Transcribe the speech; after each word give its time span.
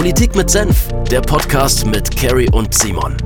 Politik 0.00 0.34
mit 0.34 0.48
Senf, 0.48 0.88
der 1.10 1.20
Podcast 1.20 1.84
mit 1.84 2.16
Carrie 2.16 2.48
und 2.52 2.72
Simon. 2.72 3.18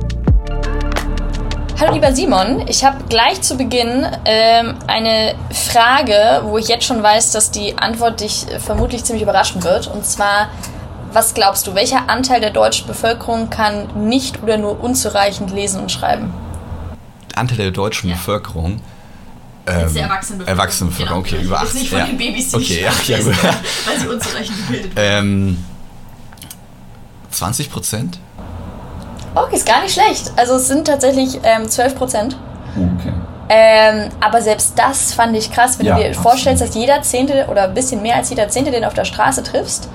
Hallo 1.79 1.93
lieber 1.93 2.13
Simon, 2.13 2.67
ich 2.67 2.83
habe 2.83 3.01
gleich 3.07 3.41
zu 3.41 3.55
Beginn 3.55 4.05
ähm, 4.25 4.75
eine 4.85 5.35
Frage, 5.51 6.41
wo 6.43 6.57
ich 6.57 6.67
jetzt 6.67 6.83
schon 6.83 7.01
weiß, 7.01 7.31
dass 7.31 7.49
die 7.49 7.77
Antwort 7.77 8.19
dich 8.19 8.51
äh, 8.51 8.59
vermutlich 8.59 9.05
ziemlich 9.05 9.23
überraschen 9.23 9.63
wird. 9.63 9.87
Und 9.87 10.05
zwar, 10.05 10.49
was 11.13 11.33
glaubst 11.33 11.65
du, 11.65 11.75
welcher 11.75 12.09
Anteil 12.09 12.41
der 12.41 12.51
deutschen 12.51 12.87
Bevölkerung 12.87 13.49
kann 13.49 14.09
nicht 14.09 14.43
oder 14.43 14.57
nur 14.57 14.83
unzureichend 14.83 15.51
lesen 15.51 15.79
und 15.79 15.93
schreiben? 15.93 16.33
Anteil 17.37 17.55
der 17.55 17.71
deutschen 17.71 18.09
ja. 18.09 18.17
Bevölkerung? 18.17 18.81
Ähm, 19.65 19.93
der 19.93 20.03
Erwachsenenbevölkerung. 20.03 20.47
Erwachsenenbevölkerung, 20.47 21.23
genau. 21.23 21.37
okay, 21.37 21.45
über 21.45 21.61
80. 21.61 21.67
Jetzt 21.67 21.81
nicht 21.81 21.89
von 21.89 21.99
ja. 21.99 22.05
den 22.05 22.17
Babys, 22.17 22.49
die 22.49 22.55
okay, 22.57 22.81
ja, 22.81 22.91
ja, 23.05 23.15
lesen, 23.15 23.37
weil 23.85 23.97
sie 23.97 24.07
unzureichend 24.09 24.57
gebildet 24.57 24.95
werden. 24.97 25.55
Ähm, 25.55 25.65
20 27.35 27.71
Prozent? 27.71 28.19
Okay, 29.35 29.55
ist 29.55 29.65
gar 29.65 29.81
nicht 29.81 29.93
schlecht. 29.93 30.31
Also 30.37 30.55
es 30.55 30.67
sind 30.67 30.87
tatsächlich 30.87 31.39
ähm, 31.43 31.69
12 31.69 31.95
Prozent. 31.95 32.37
Okay. 32.75 33.13
Ähm, 33.49 34.09
aber 34.21 34.41
selbst 34.41 34.73
das 34.77 35.13
fand 35.13 35.35
ich 35.35 35.51
krass, 35.51 35.77
wenn 35.77 35.85
Ja, 35.85 35.95
du 35.95 36.01
dir 36.01 36.09
absolut. 36.09 36.29
vorstellst, 36.31 36.61
dass 36.63 36.73
jeder 36.73 37.01
Zehnte 37.01 37.45
oder 37.49 37.63
ein 37.65 37.73
bisschen 37.73 38.01
mehr 38.01 38.15
als 38.15 38.29
jeder 38.29 38.47
Zehnte, 38.49 38.71
den 38.71 38.81
du 38.81 38.87
auf 38.87 38.93
der 38.93 39.05
Straße 39.05 39.43
triffst, 39.43 39.87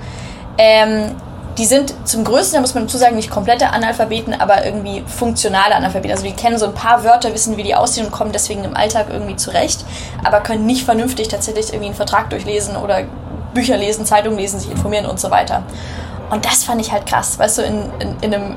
ähm, 0.57 1.11
die 1.57 1.65
sind 1.65 1.93
zum 2.07 2.23
größten, 2.23 2.55
da 2.55 2.61
muss 2.61 2.75
man 2.75 2.85
dazu 2.85 2.97
sagen, 2.97 3.17
nicht 3.17 3.29
komplette 3.29 3.71
Analphabeten, 3.71 4.39
aber 4.39 4.63
irgendwie 4.65 5.03
funktionale 5.05 5.75
Analphabeten. 5.75 6.11
Also 6.11 6.23
die 6.23 6.31
kennen 6.31 6.57
so 6.57 6.65
ein 6.67 6.73
paar 6.73 7.03
Wörter, 7.03 7.33
wissen, 7.33 7.57
wie 7.57 7.63
die 7.63 7.75
aussehen 7.75 8.05
und 8.05 8.11
kommen 8.13 8.31
deswegen 8.31 8.63
im 8.63 8.75
Alltag 8.75 9.07
irgendwie 9.09 9.35
zurecht, 9.35 9.83
aber 10.23 10.39
können 10.39 10.65
nicht 10.65 10.85
vernünftig 10.85 11.27
tatsächlich 11.27 11.67
irgendwie 11.69 11.87
einen 11.87 11.95
Vertrag 11.95 12.29
durchlesen 12.29 12.77
oder 12.77 13.01
Bücher 13.53 13.75
lesen, 13.75 14.05
Zeitungen 14.05 14.39
lesen, 14.39 14.61
sich 14.61 14.71
informieren 14.71 15.05
und 15.05 15.19
so 15.19 15.29
weiter. 15.29 15.63
Und 16.31 16.45
das 16.45 16.63
fand 16.63 16.79
ich 16.79 16.91
halt 16.93 17.05
krass, 17.05 17.37
weißt 17.37 17.57
du, 17.57 17.61
in, 17.61 17.83
in, 17.99 18.15
in 18.21 18.33
einem 18.33 18.55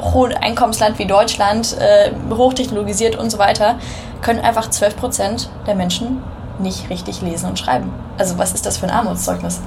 hohen 0.00 0.32
Einkommensland 0.32 0.98
wie 0.98 1.06
Deutschland, 1.06 1.76
äh, 1.78 2.10
hochtechnologisiert 2.30 3.14
und 3.16 3.30
so 3.30 3.38
weiter, 3.38 3.78
können 4.22 4.40
einfach 4.40 4.68
12% 4.68 5.46
der 5.66 5.76
Menschen 5.76 6.20
nicht 6.58 6.90
richtig 6.90 7.22
lesen 7.22 7.48
und 7.48 7.58
schreiben. 7.58 7.90
Also 8.18 8.38
was 8.38 8.52
ist 8.52 8.66
das 8.66 8.78
für 8.78 8.86
ein 8.86 8.90
Armutszeugnis? 8.90 9.60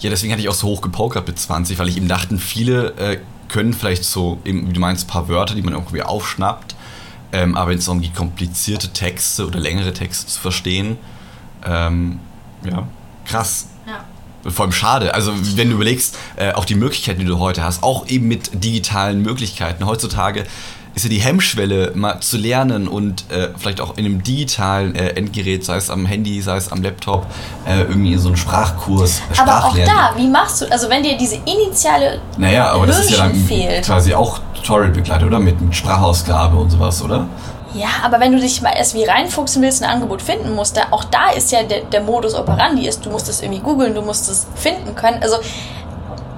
Ja, 0.00 0.08
deswegen 0.10 0.32
hatte 0.32 0.42
ich 0.42 0.48
auch 0.48 0.54
so 0.54 0.66
hoch 0.68 0.80
gepokert 0.80 1.26
mit 1.26 1.38
20, 1.38 1.78
weil 1.78 1.88
ich 1.88 1.98
eben 1.98 2.08
dachten, 2.08 2.38
viele 2.38 2.94
äh, 2.96 3.18
können 3.48 3.74
vielleicht 3.74 4.04
so, 4.04 4.38
eben, 4.44 4.68
wie 4.68 4.72
du 4.72 4.80
meinst, 4.80 5.04
ein 5.04 5.08
paar 5.08 5.28
Wörter, 5.28 5.54
die 5.54 5.62
man 5.62 5.74
irgendwie 5.74 6.02
aufschnappt. 6.02 6.74
Ähm, 7.32 7.54
aber 7.54 7.70
wenn 7.70 7.78
es 7.78 7.84
darum 7.84 8.00
geht, 8.00 8.14
komplizierte 8.14 8.88
Texte 8.88 9.46
oder 9.46 9.58
längere 9.58 9.92
Texte 9.92 10.26
zu 10.26 10.40
verstehen, 10.40 10.96
ähm, 11.66 12.20
ja, 12.64 12.86
krass. 13.26 13.66
Vor 14.48 14.64
allem 14.64 14.72
schade. 14.72 15.14
Also, 15.14 15.32
wenn 15.56 15.68
du 15.70 15.76
überlegst, 15.76 16.16
äh, 16.36 16.52
auch 16.52 16.64
die 16.64 16.74
Möglichkeiten, 16.74 17.20
die 17.20 17.26
du 17.26 17.38
heute 17.38 17.64
hast, 17.64 17.82
auch 17.82 18.06
eben 18.08 18.28
mit 18.28 18.62
digitalen 18.64 19.22
Möglichkeiten. 19.22 19.86
Heutzutage 19.86 20.44
ist 20.94 21.02
ja 21.02 21.10
die 21.10 21.18
Hemmschwelle, 21.18 21.92
mal 21.94 22.20
zu 22.20 22.36
lernen 22.36 22.86
und 22.86 23.30
äh, 23.30 23.48
vielleicht 23.56 23.80
auch 23.80 23.96
in 23.96 24.04
einem 24.04 24.22
digitalen 24.22 24.94
äh, 24.94 25.08
Endgerät, 25.10 25.64
sei 25.64 25.76
es 25.76 25.90
am 25.90 26.06
Handy, 26.06 26.40
sei 26.40 26.56
es 26.56 26.70
am 26.70 26.82
Laptop, 26.82 27.26
äh, 27.66 27.80
irgendwie 27.80 28.16
so 28.16 28.28
einen 28.28 28.36
Sprachkurs, 28.36 29.20
äh, 29.32 29.40
Aber 29.40 29.64
auch 29.64 29.76
da, 29.76 30.14
wie 30.16 30.28
machst 30.28 30.60
du, 30.60 30.70
also 30.70 30.88
wenn 30.88 31.02
dir 31.02 31.16
diese 31.16 31.36
initiale 31.36 32.20
Naja, 32.38 32.70
aber 32.70 32.86
das 32.86 33.00
ist 33.00 33.10
ja 33.10 33.16
dann 33.18 33.34
fehlt. 33.34 33.84
quasi 33.84 34.14
auch 34.14 34.38
Tutorial 34.54 34.92
begleitet, 34.92 35.26
oder? 35.26 35.40
Mit, 35.40 35.60
mit 35.60 35.74
Sprachausgabe 35.74 36.56
und 36.56 36.70
sowas, 36.70 37.02
oder? 37.02 37.26
Ja, 37.74 37.88
aber 38.04 38.20
wenn 38.20 38.32
du 38.32 38.38
dich 38.38 38.62
mal 38.62 38.70
erst 38.70 38.94
wie 38.94 39.04
reinfuchsen 39.04 39.60
willst, 39.60 39.82
ein 39.82 39.90
Angebot 39.90 40.22
finden 40.22 40.54
musst, 40.54 40.76
da, 40.76 40.82
auch 40.92 41.04
da 41.04 41.30
ist 41.30 41.50
ja 41.50 41.64
der, 41.64 41.80
der 41.80 42.02
Modus 42.02 42.34
operandi 42.34 42.86
ist, 42.86 43.04
du 43.04 43.10
musst 43.10 43.28
es 43.28 43.42
irgendwie 43.42 43.60
googeln, 43.60 43.94
du 43.94 44.02
musst 44.02 44.28
es 44.30 44.46
finden 44.54 44.94
können. 44.94 45.20
Also 45.22 45.38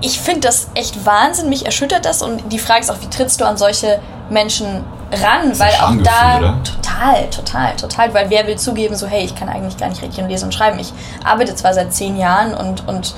ich 0.01 0.19
finde 0.19 0.41
das 0.41 0.69
echt 0.75 1.05
Wahnsinn, 1.05 1.51
mich 1.51 1.67
erschüttert 1.67 2.07
das 2.07 2.23
und 2.23 2.53
die 2.53 2.59
Frage 2.59 2.81
ist 2.81 2.91
auch, 2.91 3.01
wie 3.01 3.11
trittst 3.11 3.41
du 3.41 3.45
an 3.45 3.59
solche 3.59 4.01
Menschen 4.31 4.85
ran? 5.13 5.59
Weil 5.59 5.75
auch 5.75 6.03
da 6.03 6.39
oder? 6.39 6.59
total, 6.65 7.31
total, 7.31 7.77
total, 7.77 8.15
weil 8.15 8.31
wer 8.31 8.47
will 8.47 8.57
zugeben, 8.57 8.97
so 8.97 9.07
hey, 9.07 9.25
ich 9.25 9.35
kann 9.35 9.51
eigentlich 9.51 9.77
gar 9.77 9.91
nicht 9.91 10.03
richtig 10.03 10.27
lesen 10.27 10.47
und 10.47 10.53
schreiben. 10.53 10.79
Ich 10.79 10.93
arbeite 11.23 11.55
zwar 11.55 11.75
seit 11.75 11.93
zehn 11.93 12.17
Jahren 12.17 12.55
und, 12.55 12.89
und 12.89 13.15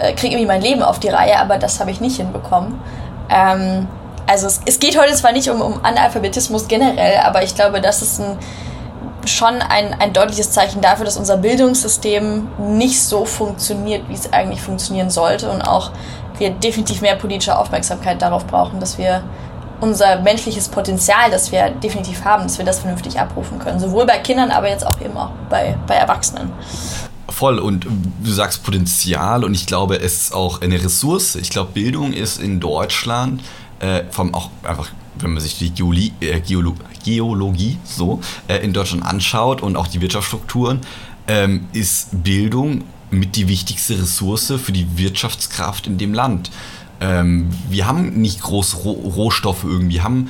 äh, 0.00 0.12
kriege 0.12 0.34
irgendwie 0.34 0.48
mein 0.48 0.62
Leben 0.62 0.82
auf 0.82 0.98
die 0.98 1.08
Reihe, 1.08 1.38
aber 1.38 1.58
das 1.58 1.78
habe 1.78 1.92
ich 1.92 2.00
nicht 2.00 2.16
hinbekommen. 2.16 2.80
Ähm, 3.28 3.86
also 4.30 4.46
es, 4.46 4.60
es 4.64 4.78
geht 4.78 4.98
heute 4.98 5.12
zwar 5.14 5.32
nicht 5.32 5.50
um, 5.50 5.60
um 5.60 5.84
Analphabetismus 5.84 6.68
generell, 6.68 7.18
aber 7.18 7.42
ich 7.42 7.54
glaube, 7.54 7.80
das 7.80 8.00
ist 8.00 8.20
ein, 8.20 8.38
schon 9.26 9.60
ein, 9.60 9.92
ein 10.00 10.12
deutliches 10.12 10.52
Zeichen 10.52 10.80
dafür, 10.80 11.04
dass 11.04 11.16
unser 11.16 11.36
Bildungssystem 11.36 12.46
nicht 12.58 13.02
so 13.02 13.24
funktioniert, 13.24 14.08
wie 14.08 14.14
es 14.14 14.32
eigentlich 14.32 14.62
funktionieren 14.62 15.10
sollte 15.10 15.50
und 15.50 15.62
auch 15.62 15.90
wir 16.38 16.50
definitiv 16.50 17.00
mehr 17.00 17.16
politische 17.16 17.58
Aufmerksamkeit 17.58 18.22
darauf 18.22 18.46
brauchen, 18.46 18.78
dass 18.78 18.98
wir 18.98 19.22
unser 19.80 20.20
menschliches 20.20 20.68
Potenzial, 20.68 21.30
das 21.30 21.50
wir 21.50 21.70
definitiv 21.70 22.24
haben, 22.24 22.44
dass 22.44 22.58
wir 22.58 22.64
das 22.64 22.78
vernünftig 22.78 23.18
abrufen 23.18 23.58
können. 23.58 23.80
Sowohl 23.80 24.06
bei 24.06 24.18
Kindern, 24.18 24.50
aber 24.50 24.68
jetzt 24.68 24.86
auch 24.86 25.00
eben 25.00 25.16
auch 25.16 25.30
bei, 25.48 25.76
bei 25.86 25.94
Erwachsenen. 25.94 26.52
Voll. 27.28 27.58
Und 27.58 27.86
du 28.22 28.30
sagst 28.30 28.62
Potenzial 28.62 29.44
und 29.44 29.54
ich 29.54 29.66
glaube, 29.66 29.98
es 29.98 30.22
ist 30.22 30.34
auch 30.34 30.60
eine 30.60 30.82
Ressource. 30.82 31.36
Ich 31.36 31.50
glaube, 31.50 31.72
Bildung 31.72 32.12
ist 32.12 32.38
in 32.38 32.60
Deutschland, 32.60 33.42
äh, 33.80 34.04
allem 34.16 34.34
auch 34.34 34.50
einfach, 34.62 34.90
wenn 35.18 35.32
man 35.32 35.42
sich 35.42 35.58
die 35.58 35.70
Geoli 35.70 36.12
äh, 36.20 36.40
Geolo 36.40 36.74
Geologie 37.04 37.78
so 37.82 38.20
äh, 38.46 38.58
in 38.58 38.72
Deutschland 38.72 39.04
anschaut 39.04 39.62
und 39.62 39.76
auch 39.76 39.86
die 39.86 40.00
Wirtschaftsstrukturen, 40.00 40.80
ähm, 41.28 41.66
ist 41.72 42.22
Bildung 42.22 42.84
mit 43.10 43.36
die 43.36 43.48
wichtigste 43.48 43.98
Ressource 43.98 44.52
für 44.62 44.72
die 44.72 44.98
Wirtschaftskraft 44.98 45.86
in 45.86 45.98
dem 45.98 46.14
Land. 46.14 46.50
Ähm, 47.00 47.48
wir 47.68 47.86
haben 47.86 48.20
nicht 48.20 48.42
groß 48.42 48.84
Roh 48.84 48.92
Rohstoffe 48.92 49.64
irgendwie, 49.64 50.02
haben 50.02 50.28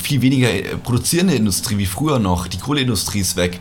viel 0.00 0.22
weniger 0.22 0.52
äh, 0.52 0.76
produzierende 0.76 1.34
Industrie 1.34 1.78
wie 1.78 1.86
früher 1.86 2.18
noch. 2.18 2.46
Die 2.46 2.58
Kohleindustrie 2.58 3.20
ist 3.20 3.36
weg. 3.36 3.58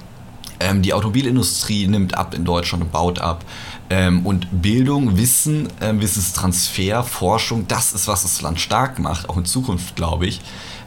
Ähm, 0.60 0.84
die 0.84 0.94
Automobilindustrie 0.94 1.88
nimmt 1.88 2.16
ab 2.16 2.36
in 2.36 2.46
Deutschland 2.46 2.84
und 2.84 2.92
baut 2.92 3.20
ab. 3.20 3.44
Ähm, 3.94 4.26
und 4.26 4.48
Bildung, 4.62 5.18
Wissen, 5.18 5.68
ähm, 5.82 6.00
Wissenstransfer, 6.00 7.04
Forschung, 7.04 7.68
das 7.68 7.92
ist, 7.92 8.08
was 8.08 8.22
das 8.22 8.42
Land 8.42 8.62
stark 8.62 9.00
macht, 9.00 9.28
auch 9.28 9.36
in 9.36 9.44
Zukunft, 9.44 9.98
glaube 9.98 10.28
ich. 10.28 10.40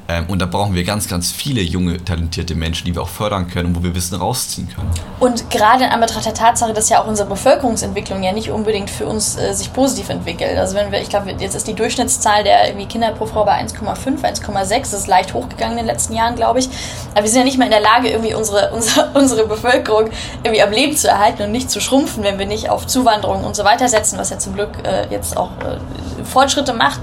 Ähm, 0.07 0.27
und 0.29 0.39
da 0.41 0.47
brauchen 0.47 0.75
wir 0.75 0.85
ganz, 0.85 1.09
ganz 1.09 1.33
viele 1.33 1.63
junge, 1.63 2.05
talentierte 2.05 2.55
Menschen, 2.55 2.85
die 2.87 2.95
wir 2.95 3.03
auch 3.03 3.09
fördern 3.09 3.49
können 3.49 3.69
und 3.69 3.77
wo 3.77 3.83
wir 3.83 3.95
Wissen 3.95 4.17
rausziehen 4.17 4.69
können. 4.69 4.91
Und 5.19 5.51
gerade 5.51 5.85
in 5.85 5.91
Anbetracht 5.91 6.27
der 6.27 6.35
Tatsache, 6.35 6.75
dass 6.75 6.91
ja 6.91 7.03
auch 7.03 7.07
unsere 7.07 7.29
Bevölkerungsentwicklung 7.29 8.23
ja 8.23 8.33
nicht 8.33 8.51
unbedingt 8.51 8.91
für 8.91 9.07
uns 9.07 9.37
äh, 9.37 9.55
sich 9.55 9.73
positiv 9.73 10.11
entwickelt. 10.11 10.59
Also 10.59 10.75
wenn 10.77 10.93
wir, 10.93 11.01
ich 11.01 11.09
glaube, 11.09 11.35
jetzt 11.39 11.55
ist 11.55 11.67
die 11.67 11.75
Durchschnittszahl 11.75 12.45
der 12.45 12.69
irgendwie 12.69 12.87
Kinder 12.87 13.13
pro 13.13 13.25
Frau 13.25 13.45
bei 13.45 13.59
1,5, 13.61 14.21
1,6. 14.21 14.69
Das 14.69 14.93
ist 14.93 15.07
leicht 15.07 15.33
hochgegangen 15.33 15.79
in 15.79 15.87
den 15.87 15.95
letzten 15.95 16.15
Jahren, 16.15 16.37
glaube 16.37 16.59
ich. 16.59 16.69
Aber 17.13 17.23
wir 17.23 17.31
sind 17.31 17.39
ja 17.39 17.45
nicht 17.45 17.57
mehr 17.57 17.67
in 17.67 17.73
der 17.73 17.81
Lage, 17.81 18.11
irgendwie 18.11 18.35
unsere, 18.35 18.71
unsere, 18.75 19.11
unsere 19.15 19.47
Bevölkerung 19.47 20.11
irgendwie 20.43 20.63
am 20.63 20.71
Leben 20.71 20.97
zu 20.97 21.09
erhalten 21.09 21.45
und 21.45 21.53
nicht 21.53 21.71
zu 21.71 21.81
schrumpfen, 21.81 22.23
wenn 22.25 22.39
wir 22.39 22.47
nicht 22.47 22.69
auf 22.69 22.87
Zuwanderung 22.87 23.45
und 23.45 23.57
so 23.57 23.65
weiter 23.65 23.89
setzen, 23.89 24.19
was 24.19 24.29
ja 24.29 24.39
zum 24.39 24.55
Glück 24.55 24.71
äh, 24.85 25.07
jetzt 25.11 25.37
auch 25.37 25.51
äh, 25.61 26.25
Fortschritte 26.25 26.75
macht. 26.75 27.01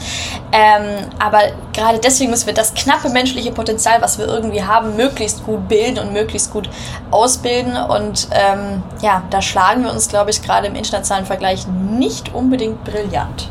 Ähm, 0.52 1.08
aber 1.20 1.40
gerade 1.74 2.00
deswegen 2.00 2.30
müssen 2.30 2.48
wir 2.48 2.54
das 2.54 2.74
knappe 2.92 3.10
menschliche 3.10 3.52
Potenzial, 3.52 4.02
was 4.02 4.18
wir 4.18 4.28
irgendwie 4.28 4.64
haben, 4.64 4.96
möglichst 4.96 5.46
gut 5.46 5.68
bilden 5.68 6.00
und 6.00 6.14
möglichst 6.14 6.52
gut 6.52 6.70
ausbilden. 7.10 7.78
Und 7.78 8.28
ähm, 8.32 8.84
ja, 9.02 9.24
da 9.30 9.42
schlagen 9.42 9.84
wir 9.84 9.92
uns, 9.92 10.10
glaube 10.10 10.30
ich, 10.30 10.42
gerade 10.42 10.68
im 10.68 10.76
internationalen 10.76 11.26
Vergleich 11.26 11.68
nicht 11.68 12.34
unbedingt 12.34 12.84
brillant. 12.84 13.50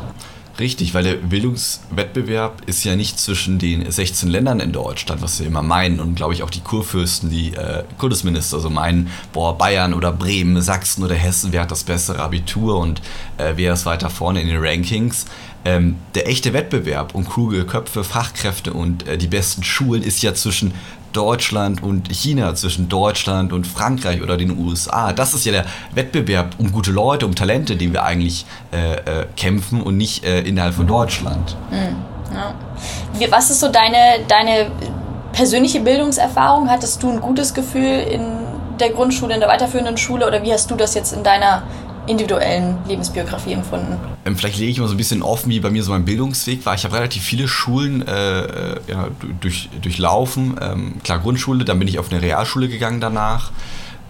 Richtig, 0.59 0.93
weil 0.93 1.03
der 1.03 1.13
Bildungswettbewerb 1.15 2.61
ist 2.67 2.83
ja 2.83 2.95
nicht 2.95 3.19
zwischen 3.19 3.57
den 3.57 3.89
16 3.89 4.29
Ländern 4.29 4.59
in 4.59 4.71
Deutschland, 4.71 5.23
was 5.23 5.39
wir 5.39 5.47
immer 5.47 5.63
meinen 5.63 5.99
und 5.99 6.13
glaube 6.13 6.33
ich 6.33 6.43
auch 6.43 6.51
die 6.51 6.59
Kurfürsten, 6.59 7.31
die 7.31 7.55
äh, 7.55 7.83
Kultusminister 7.97 8.59
so 8.59 8.69
meinen, 8.69 9.09
boah, 9.33 9.57
Bayern 9.57 9.93
oder 9.93 10.11
Bremen, 10.11 10.61
Sachsen 10.61 11.03
oder 11.03 11.15
Hessen, 11.15 11.51
wer 11.51 11.61
hat 11.61 11.71
das 11.71 11.83
bessere 11.83 12.19
Abitur 12.19 12.77
und 12.77 13.01
äh, 13.37 13.53
wer 13.55 13.73
ist 13.73 13.87
weiter 13.87 14.11
vorne 14.11 14.41
in 14.41 14.49
den 14.49 14.63
Rankings. 14.63 15.25
Ähm, 15.63 15.97
der 16.15 16.27
echte 16.27 16.53
Wettbewerb 16.53 17.13
um 17.13 17.27
kluge 17.27 17.65
Köpfe, 17.65 18.03
Fachkräfte 18.03 18.73
und 18.73 19.07
äh, 19.07 19.17
die 19.17 19.27
besten 19.27 19.63
Schulen 19.63 20.01
ist 20.01 20.23
ja 20.23 20.33
zwischen 20.33 20.73
Deutschland 21.13 21.83
und 21.83 22.07
China, 22.11 22.55
zwischen 22.55 22.89
Deutschland 22.89 23.53
und 23.53 23.67
Frankreich 23.67 24.21
oder 24.21 24.37
den 24.37 24.57
USA. 24.57 25.13
Das 25.13 25.33
ist 25.33 25.45
ja 25.45 25.51
der 25.51 25.65
Wettbewerb 25.93 26.55
um 26.57 26.71
gute 26.71 26.91
Leute, 26.91 27.25
um 27.25 27.35
Talente, 27.35 27.75
den 27.75 27.93
wir 27.93 28.03
eigentlich 28.03 28.45
äh, 28.71 28.93
äh, 28.93 29.25
kämpfen 29.35 29.81
und 29.81 29.97
nicht 29.97 30.23
äh, 30.23 30.41
innerhalb 30.41 30.73
von 30.73 30.87
Deutschland. 30.87 31.55
Ja. 32.33 32.53
Wie, 33.19 33.29
was 33.29 33.51
ist 33.51 33.59
so 33.59 33.67
deine, 33.67 34.23
deine 34.27 34.71
persönliche 35.33 35.81
Bildungserfahrung? 35.81 36.69
Hattest 36.69 37.03
du 37.03 37.11
ein 37.11 37.19
gutes 37.19 37.53
Gefühl 37.53 37.99
in 38.09 38.21
der 38.79 38.91
Grundschule, 38.91 39.33
in 39.33 39.41
der 39.41 39.49
weiterführenden 39.49 39.97
Schule 39.97 40.25
oder 40.25 40.41
wie 40.43 40.51
hast 40.51 40.71
du 40.71 40.75
das 40.75 40.93
jetzt 40.93 41.13
in 41.13 41.23
deiner 41.23 41.63
individuellen 42.07 42.77
Lebensbiografie 42.87 43.53
empfunden? 43.53 43.97
Ähm, 44.25 44.35
vielleicht 44.35 44.57
lege 44.57 44.71
ich 44.71 44.79
mal 44.79 44.87
so 44.87 44.93
ein 44.93 44.97
bisschen 44.97 45.21
offen, 45.21 45.49
wie 45.49 45.59
bei 45.59 45.69
mir 45.69 45.83
so 45.83 45.91
mein 45.91 46.05
Bildungsweg 46.05 46.65
war. 46.65 46.73
Ich 46.75 46.83
habe 46.83 46.95
relativ 46.95 47.23
viele 47.23 47.47
Schulen 47.47 48.07
äh, 48.07 48.41
äh, 48.41 48.79
ja, 48.87 49.07
durch, 49.39 49.69
durchlaufen. 49.81 50.57
Ähm, 50.61 50.93
klar, 51.03 51.19
Grundschule, 51.19 51.65
dann 51.65 51.79
bin 51.79 51.87
ich 51.87 51.99
auf 51.99 52.11
eine 52.11 52.21
Realschule 52.21 52.67
gegangen 52.67 53.01
danach. 53.01 53.51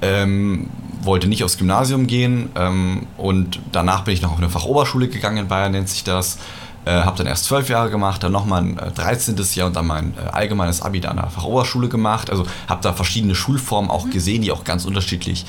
Ähm, 0.02 0.70
wollte 1.04 1.28
nicht 1.28 1.44
aufs 1.44 1.58
Gymnasium 1.58 2.08
gehen 2.08 2.50
ähm, 2.56 3.08
und 3.18 3.60
danach 3.72 4.04
bin 4.04 4.14
ich 4.14 4.22
noch 4.22 4.32
auf 4.32 4.38
eine 4.38 4.50
Fachoberschule 4.50 5.08
gegangen, 5.08 5.38
in 5.38 5.48
Bayern 5.48 5.72
nennt 5.72 5.90
sich 5.90 6.04
das. 6.04 6.38
Äh, 6.84 7.04
habe 7.04 7.16
dann 7.16 7.28
erst 7.28 7.46
zwölf 7.46 7.70
Jahre 7.70 7.92
gemacht, 7.92 8.24
dann 8.24 8.32
nochmal 8.32 8.64
ein 8.64 8.80
äh, 8.80 8.92
13. 8.92 9.40
Jahr 9.54 9.68
und 9.68 9.76
dann 9.76 9.86
mein 9.86 10.16
äh, 10.18 10.30
allgemeines 10.32 10.82
Abi 10.82 11.06
an 11.06 11.18
der 11.18 11.30
Fachoberschule 11.30 11.90
gemacht. 11.90 12.32
Also 12.32 12.48
habe 12.68 12.82
da 12.82 12.94
verschiedene 12.94 13.36
Schulformen 13.36 13.92
auch 13.92 14.06
mhm. 14.06 14.10
gesehen, 14.10 14.42
die 14.42 14.52
auch 14.52 14.64
ganz 14.64 14.86
unterschiedlich 14.86 15.46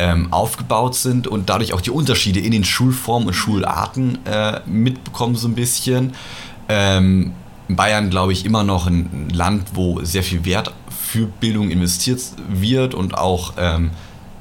ähm, 0.00 0.32
aufgebaut 0.32 0.94
sind 0.94 1.26
und 1.26 1.50
dadurch 1.50 1.74
auch 1.74 1.82
die 1.82 1.90
Unterschiede 1.90 2.40
in 2.40 2.52
den 2.52 2.64
Schulformen 2.64 3.28
und 3.28 3.34
Schularten 3.34 4.18
äh, 4.24 4.60
mitbekommen 4.64 5.36
so 5.36 5.46
ein 5.46 5.54
bisschen. 5.54 6.14
Ähm, 6.70 7.32
Bayern, 7.68 8.08
glaube 8.08 8.32
ich, 8.32 8.46
immer 8.46 8.64
noch 8.64 8.86
ein 8.86 9.28
Land, 9.30 9.68
wo 9.74 10.02
sehr 10.02 10.22
viel 10.22 10.44
Wert 10.46 10.72
für 10.88 11.26
Bildung 11.26 11.70
investiert 11.70 12.20
wird 12.48 12.94
und 12.94 13.16
auch 13.18 13.52
ähm, 13.58 13.90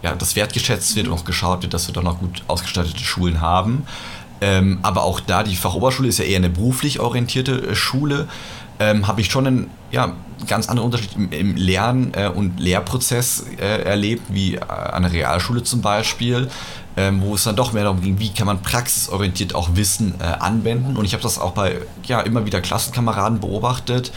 ja, 0.01 0.15
das 0.15 0.37
wertgeschätzt 0.37 0.95
wird 0.95 1.07
und 1.07 1.13
auch 1.13 1.25
geschaut 1.25 1.61
wird, 1.61 1.73
dass 1.73 1.87
wir 1.87 1.93
da 1.93 2.01
noch 2.01 2.19
gut 2.19 2.41
ausgestattete 2.47 3.03
Schulen 3.03 3.41
haben. 3.41 3.83
Ähm, 4.39 4.79
aber 4.81 5.03
auch 5.03 5.19
da, 5.19 5.43
die 5.43 5.57
Fachoberschule 5.57 6.07
ist 6.07 6.19
ja 6.19 6.25
eher 6.25 6.37
eine 6.37 6.49
beruflich 6.49 7.01
orientierte 7.01 7.71
äh, 7.71 7.75
Schule, 7.75 8.29
ähm, 8.79 9.07
habe 9.07 9.19
ich 9.19 9.29
schon 9.29 9.45
einen 9.45 9.69
ja, 9.91 10.13
ganz 10.47 10.69
anderen 10.69 10.85
Unterschied 10.85 11.15
im, 11.15 11.31
im 11.31 11.55
Lern- 11.55 12.11
äh, 12.13 12.27
und 12.27 12.59
Lehrprozess 12.59 13.45
äh, 13.59 13.83
erlebt, 13.83 14.23
wie 14.29 14.55
äh, 14.55 14.61
an 14.61 15.03
der 15.03 15.11
Realschule 15.11 15.63
zum 15.63 15.81
Beispiel, 15.81 16.49
ähm, 16.97 17.21
wo 17.21 17.35
es 17.35 17.43
dann 17.43 17.55
doch 17.55 17.73
mehr 17.73 17.83
darum 17.83 18.01
ging, 18.01 18.19
wie 18.19 18.33
kann 18.33 18.47
man 18.47 18.61
praxisorientiert 18.61 19.55
auch 19.55 19.69
Wissen 19.75 20.15
äh, 20.19 20.23
anwenden. 20.23 20.97
Und 20.97 21.05
ich 21.05 21.13
habe 21.13 21.23
das 21.23 21.39
auch 21.39 21.51
bei 21.51 21.81
ja, 22.03 22.21
immer 22.21 22.45
wieder 22.45 22.61
Klassenkameraden 22.61 23.39
beobachtet. 23.39 24.11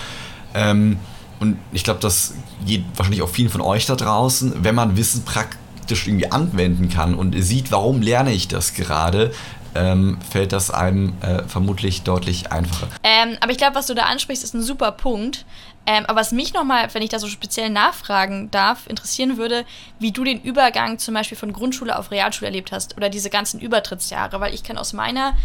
Ähm, 0.55 0.99
und 1.41 1.59
ich 1.73 1.85
glaube, 1.85 2.01
das 2.01 2.35
geht 2.65 2.85
wahrscheinlich 2.97 3.23
auch 3.23 3.29
vielen 3.29 3.51
von 3.51 3.61
euch 3.61 3.87
da 3.87 3.97
draußen, 3.97 4.63
wenn 4.63 4.75
man 4.75 4.97
Wissen 4.97 5.25
praktisch 5.25 6.07
irgendwie 6.07 6.31
anwenden 6.31 6.89
kann 6.89 7.15
und 7.15 7.35
sieht, 7.43 7.73
warum 7.73 8.01
lerne 8.01 8.33
ich 8.33 8.47
das 8.47 8.75
gerade, 8.75 9.33
ähm, 9.75 10.19
fällt 10.31 10.53
das 10.53 10.71
einem 10.71 11.15
äh, 11.21 11.43
vermutlich 11.49 12.03
deutlich 12.03 12.53
einfacher. 12.53 12.89
Ähm, 13.03 13.37
aber 13.41 13.53
ich 13.53 13.59
glaube, 13.59 13.75
was 13.75 13.87
du 13.87 13.95
da 13.95 14.03
ansprichst, 14.03 14.45
ist 14.45 14.55
ein 14.55 14.63
super 14.63 14.93
Punkt. 14.93 15.45
Ähm, 15.85 16.05
aber 16.07 16.21
was 16.21 16.33
mich 16.33 16.55
nochmal, 16.55 16.89
wenn 16.95 17.03
ich 17.03 17.11
da 17.11 17.19
so 17.19 17.27
speziell 17.27 17.69
nachfragen 17.69 18.51
darf, 18.51 18.87
interessieren 18.87 19.37
würde, 19.37 19.65
wie 19.99 20.13
du 20.13 20.23
den 20.23 20.41
Übergang 20.41 20.99
zum 20.99 21.15
Beispiel 21.15 21.37
von 21.37 21.53
Grundschule 21.53 21.99
auf 21.99 22.11
Realschule 22.11 22.47
erlebt 22.47 22.71
hast 22.71 22.97
oder 22.97 23.09
diese 23.09 23.31
ganzen 23.31 23.61
Übertrittsjahre, 23.61 24.41
weil 24.41 24.55
ich 24.55 24.63
kann 24.63 24.79
aus 24.79 24.93
meiner 24.93 25.37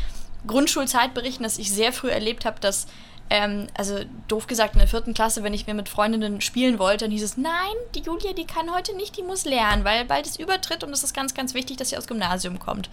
Grundschulzeit 0.46 1.14
berichten, 1.14 1.44
dass 1.44 1.58
ich 1.58 1.72
sehr 1.72 1.92
früh 1.92 2.10
erlebt 2.10 2.46
habe, 2.46 2.60
dass 2.60 2.88
ähm, 3.30 3.68
also 3.78 4.00
doof 4.28 4.48
gesagt, 4.48 4.74
in 4.74 4.80
der 4.80 4.88
vierten 4.88 5.14
Klasse, 5.14 5.44
wenn 5.44 5.54
ich 5.54 5.68
mir 5.68 5.74
mit 5.74 5.90
Freundinnen 5.90 6.40
spielen 6.40 6.80
wollte, 6.80 7.06
dann 7.06 7.12
hieß 7.12 7.24
es, 7.24 7.38
nein, 7.38 7.76
die 7.94 8.02
Julia, 8.02 8.34
die 8.34 8.46
kann 8.46 8.74
heute 8.74 8.96
nicht, 8.96 9.18
die 9.18 9.24
muss 9.24 9.44
lernen, 9.44 9.84
weil 9.84 10.06
bald 10.06 10.26
ist 10.26 10.40
Übertritt 10.40 10.84
und 10.84 10.92
es 10.92 11.04
ist 11.04 11.14
ganz, 11.14 11.34
ganz 11.34 11.54
wichtig, 11.54 11.78
dass 11.78 11.90
sie 11.90 11.98
aufs 11.98 12.08
Gymnasium 12.08 12.60
kommt. 12.60 12.90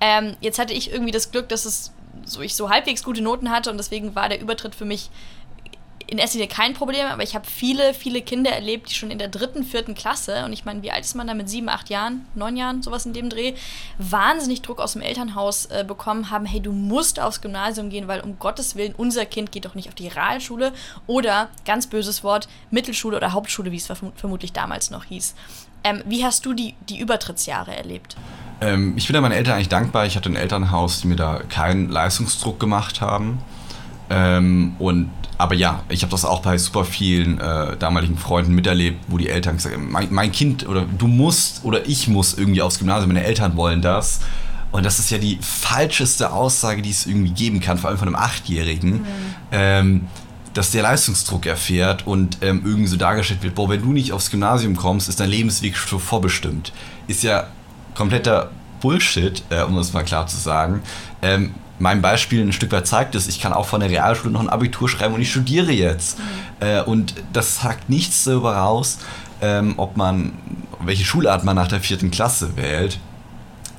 Ähm, 0.00 0.36
jetzt 0.40 0.58
hatte 0.58 0.74
ich 0.74 0.92
irgendwie 0.92 1.12
das 1.12 1.30
Glück, 1.30 1.48
dass 1.48 1.64
es 1.64 1.92
so 2.26 2.42
ich 2.42 2.54
so 2.54 2.68
halbwegs 2.68 3.02
gute 3.02 3.22
Noten 3.22 3.50
hatte 3.50 3.70
und 3.70 3.78
deswegen 3.78 4.14
war 4.14 4.28
der 4.28 4.40
Übertritt 4.40 4.74
für 4.74 4.84
mich 4.84 5.10
in 6.10 6.18
erster 6.18 6.38
Linie 6.38 6.52
kein 6.52 6.74
Problem, 6.74 7.06
aber 7.06 7.22
ich 7.22 7.36
habe 7.36 7.46
viele, 7.48 7.94
viele 7.94 8.20
Kinder 8.20 8.50
erlebt, 8.50 8.90
die 8.90 8.94
schon 8.94 9.12
in 9.12 9.18
der 9.18 9.28
dritten, 9.28 9.62
vierten 9.62 9.94
Klasse, 9.94 10.44
und 10.44 10.52
ich 10.52 10.64
meine, 10.64 10.82
wie 10.82 10.90
alt 10.90 11.04
ist 11.04 11.14
man 11.14 11.28
da 11.28 11.34
mit 11.34 11.48
sieben, 11.48 11.68
acht 11.68 11.88
Jahren, 11.88 12.26
neun 12.34 12.56
Jahren, 12.56 12.82
sowas 12.82 13.06
in 13.06 13.12
dem 13.12 13.30
Dreh, 13.30 13.54
wahnsinnig 13.98 14.60
Druck 14.62 14.80
aus 14.80 14.94
dem 14.94 15.02
Elternhaus 15.02 15.66
äh, 15.66 15.84
bekommen 15.86 16.30
haben, 16.30 16.46
hey, 16.46 16.60
du 16.60 16.72
musst 16.72 17.20
aufs 17.20 17.40
Gymnasium 17.40 17.90
gehen, 17.90 18.08
weil 18.08 18.20
um 18.20 18.40
Gottes 18.40 18.74
Willen, 18.74 18.92
unser 18.96 19.24
Kind 19.24 19.52
geht 19.52 19.64
doch 19.64 19.76
nicht 19.76 19.88
auf 19.88 19.94
die 19.94 20.08
Realschule 20.08 20.72
oder, 21.06 21.48
ganz 21.64 21.86
böses 21.86 22.24
Wort, 22.24 22.48
Mittelschule 22.72 23.16
oder 23.16 23.32
Hauptschule, 23.32 23.70
wie 23.70 23.76
es 23.76 23.86
verm 23.86 24.12
vermutlich 24.16 24.52
damals 24.52 24.90
noch 24.90 25.04
hieß. 25.04 25.36
Ähm, 25.84 26.02
wie 26.06 26.24
hast 26.24 26.44
du 26.44 26.54
die, 26.54 26.74
die 26.88 26.98
Übertrittsjahre 26.98 27.76
erlebt? 27.76 28.16
Ähm, 28.60 28.94
ich 28.96 29.06
bin 29.06 29.14
da 29.14 29.20
meinen 29.20 29.32
Eltern 29.32 29.54
eigentlich 29.54 29.68
dankbar. 29.68 30.06
Ich 30.06 30.16
hatte 30.16 30.28
ein 30.28 30.36
Elternhaus, 30.36 31.02
die 31.02 31.06
mir 31.06 31.16
da 31.16 31.40
keinen 31.48 31.88
Leistungsdruck 31.88 32.58
gemacht 32.58 33.00
haben. 33.00 33.38
Ähm, 34.10 34.74
und 34.78 35.10
aber 35.38 35.54
ja, 35.54 35.84
ich 35.88 36.02
habe 36.02 36.10
das 36.10 36.26
auch 36.26 36.42
bei 36.42 36.58
super 36.58 36.84
vielen 36.84 37.40
äh, 37.40 37.76
damaligen 37.78 38.18
Freunden 38.18 38.54
miterlebt, 38.54 39.04
wo 39.08 39.16
die 39.16 39.30
Eltern 39.30 39.56
gesagt 39.56 39.74
haben, 39.74 39.90
mein, 39.90 40.08
mein, 40.10 40.32
Kind 40.32 40.68
oder 40.68 40.82
du 40.82 41.06
musst 41.06 41.64
oder 41.64 41.88
ich 41.88 42.08
muss 42.08 42.36
irgendwie 42.36 42.60
aufs 42.60 42.78
Gymnasium, 42.78 43.08
meine 43.08 43.24
Eltern 43.24 43.56
wollen 43.56 43.80
das. 43.80 44.20
Und 44.70 44.84
das 44.84 44.98
ist 44.98 45.10
ja 45.10 45.18
die 45.18 45.38
falscheste 45.40 46.32
Aussage, 46.32 46.82
die 46.82 46.90
es 46.90 47.06
irgendwie 47.06 47.30
geben 47.30 47.60
kann, 47.60 47.78
vor 47.78 47.88
allem 47.88 47.98
von 47.98 48.08
einem 48.08 48.16
Achtjährigen, 48.16 48.92
mhm. 48.92 49.06
ähm, 49.50 50.08
dass 50.52 50.72
der 50.72 50.82
Leistungsdruck 50.82 51.46
erfährt 51.46 52.06
und 52.06 52.38
ähm, 52.42 52.62
irgendwie 52.64 52.88
so 52.88 52.96
dargestellt 52.96 53.42
wird, 53.42 53.54
boah, 53.54 53.68
wenn 53.68 53.80
du 53.80 53.92
nicht 53.92 54.12
aufs 54.12 54.30
Gymnasium 54.30 54.76
kommst, 54.76 55.08
ist 55.08 55.20
dein 55.20 55.30
Lebensweg 55.30 55.76
schon 55.76 56.00
vorbestimmt. 56.00 56.72
Ist 57.06 57.22
ja 57.22 57.46
kompletter 57.94 58.50
Bullshit, 58.80 59.42
äh, 59.50 59.62
um 59.62 59.76
das 59.76 59.92
mal 59.92 60.04
klar 60.04 60.26
zu 60.26 60.36
sagen. 60.36 60.82
Ähm, 61.22 61.54
mein 61.80 62.02
Beispiel 62.02 62.42
ein 62.42 62.52
Stück 62.52 62.70
weit 62.72 62.86
zeigt 62.86 63.14
es, 63.14 63.26
ich 63.26 63.40
kann 63.40 63.52
auch 63.52 63.66
von 63.66 63.80
der 63.80 63.88
Realschule 63.88 64.32
noch 64.32 64.40
ein 64.40 64.50
Abitur 64.50 64.88
schreiben 64.88 65.14
und 65.14 65.22
ich 65.22 65.30
studiere 65.30 65.72
jetzt. 65.72 66.18
Mhm. 66.18 66.24
Äh, 66.66 66.82
und 66.82 67.14
das 67.32 67.56
sagt 67.60 67.88
nichts 67.88 68.24
darüber 68.24 68.54
raus, 68.54 68.98
ähm, 69.40 69.74
ob 69.78 69.96
man, 69.96 70.32
welche 70.80 71.04
Schulart 71.04 71.42
man 71.42 71.56
nach 71.56 71.68
der 71.68 71.80
vierten 71.80 72.10
Klasse 72.10 72.56
wählt. 72.56 72.98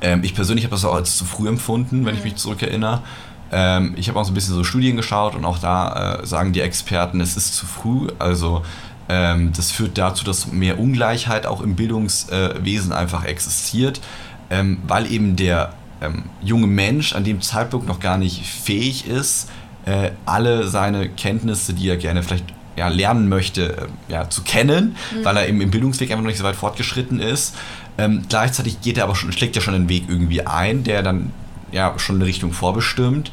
Ähm, 0.01 0.23
ich 0.23 0.33
persönlich 0.33 0.65
habe 0.65 0.73
das 0.75 0.83
auch 0.83 0.95
als 0.95 1.15
zu 1.15 1.25
früh 1.25 1.47
empfunden, 1.47 2.05
wenn 2.05 2.13
mhm. 2.13 2.19
ich 2.19 2.23
mich 2.23 2.35
zurückerinnere. 2.37 3.03
Ähm, 3.51 3.93
ich 3.95 4.09
habe 4.09 4.19
auch 4.19 4.25
so 4.25 4.31
ein 4.31 4.33
bisschen 4.33 4.55
so 4.55 4.63
Studien 4.63 4.97
geschaut 4.97 5.35
und 5.35 5.45
auch 5.45 5.59
da 5.59 6.21
äh, 6.21 6.25
sagen 6.25 6.53
die 6.53 6.61
Experten, 6.61 7.21
es 7.21 7.37
ist 7.37 7.55
zu 7.55 7.65
früh. 7.65 8.07
Also 8.19 8.63
das 9.07 9.71
führt 9.71 9.97
dazu, 9.97 10.23
dass 10.23 10.53
mehr 10.53 10.79
Ungleichheit 10.79 11.45
auch 11.45 11.59
im 11.59 11.75
Bildungswesen 11.75 12.93
einfach 12.93 13.25
existiert, 13.25 13.99
weil 14.47 15.11
eben 15.11 15.35
der 15.35 15.73
ähm, 16.01 16.23
junge 16.41 16.67
Mensch 16.67 17.13
an 17.13 17.23
dem 17.23 17.41
Zeitpunkt 17.41 17.87
noch 17.87 17.99
gar 17.99 18.17
nicht 18.17 18.45
fähig 18.45 19.07
ist, 19.07 19.49
äh, 19.85 20.11
alle 20.25 20.67
seine 20.67 21.09
Kenntnisse, 21.09 21.73
die 21.73 21.89
er 21.89 21.97
gerne 21.97 22.23
vielleicht 22.23 22.45
ja, 22.75 22.87
lernen 22.87 23.29
möchte, 23.29 23.77
äh, 24.09 24.13
ja, 24.13 24.29
zu 24.29 24.43
kennen, 24.43 24.95
mhm. 25.13 25.25
weil 25.25 25.37
er 25.37 25.47
eben 25.47 25.61
im 25.61 25.71
Bildungsweg 25.71 26.11
einfach 26.11 26.23
noch 26.23 26.29
nicht 26.29 26.39
so 26.39 26.43
weit 26.43 26.55
fortgeschritten 26.55 27.19
ist. 27.19 27.55
Ähm, 27.97 28.23
gleichzeitig 28.29 28.81
geht 28.81 28.97
er 28.97 29.03
aber 29.05 29.15
schon, 29.15 29.31
schlägt 29.31 29.55
er 29.55 29.61
schon 29.61 29.73
einen 29.73 29.89
Weg 29.89 30.05
irgendwie 30.07 30.45
ein, 30.45 30.83
der 30.83 31.03
dann 31.03 31.31
ja 31.71 31.93
schon 31.97 32.15
eine 32.15 32.25
Richtung 32.25 32.53
vorbestimmt. 32.53 33.31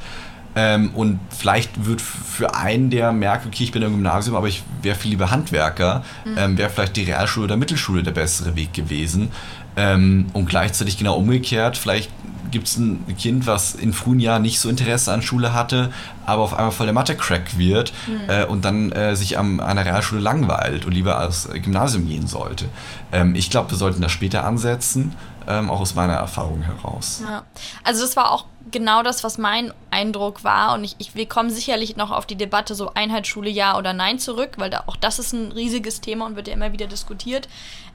Ähm, 0.56 0.90
und 0.94 1.20
vielleicht 1.30 1.86
wird 1.86 2.00
für 2.00 2.54
einen, 2.54 2.90
der 2.90 3.12
merkt, 3.12 3.46
okay, 3.46 3.62
ich 3.64 3.70
bin 3.70 3.82
im 3.82 3.92
Gymnasium, 3.92 4.34
aber 4.34 4.48
ich 4.48 4.64
wäre 4.82 4.96
viel 4.96 5.12
lieber 5.12 5.30
Handwerker, 5.30 6.02
mhm. 6.24 6.34
ähm, 6.36 6.58
wäre 6.58 6.70
vielleicht 6.70 6.96
die 6.96 7.04
Realschule 7.04 7.44
oder 7.44 7.56
Mittelschule 7.56 8.02
der 8.02 8.10
bessere 8.10 8.56
Weg 8.56 8.72
gewesen. 8.72 9.30
Ähm, 9.78 10.26
und 10.32 10.48
gleichzeitig 10.48 10.98
genau 10.98 11.16
umgekehrt, 11.16 11.78
vielleicht 11.78 12.10
gibt 12.50 12.66
es 12.66 12.78
ein 12.78 13.04
Kind, 13.16 13.46
was 13.46 13.74
in 13.74 13.92
frühen 13.92 14.18
Jahren 14.18 14.42
nicht 14.42 14.58
so 14.58 14.68
Interesse 14.68 15.12
an 15.12 15.22
Schule 15.22 15.52
hatte, 15.52 15.92
aber 16.26 16.42
auf 16.42 16.54
einmal 16.54 16.72
voll 16.72 16.86
der 16.86 16.94
Mathe-Crack 16.94 17.58
wird 17.58 17.92
mhm. 18.08 18.28
äh, 18.28 18.44
und 18.44 18.64
dann 18.64 18.90
äh, 18.90 19.14
sich 19.14 19.38
am, 19.38 19.60
an 19.60 19.76
der 19.76 19.84
Realschule 19.84 20.20
langweilt 20.20 20.84
und 20.84 20.92
lieber 20.92 21.18
als 21.18 21.48
Gymnasium 21.52 22.08
gehen 22.08 22.26
sollte. 22.26 22.64
Ähm, 23.12 23.34
ich 23.34 23.50
glaube, 23.50 23.70
wir 23.70 23.78
sollten 23.78 24.00
das 24.00 24.10
später 24.10 24.44
ansetzen, 24.44 25.14
ähm, 25.46 25.70
auch 25.70 25.80
aus 25.80 25.94
meiner 25.94 26.14
Erfahrung 26.14 26.62
heraus. 26.62 27.22
Ja. 27.24 27.44
Also 27.84 28.02
das 28.02 28.16
war 28.16 28.32
auch 28.32 28.46
genau 28.70 29.02
das, 29.02 29.24
was 29.24 29.38
mein 29.38 29.72
Eindruck 29.90 30.44
war 30.44 30.74
und 30.74 30.84
ich, 30.84 30.96
ich, 30.98 31.14
wir 31.14 31.26
kommen 31.26 31.50
sicherlich 31.50 31.96
noch 31.96 32.10
auf 32.10 32.26
die 32.26 32.36
Debatte 32.36 32.74
so 32.74 32.92
Einheitsschule 32.94 33.48
ja 33.48 33.78
oder 33.78 33.92
nein 33.92 34.18
zurück, 34.18 34.52
weil 34.56 34.70
da, 34.70 34.84
auch 34.86 34.96
das 34.96 35.18
ist 35.18 35.32
ein 35.32 35.52
riesiges 35.52 36.00
Thema 36.00 36.26
und 36.26 36.36
wird 36.36 36.48
ja 36.48 36.54
immer 36.54 36.72
wieder 36.72 36.86
diskutiert. 36.86 37.48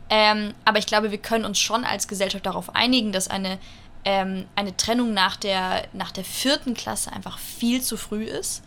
Ähm, 0.09 0.53
aber 0.65 0.79
ich 0.79 0.85
glaube, 0.85 1.11
wir 1.11 1.17
können 1.17 1.45
uns 1.45 1.59
schon 1.59 1.85
als 1.85 2.07
Gesellschaft 2.07 2.45
darauf 2.45 2.75
einigen, 2.75 3.11
dass 3.11 3.29
eine 3.29 3.57
ähm, 4.05 4.45
eine 4.55 4.75
Trennung 4.75 5.13
nach 5.13 5.37
der, 5.37 5.83
nach 5.93 6.11
der 6.11 6.23
vierten 6.23 6.73
Klasse 6.73 7.11
einfach 7.11 7.39
viel 7.39 7.81
zu 7.81 7.97
früh 7.97 8.23
ist. 8.23 8.63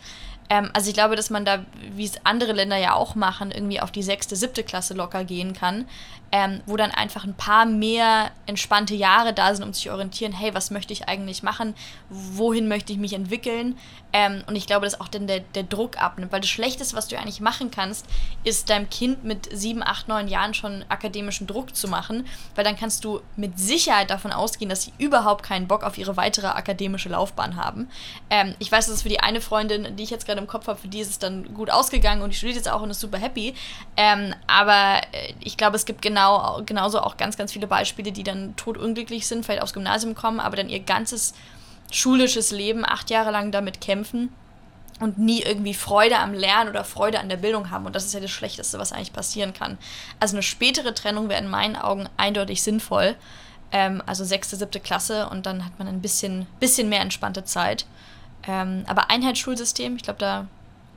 Ähm, 0.49 0.71
also 0.73 0.88
ich 0.88 0.95
glaube, 0.95 1.16
dass 1.16 1.31
man 1.31 1.45
da, 1.45 1.64
wie 1.95 2.05
es 2.05 2.25
andere 2.25 2.52
Länder 2.52 2.76
ja 2.76 2.95
auch 2.95 3.14
machen, 3.14 3.50
irgendwie 3.50 3.81
auf 3.81 3.90
die 3.90 4.02
sechste, 4.02 4.37
siebte 4.37 4.62
Klasse 4.62 4.95
locker 4.95 5.25
gehen 5.25 5.52
kann, 5.52 5.87
ähm, 6.33 6.61
wo 6.66 6.76
dann 6.76 6.90
einfach 6.90 7.25
ein 7.25 7.35
paar 7.35 7.66
mehr 7.66 8.30
entspannte 8.47 8.95
Jahre 8.95 9.33
da 9.33 9.54
sind, 9.54 9.64
um 9.64 9.73
sich 9.73 9.85
zu 9.85 9.92
orientieren, 9.92 10.33
hey, 10.33 10.54
was 10.54 10.71
möchte 10.71 10.92
ich 10.92 11.09
eigentlich 11.09 11.42
machen, 11.42 11.75
wohin 12.09 12.68
möchte 12.68 12.92
ich 12.92 12.99
mich 12.99 13.12
entwickeln. 13.12 13.78
Ähm, 14.12 14.42
und 14.47 14.56
ich 14.56 14.66
glaube, 14.66 14.87
dass 14.87 15.00
auch 15.00 15.09
dann 15.09 15.26
der, 15.26 15.40
der 15.40 15.62
Druck 15.62 16.02
abnimmt, 16.02 16.33
weil 16.33 16.40
das 16.40 16.49
Schlechteste, 16.49 16.97
was 16.97 17.09
du 17.09 17.18
eigentlich 17.18 17.40
machen 17.40 17.71
kannst, 17.71 18.06
ist 18.45 18.71
deinem 18.71 18.88
Kind 18.88 19.25
mit 19.25 19.49
sieben, 19.52 19.83
acht, 19.83 20.09
neun 20.09 20.26
Jahren 20.26 20.54
schon 20.54 20.85
akademischen 20.88 21.47
Druck 21.47 21.76
zu 21.76 21.87
machen, 21.87 22.26
weil 22.54 22.64
dann 22.64 22.76
kannst 22.76 23.04
du 23.04 23.21
mit 23.37 23.59
Sicherheit 23.59 24.11
davon 24.11 24.33
ausgehen, 24.33 24.68
dass 24.68 24.83
sie 24.83 24.92
überhaupt 24.99 25.45
keinen 25.45 25.68
Bock 25.68 25.85
auf 25.85 25.99
ihre 25.99 26.16
weitere 26.16 26.47
akademische 26.47 27.09
Laufbahn 27.09 27.56
haben. 27.56 27.88
Ähm, 28.30 28.54
ich 28.59 28.73
weiß, 28.73 28.87
dass 28.87 28.97
es 28.97 29.02
für 29.02 29.09
die 29.09 29.21
eine 29.21 29.40
Freundin, 29.40 29.97
die 29.97 30.02
ich 30.02 30.11
jetzt 30.11 30.26
gerade 30.26 30.40
im 30.40 30.47
Kopf 30.47 30.66
habe, 30.66 30.78
für 30.78 30.88
die 30.88 31.00
ist 31.00 31.11
es 31.11 31.18
dann 31.18 31.54
gut 31.54 31.71
ausgegangen 31.71 32.23
und 32.23 32.30
die 32.30 32.37
studiert 32.37 32.56
jetzt 32.56 32.71
auch 32.71 32.83
und 32.83 32.90
ist 32.90 33.00
super 33.00 33.18
happy. 33.18 33.54
Ähm, 33.97 34.35
aber 34.47 35.02
äh, 35.12 35.35
ich 35.40 35.56
glaube, 35.56 35.76
es 35.76 35.85
gibt 35.85 36.00
genau 36.02 36.15
genau, 36.16 36.62
genauso 36.64 37.00
auch 37.00 37.16
ganz, 37.16 37.37
ganz 37.37 37.52
viele 37.52 37.66
Beispiele, 37.66 38.11
die 38.11 38.23
dann 38.23 38.56
totunglücklich 38.56 39.26
sind, 39.26 39.44
vielleicht 39.44 39.62
aufs 39.62 39.75
Gymnasium 39.75 40.14
kommen, 40.14 40.40
aber 40.40 40.56
dann 40.56 40.68
ihr 40.68 40.80
ganzes 40.80 41.35
schulisches 41.90 42.50
Leben 42.50 42.85
acht 42.85 43.11
Jahre 43.11 43.30
lang 43.30 43.52
damit 43.52 43.80
kämpfen 43.80 44.32
und 44.99 45.18
nie 45.18 45.42
irgendwie 45.42 45.75
Freude 45.75 46.18
am 46.18 46.32
Lernen 46.32 46.70
oder 46.70 46.85
Freude 46.85 47.20
an 47.20 47.28
der 47.28 47.37
Bildung 47.37 47.70
haben. 47.70 47.85
Und 47.85 47.94
das 47.94 48.06
ist 48.06 48.14
ja 48.14 48.20
das 48.20 48.30
Schlechteste, 48.30 48.78
was 48.78 48.92
eigentlich 48.92 49.12
passieren 49.12 49.52
kann. 49.52 49.76
Also 50.18 50.37
eine 50.37 50.42
spätere 50.42 50.94
Trennung 50.94 51.28
wäre 51.28 51.42
in 51.42 51.50
meinen 51.50 51.76
Augen 51.76 52.08
eindeutig 52.16 52.62
sinnvoll. 52.62 53.14
Ähm, 53.73 54.02
also 54.06 54.25
sechste, 54.25 54.56
siebte 54.56 54.80
Klasse 54.80 55.28
und 55.28 55.44
dann 55.44 55.66
hat 55.66 55.78
man 55.78 55.87
ein 55.87 56.00
bisschen, 56.00 56.46
bisschen 56.61 56.88
mehr 56.88 57.00
entspannte 57.00 57.44
Zeit. 57.44 57.85
Ähm, 58.49 58.85
aber 58.87 59.11
Einheitsschulsystem, 59.11 59.96
ich 59.96 60.02
glaube, 60.02 60.18
da 60.18 60.46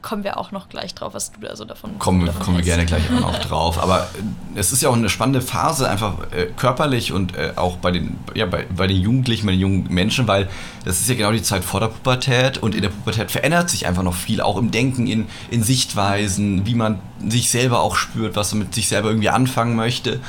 kommen 0.01 0.23
wir 0.23 0.37
auch 0.37 0.51
noch 0.51 0.69
gleich 0.69 0.95
drauf, 0.95 1.13
was 1.13 1.31
du 1.31 1.41
da 1.41 1.55
so 1.55 1.65
davon 1.65 1.99
Kommen, 1.99 2.25
davon 2.25 2.41
kommen 2.41 2.57
wir 2.57 2.63
gerne 2.63 2.85
gleich 2.85 3.03
auch 3.11 3.19
noch 3.19 3.39
drauf. 3.39 3.81
Aber 3.81 4.03
äh, 4.03 4.59
es 4.59 4.71
ist 4.71 4.81
ja 4.81 4.89
auch 4.89 4.95
eine 4.95 5.09
spannende 5.09 5.41
Phase, 5.41 5.89
einfach 5.89 6.15
äh, 6.31 6.47
körperlich 6.55 7.11
und 7.11 7.35
äh, 7.35 7.53
auch 7.55 7.77
bei 7.77 7.91
den, 7.91 8.17
ja, 8.33 8.45
bei, 8.45 8.65
bei 8.75 8.87
den 8.87 8.97
Jugendlichen, 8.97 9.45
bei 9.45 9.51
den 9.51 9.61
jungen 9.61 9.93
Menschen, 9.93 10.27
weil 10.27 10.47
das 10.85 11.01
ist 11.01 11.09
ja 11.09 11.15
genau 11.15 11.31
die 11.31 11.43
Zeit 11.43 11.63
vor 11.63 11.79
der 11.79 11.87
Pubertät 11.87 12.57
und 12.57 12.75
in 12.75 12.81
der 12.81 12.89
Pubertät 12.89 13.31
verändert 13.31 13.69
sich 13.69 13.87
einfach 13.87 14.03
noch 14.03 14.15
viel, 14.15 14.41
auch 14.41 14.57
im 14.57 14.71
Denken, 14.71 15.07
in, 15.07 15.27
in 15.49 15.63
Sichtweisen, 15.63 16.65
wie 16.65 16.75
man 16.75 16.99
sich 17.27 17.49
selber 17.49 17.81
auch 17.81 17.95
spürt, 17.95 18.35
was 18.35 18.53
man 18.53 18.59
mit 18.59 18.73
sich 18.73 18.87
selber 18.87 19.09
irgendwie 19.09 19.29
anfangen 19.29 19.75
möchte. 19.75 20.19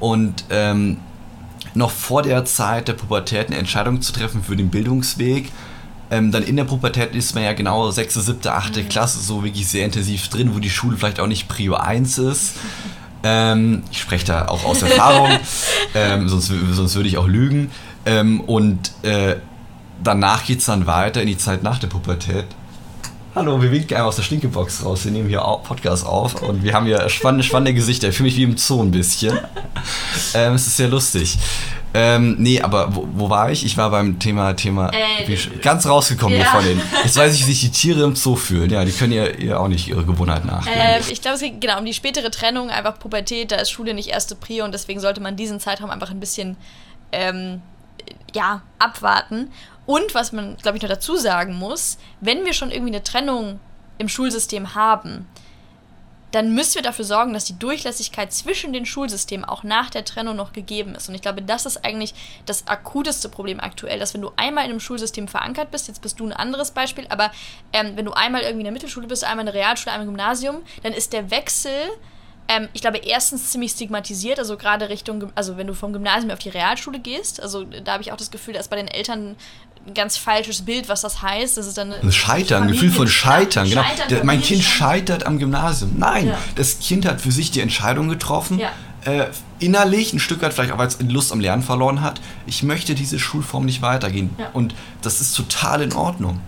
Und 0.00 0.44
ähm, 0.50 0.98
noch 1.74 1.90
vor 1.90 2.22
der 2.22 2.44
Zeit 2.44 2.88
der 2.88 2.94
Pubertät 2.94 3.48
eine 3.48 3.56
Entscheidung 3.56 4.02
zu 4.02 4.12
treffen 4.12 4.42
für 4.42 4.56
den 4.56 4.70
Bildungsweg. 4.70 5.52
Ähm, 6.12 6.30
dann 6.30 6.42
in 6.42 6.56
der 6.56 6.64
Pubertät 6.64 7.14
ist 7.14 7.34
man 7.34 7.42
ja 7.42 7.54
genau 7.54 7.90
6., 7.90 8.14
7., 8.14 8.46
8. 8.46 8.90
Klasse 8.90 9.18
so 9.18 9.42
wirklich 9.42 9.66
sehr 9.66 9.86
intensiv 9.86 10.28
drin, 10.28 10.54
wo 10.54 10.58
die 10.58 10.68
Schule 10.68 10.98
vielleicht 10.98 11.18
auch 11.18 11.26
nicht 11.26 11.48
Prio 11.48 11.74
1 11.74 12.18
ist. 12.18 12.52
Ähm, 13.24 13.84
ich 13.92 14.00
spreche 14.00 14.26
da 14.26 14.48
auch 14.48 14.64
aus 14.64 14.82
Erfahrung, 14.82 15.30
ähm, 15.94 16.28
sonst, 16.28 16.52
sonst 16.72 16.96
würde 16.96 17.08
ich 17.08 17.18
auch 17.18 17.28
lügen. 17.28 17.70
Ähm, 18.04 18.40
und 18.40 18.90
äh, 19.02 19.36
danach 20.02 20.44
geht 20.44 20.58
es 20.58 20.64
dann 20.64 20.88
weiter 20.88 21.20
in 21.22 21.28
die 21.28 21.38
Zeit 21.38 21.62
nach 21.62 21.78
der 21.78 21.86
Pubertät. 21.86 22.46
Hallo, 23.36 23.62
wir 23.62 23.70
winken 23.70 23.96
einmal 23.96 24.08
aus 24.08 24.16
der 24.16 24.24
Stinkebox 24.24 24.84
raus. 24.84 25.04
Wir 25.04 25.12
nehmen 25.12 25.28
hier 25.28 25.44
auch 25.44 25.62
Podcast 25.62 26.04
auf 26.04 26.42
und 26.42 26.64
wir 26.64 26.74
haben 26.74 26.86
hier 26.86 27.08
spannende, 27.10 27.44
spannende 27.44 27.74
Gesichter. 27.74 28.08
Ich 28.08 28.16
fühle 28.16 28.26
mich 28.26 28.36
wie 28.36 28.42
im 28.42 28.56
Zoo 28.56 28.82
ein 28.82 28.90
bisschen. 28.90 29.38
ähm, 30.34 30.54
es 30.54 30.66
ist 30.66 30.76
sehr 30.76 30.88
lustig. 30.88 31.38
Ähm, 31.94 32.36
nee, 32.38 32.60
aber 32.60 32.94
wo, 32.94 33.06
wo 33.12 33.30
war 33.30 33.50
ich? 33.50 33.64
Ich 33.64 33.76
war 33.76 33.90
beim 33.90 34.18
Thema, 34.18 34.54
Thema 34.54 34.90
Äh, 34.92 35.36
ganz 35.60 35.86
rausgekommen 35.86 36.36
hier 36.36 36.46
ja. 36.46 36.50
von 36.50 36.64
den. 36.64 36.80
Jetzt 37.04 37.16
weiß 37.16 37.34
ich, 37.34 37.46
wie 37.46 37.52
sich 37.52 37.60
die 37.60 37.70
Tiere 37.70 38.04
im 38.04 38.16
Zoo 38.16 38.36
fühlen. 38.36 38.70
Ja, 38.70 38.84
die 38.84 38.92
können 38.92 39.12
ja 39.12 39.26
ihr 39.26 39.60
auch 39.60 39.68
nicht 39.68 39.88
ihre 39.88 40.04
Gewohnheit 40.04 40.44
nachgehen. 40.44 40.74
Ähm, 40.78 41.02
ich 41.10 41.20
glaube, 41.20 41.34
es 41.34 41.42
geht 41.42 41.60
genau 41.60 41.78
um 41.78 41.84
die 41.84 41.92
spätere 41.92 42.30
Trennung, 42.30 42.70
einfach 42.70 42.98
Pubertät, 42.98 43.52
da 43.52 43.56
ist 43.56 43.70
Schule 43.70 43.92
nicht 43.94 44.08
erste 44.08 44.34
Prio 44.34 44.64
und 44.64 44.72
deswegen 44.72 45.00
sollte 45.00 45.20
man 45.20 45.36
diesen 45.36 45.60
Zeitraum 45.60 45.90
einfach 45.90 46.10
ein 46.10 46.20
bisschen 46.20 46.56
ähm, 47.12 47.60
ja, 48.34 48.62
abwarten. 48.78 49.50
Und 49.84 50.14
was 50.14 50.32
man, 50.32 50.56
glaube 50.56 50.76
ich, 50.76 50.82
noch 50.82 50.90
dazu 50.90 51.16
sagen 51.16 51.54
muss, 51.54 51.98
wenn 52.20 52.44
wir 52.44 52.52
schon 52.52 52.70
irgendwie 52.70 52.94
eine 52.94 53.02
Trennung 53.02 53.60
im 53.98 54.08
Schulsystem 54.08 54.74
haben, 54.74 55.26
dann 56.32 56.54
müssen 56.54 56.76
wir 56.76 56.82
dafür 56.82 57.04
sorgen, 57.04 57.32
dass 57.32 57.44
die 57.44 57.58
Durchlässigkeit 57.58 58.32
zwischen 58.32 58.72
den 58.72 58.86
Schulsystemen 58.86 59.44
auch 59.44 59.62
nach 59.62 59.90
der 59.90 60.04
Trennung 60.04 60.34
noch 60.34 60.52
gegeben 60.52 60.94
ist. 60.94 61.08
Und 61.08 61.14
ich 61.14 61.22
glaube, 61.22 61.42
das 61.42 61.66
ist 61.66 61.84
eigentlich 61.84 62.14
das 62.46 62.66
akuteste 62.66 63.28
Problem 63.28 63.60
aktuell, 63.60 63.98
dass 63.98 64.14
wenn 64.14 64.22
du 64.22 64.32
einmal 64.36 64.64
in 64.64 64.70
einem 64.70 64.80
Schulsystem 64.80 65.28
verankert 65.28 65.70
bist, 65.70 65.88
jetzt 65.88 66.02
bist 66.02 66.18
du 66.18 66.26
ein 66.26 66.32
anderes 66.32 66.70
Beispiel, 66.70 67.06
aber 67.08 67.30
ähm, 67.72 67.92
wenn 67.96 68.06
du 68.06 68.12
einmal 68.12 68.42
irgendwie 68.42 68.60
in 68.60 68.64
der 68.64 68.72
Mittelschule 68.72 69.06
bist, 69.06 69.24
einmal 69.24 69.46
in 69.46 69.52
der 69.52 69.62
Realschule, 69.62 69.92
einmal 69.92 70.08
im 70.08 70.14
Gymnasium, 70.14 70.62
dann 70.82 70.92
ist 70.92 71.12
der 71.12 71.30
Wechsel 71.30 71.72
ähm, 72.48 72.68
ich 72.72 72.80
glaube, 72.82 72.98
erstens 72.98 73.50
ziemlich 73.50 73.72
stigmatisiert, 73.72 74.38
also 74.38 74.56
gerade 74.56 74.88
Richtung, 74.88 75.30
also 75.34 75.56
wenn 75.56 75.66
du 75.66 75.74
vom 75.74 75.92
Gymnasium 75.92 76.30
auf 76.30 76.38
die 76.38 76.48
Realschule 76.50 76.98
gehst, 77.00 77.40
also 77.42 77.64
da 77.64 77.92
habe 77.92 78.02
ich 78.02 78.12
auch 78.12 78.16
das 78.16 78.30
Gefühl, 78.30 78.54
da 78.54 78.60
ist 78.60 78.70
bei 78.70 78.76
den 78.76 78.88
Eltern 78.88 79.36
ein 79.86 79.94
ganz 79.94 80.16
falsches 80.16 80.62
Bild, 80.62 80.88
was 80.88 81.00
das 81.00 81.22
heißt. 81.22 81.56
Das 81.56 81.66
ist 81.66 81.76
dann 81.76 81.92
Ein 81.92 82.12
Scheitern, 82.12 82.64
ein 82.64 82.68
Gefühl 82.68 82.90
von 82.92 83.08
Scheitern, 83.08 83.68
genau. 83.68 83.82
Der, 84.10 84.24
mein 84.24 84.40
Kind 84.40 84.62
scheitert 84.62 85.26
am 85.26 85.38
Gymnasium. 85.38 85.94
Nein, 85.98 86.28
Ja. 86.28 86.38
das 86.54 86.78
Kind 86.78 87.04
hat 87.06 87.20
für 87.20 87.32
sich 87.32 87.50
die 87.50 87.60
Entscheidung 87.60 88.08
getroffen, 88.08 88.60
Ja. 88.60 88.70
äh, 89.04 89.26
innerlich 89.58 90.12
ein 90.12 90.20
Stück 90.20 90.40
weit 90.42 90.54
vielleicht 90.54 90.72
auch, 90.72 90.78
weil 90.78 90.86
es 90.88 91.00
Lust 91.00 91.32
am 91.32 91.40
Lernen 91.40 91.62
verloren 91.64 92.00
hat. 92.00 92.20
Ich 92.46 92.62
möchte 92.62 92.94
diese 92.94 93.18
Schulform 93.18 93.64
nicht 93.64 93.82
weitergehen. 93.82 94.30
Ja. 94.38 94.50
Und 94.52 94.74
das 95.02 95.20
ist 95.20 95.34
total 95.36 95.82
in 95.82 95.92
Ordnung. 95.92 96.40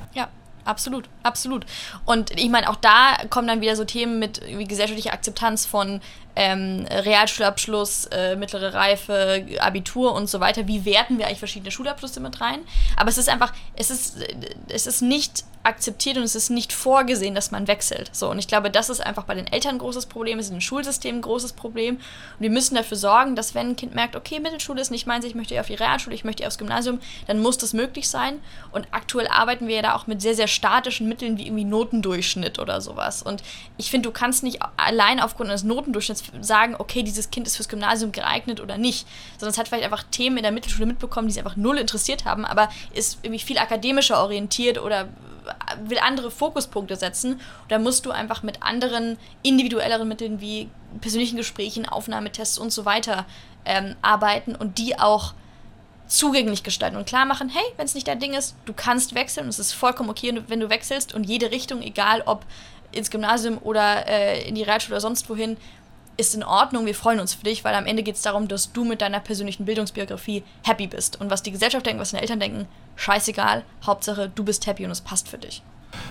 Absolut, 0.64 1.08
absolut. 1.22 1.66
Und 2.04 2.30
ich 2.38 2.48
meine, 2.48 2.70
auch 2.70 2.76
da 2.76 3.16
kommen 3.28 3.46
dann 3.46 3.60
wieder 3.60 3.76
so 3.76 3.84
Themen 3.84 4.18
mit 4.18 4.40
wie 4.46 4.64
gesellschaftliche 4.64 5.12
Akzeptanz 5.12 5.66
von 5.66 6.00
ähm, 6.36 6.86
Realschulabschluss, 6.90 8.06
äh, 8.06 8.36
mittlere 8.36 8.74
Reife, 8.74 9.46
Abitur 9.60 10.12
und 10.14 10.28
so 10.28 10.40
weiter. 10.40 10.66
Wie 10.66 10.84
werten 10.84 11.18
wir 11.18 11.26
eigentlich 11.26 11.38
verschiedene 11.38 11.70
Schulabschlüsse 11.70 12.20
mit 12.20 12.40
rein? 12.40 12.60
Aber 12.96 13.08
es 13.08 13.18
ist 13.18 13.28
einfach, 13.28 13.52
es 13.76 13.90
ist, 13.90 14.20
äh, 14.20 14.34
es 14.68 14.86
ist 14.86 15.02
nicht 15.02 15.44
akzeptiert 15.64 16.18
und 16.18 16.22
es 16.22 16.34
ist 16.34 16.50
nicht 16.50 16.72
vorgesehen, 16.72 17.34
dass 17.34 17.50
man 17.50 17.66
wechselt. 17.66 18.10
So, 18.12 18.30
und 18.30 18.38
ich 18.38 18.46
glaube, 18.46 18.70
das 18.70 18.90
ist 18.90 19.00
einfach 19.00 19.24
bei 19.24 19.34
den 19.34 19.46
Eltern 19.46 19.76
ein 19.76 19.78
großes 19.78 20.06
Problem, 20.06 20.38
es 20.38 20.46
ist 20.46 20.52
im 20.52 20.60
Schulsystem 20.60 21.16
ein 21.16 21.22
großes 21.22 21.54
Problem. 21.54 21.96
Und 21.96 22.40
wir 22.40 22.50
müssen 22.50 22.74
dafür 22.74 22.98
sorgen, 22.98 23.34
dass 23.34 23.54
wenn 23.54 23.70
ein 23.70 23.76
Kind 23.76 23.94
merkt, 23.94 24.14
okay, 24.14 24.40
Mittelschule 24.40 24.80
ist 24.80 24.90
nicht 24.90 25.06
meins, 25.06 25.24
ich 25.24 25.34
möchte 25.34 25.54
eher 25.54 25.62
auf 25.62 25.66
die 25.66 25.74
Realschule, 25.74 26.14
ich 26.14 26.24
möchte 26.24 26.42
eher 26.42 26.48
aufs 26.48 26.58
Gymnasium, 26.58 27.00
dann 27.26 27.40
muss 27.40 27.56
das 27.56 27.72
möglich 27.72 28.08
sein. 28.08 28.40
Und 28.72 28.86
aktuell 28.90 29.26
arbeiten 29.28 29.66
wir 29.66 29.76
ja 29.76 29.82
da 29.82 29.94
auch 29.94 30.06
mit 30.06 30.20
sehr, 30.20 30.34
sehr 30.34 30.48
statischen 30.48 31.08
Mitteln 31.08 31.38
wie 31.38 31.46
irgendwie 31.46 31.64
Notendurchschnitt 31.64 32.58
oder 32.58 32.82
sowas. 32.82 33.22
Und 33.22 33.42
ich 33.78 33.90
finde, 33.90 34.08
du 34.08 34.12
kannst 34.12 34.42
nicht 34.42 34.60
allein 34.76 35.18
aufgrund 35.18 35.48
eines 35.48 35.64
Notendurchschnitts 35.64 36.20
sagen, 36.40 36.76
okay, 36.78 37.02
dieses 37.02 37.30
Kind 37.30 37.46
ist 37.46 37.56
fürs 37.56 37.68
Gymnasium 37.68 38.12
geeignet 38.12 38.60
oder 38.60 38.78
nicht, 38.78 39.06
sondern 39.38 39.50
es 39.50 39.58
hat 39.58 39.68
vielleicht 39.68 39.84
einfach 39.84 40.04
Themen 40.04 40.36
in 40.36 40.42
der 40.42 40.52
Mittelschule 40.52 40.86
mitbekommen, 40.86 41.28
die 41.28 41.32
es 41.32 41.38
einfach 41.38 41.56
null 41.56 41.78
interessiert 41.78 42.24
haben, 42.24 42.44
aber 42.44 42.68
ist 42.92 43.18
irgendwie 43.22 43.42
viel 43.42 43.58
akademischer 43.58 44.22
orientiert 44.22 44.78
oder 44.78 45.08
will 45.84 45.98
andere 45.98 46.30
Fokuspunkte 46.30 46.96
setzen. 46.96 47.34
Und 47.34 47.70
da 47.70 47.78
musst 47.78 48.06
du 48.06 48.10
einfach 48.10 48.42
mit 48.42 48.62
anderen 48.62 49.18
individuelleren 49.42 50.08
Mitteln 50.08 50.40
wie 50.40 50.68
persönlichen 51.00 51.36
Gesprächen, 51.36 51.86
Aufnahmetests 51.86 52.58
und 52.58 52.72
so 52.72 52.84
weiter 52.84 53.26
ähm, 53.64 53.96
arbeiten 54.02 54.54
und 54.54 54.78
die 54.78 54.98
auch 54.98 55.34
zugänglich 56.06 56.62
gestalten 56.62 56.96
und 56.96 57.06
klar 57.06 57.24
machen, 57.24 57.48
hey, 57.48 57.64
wenn 57.76 57.86
es 57.86 57.94
nicht 57.94 58.06
dein 58.06 58.20
Ding 58.20 58.34
ist, 58.34 58.54
du 58.66 58.74
kannst 58.74 59.14
wechseln 59.14 59.44
und 59.44 59.50
es 59.50 59.58
ist 59.58 59.72
vollkommen 59.72 60.10
okay, 60.10 60.42
wenn 60.48 60.60
du 60.60 60.68
wechselst 60.68 61.14
und 61.14 61.24
jede 61.24 61.50
Richtung, 61.50 61.80
egal 61.80 62.22
ob 62.26 62.44
ins 62.92 63.10
Gymnasium 63.10 63.58
oder 63.62 64.06
äh, 64.06 64.46
in 64.46 64.54
die 64.54 64.62
Realschule 64.62 64.94
oder 64.94 65.00
sonst 65.00 65.28
wohin, 65.28 65.56
ist 66.16 66.34
in 66.34 66.42
Ordnung, 66.44 66.86
wir 66.86 66.94
freuen 66.94 67.20
uns 67.20 67.34
für 67.34 67.44
dich, 67.44 67.64
weil 67.64 67.74
am 67.74 67.86
Ende 67.86 68.02
geht 68.02 68.16
es 68.16 68.22
darum, 68.22 68.48
dass 68.48 68.72
du 68.72 68.84
mit 68.84 69.00
deiner 69.00 69.20
persönlichen 69.20 69.64
Bildungsbiografie 69.64 70.42
happy 70.62 70.86
bist. 70.86 71.20
Und 71.20 71.30
was 71.30 71.42
die 71.42 71.50
Gesellschaft 71.50 71.84
denkt, 71.86 72.00
was 72.00 72.10
deine 72.12 72.22
Eltern 72.22 72.40
denken, 72.40 72.66
scheißegal, 72.96 73.64
Hauptsache 73.84 74.30
du 74.34 74.44
bist 74.44 74.66
happy 74.66 74.84
und 74.84 74.90
es 74.90 75.00
passt 75.00 75.28
für 75.28 75.38
dich. 75.38 75.62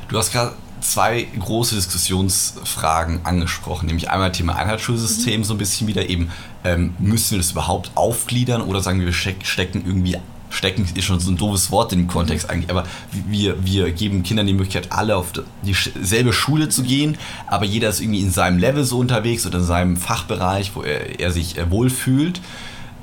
Du 0.08 0.18
hast 0.18 0.32
gerade 0.32 0.54
zwei 0.80 1.24
große 1.24 1.76
Diskussionsfragen 1.76 3.26
angesprochen, 3.26 3.88
nämlich 3.88 4.10
einmal 4.10 4.32
Thema 4.32 4.56
Einheitsschulsystem, 4.56 5.44
so 5.44 5.54
ein 5.54 5.58
bisschen 5.58 5.88
wieder 5.88 6.08
eben, 6.08 6.32
ähm, 6.64 6.96
müssen 7.00 7.32
wir 7.32 7.38
das 7.40 7.52
überhaupt 7.52 7.92
aufgliedern 7.96 8.62
oder 8.62 8.82
sagen 8.82 9.00
wir, 9.00 9.08
wir 9.08 9.14
steck- 9.14 9.46
stecken 9.46 9.84
irgendwie, 9.86 10.18
stecken 10.54 10.88
ist 10.94 11.04
schon 11.06 11.20
so 11.20 11.32
ein 11.32 11.38
doofes 11.38 11.72
Wort 11.72 11.92
dem 11.92 12.08
Kontext 12.08 12.50
eigentlich, 12.50 12.70
aber 12.70 12.86
wir, 13.12 13.66
wir 13.66 13.92
geben 13.92 14.24
Kindern 14.24 14.48
die 14.48 14.54
Möglichkeit, 14.54 14.92
alle 14.92 15.18
auf 15.18 15.34
dieselbe 15.64 16.32
Schule 16.32 16.70
zu 16.70 16.84
gehen, 16.84 17.18
aber 17.48 17.66
jeder 17.66 17.90
ist 17.90 18.02
irgendwie 18.02 18.22
in 18.22 18.32
seinem 18.32 18.60
Level 18.60 18.84
so 18.84 19.00
unterwegs 19.00 19.46
oder 19.46 19.60
in 19.60 19.66
seinem 19.66 19.98
Fachbereich, 19.98 20.76
wo 20.76 20.84
er, 20.84 21.20
er 21.20 21.32
sich 21.32 21.58
äh, 21.58 21.70
wohlfühlt 21.72 22.40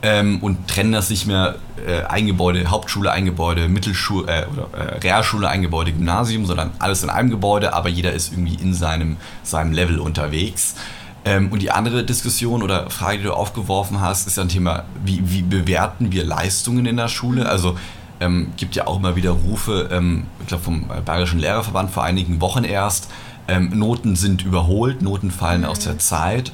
ähm, 0.03 0.39
und 0.41 0.69
trennen 0.69 0.93
das 0.93 1.11
nicht 1.11 1.27
mehr 1.27 1.57
äh, 1.87 2.03
ein 2.05 2.27
Gebäude, 2.27 2.71
Hauptschule, 2.71 3.11
ein 3.13 3.25
Gebäude, 3.25 3.69
Mittelschule 3.69 4.27
äh, 4.27 4.47
oder 4.47 4.69
äh, 4.79 4.99
Realschule, 4.99 5.49
ein 5.49 5.63
Gebäude, 5.63 5.93
Gymnasium, 5.93 6.47
sondern 6.47 6.71
alles 6.79 7.03
in 7.03 7.11
einem 7.11 7.31
Gebäude, 7.31 7.75
aber 7.75 7.89
jeder 7.89 8.13
ist 8.13 8.33
irgendwie 8.33 8.55
in 8.55 8.73
seinem, 8.73 9.17
seinem 9.43 9.73
Level 9.73 9.99
unterwegs. 9.99 10.77
Ähm, 11.25 11.53
und 11.53 11.61
die 11.61 11.71
andere 11.71 12.05
Diskussion 12.05 12.63
oder 12.63 12.89
Frage, 12.91 13.19
die 13.19 13.25
du 13.25 13.33
aufgeworfen 13.33 14.01
hast, 14.01 14.27
ist 14.27 14.37
ja 14.37 14.43
ein 14.43 14.49
Thema, 14.49 14.85
wie, 15.05 15.23
wie 15.31 15.43
bewerten 15.43 16.13
wir 16.13 16.25
Leistungen 16.25 16.87
in 16.87 16.97
der 16.97 17.09
Schule? 17.09 17.49
Also 17.49 17.77
ähm, 18.21 18.53
gibt 18.57 18.75
ja 18.75 18.87
auch 18.87 18.97
immer 18.99 19.17
wieder 19.17 19.31
Rufe, 19.31 19.89
ähm, 19.93 20.25
ich 20.41 20.47
glaube 20.47 20.65
vom 20.65 20.89
Bayerischen 21.05 21.39
Lehrerverband 21.39 21.91
vor 21.91 22.05
einigen 22.05 22.41
Wochen 22.41 22.65
erst, 22.65 23.11
ähm, 23.49 23.71
Noten 23.79 24.17
sind 24.17 24.45
überholt, 24.45 25.03
Noten 25.03 25.31
fallen 25.31 25.65
aus 25.65 25.81
der 25.81 25.99
Zeit. 25.99 26.53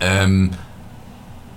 Ähm, 0.00 0.50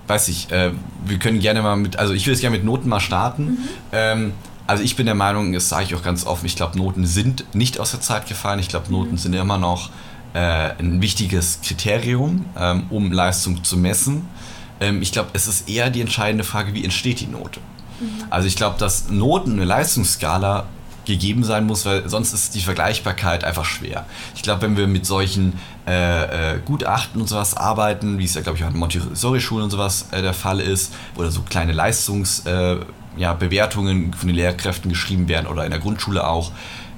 weiß 0.06 0.28
ich, 0.28 0.50
äh, 0.52 0.70
wir 1.04 1.18
können 1.18 1.40
gerne 1.40 1.62
mal 1.62 1.76
mit, 1.76 1.98
also 1.98 2.14
ich 2.14 2.26
will 2.26 2.32
jetzt 2.32 2.40
gerne 2.40 2.56
mit 2.56 2.64
Noten 2.64 2.88
mal 2.88 3.00
starten. 3.00 3.58
Ähm, 3.92 4.32
also 4.66 4.82
ich 4.82 4.96
bin 4.96 5.06
der 5.06 5.14
Meinung, 5.14 5.52
das 5.52 5.68
sage 5.68 5.84
ich 5.84 5.94
auch 5.94 6.02
ganz 6.02 6.26
offen, 6.26 6.46
ich 6.46 6.56
glaube, 6.56 6.78
Noten 6.78 7.06
sind 7.06 7.44
nicht 7.54 7.78
aus 7.78 7.92
der 7.92 8.00
Zeit 8.00 8.26
gefallen. 8.26 8.58
Ich 8.58 8.68
glaube, 8.68 8.90
Noten 8.90 9.16
sind 9.16 9.34
immer 9.34 9.58
noch 9.58 9.90
äh, 10.36 10.74
ein 10.78 11.00
wichtiges 11.00 11.60
Kriterium, 11.62 12.44
ähm, 12.58 12.84
um 12.90 13.10
Leistung 13.10 13.64
zu 13.64 13.78
messen. 13.78 14.28
Ähm, 14.80 15.00
ich 15.00 15.10
glaube, 15.10 15.30
es 15.32 15.46
ist 15.46 15.68
eher 15.68 15.88
die 15.88 16.02
entscheidende 16.02 16.44
Frage, 16.44 16.74
wie 16.74 16.84
entsteht 16.84 17.20
die 17.20 17.26
Note. 17.26 17.60
Also 18.28 18.46
ich 18.46 18.56
glaube, 18.56 18.78
dass 18.78 19.08
Noten, 19.08 19.52
eine 19.52 19.64
Leistungsskala 19.64 20.66
gegeben 21.06 21.42
sein 21.42 21.64
muss, 21.64 21.86
weil 21.86 22.06
sonst 22.06 22.34
ist 22.34 22.54
die 22.54 22.60
Vergleichbarkeit 22.60 23.44
einfach 23.44 23.64
schwer. 23.64 24.04
Ich 24.34 24.42
glaube, 24.42 24.60
wenn 24.62 24.76
wir 24.76 24.86
mit 24.86 25.06
solchen 25.06 25.54
äh, 25.86 26.56
äh, 26.56 26.58
Gutachten 26.62 27.22
und 27.22 27.28
sowas 27.28 27.56
arbeiten, 27.56 28.18
wie 28.18 28.24
es 28.24 28.34
ja, 28.34 28.42
glaube 28.42 28.58
ich, 28.58 28.64
auch 28.64 28.70
in 28.70 28.76
Montessori-Schulen 28.76 29.64
und 29.64 29.70
sowas 29.70 30.08
äh, 30.10 30.20
der 30.20 30.34
Fall 30.34 30.60
ist, 30.60 30.92
oder 31.16 31.30
so 31.30 31.40
kleine 31.40 31.72
Leistungsbewertungen 31.72 32.84
äh, 33.16 34.06
ja, 34.06 34.16
von 34.18 34.28
den 34.28 34.36
Lehrkräften 34.36 34.90
geschrieben 34.90 35.28
werden 35.28 35.46
oder 35.46 35.64
in 35.64 35.70
der 35.70 35.80
Grundschule 35.80 36.26
auch, 36.26 36.52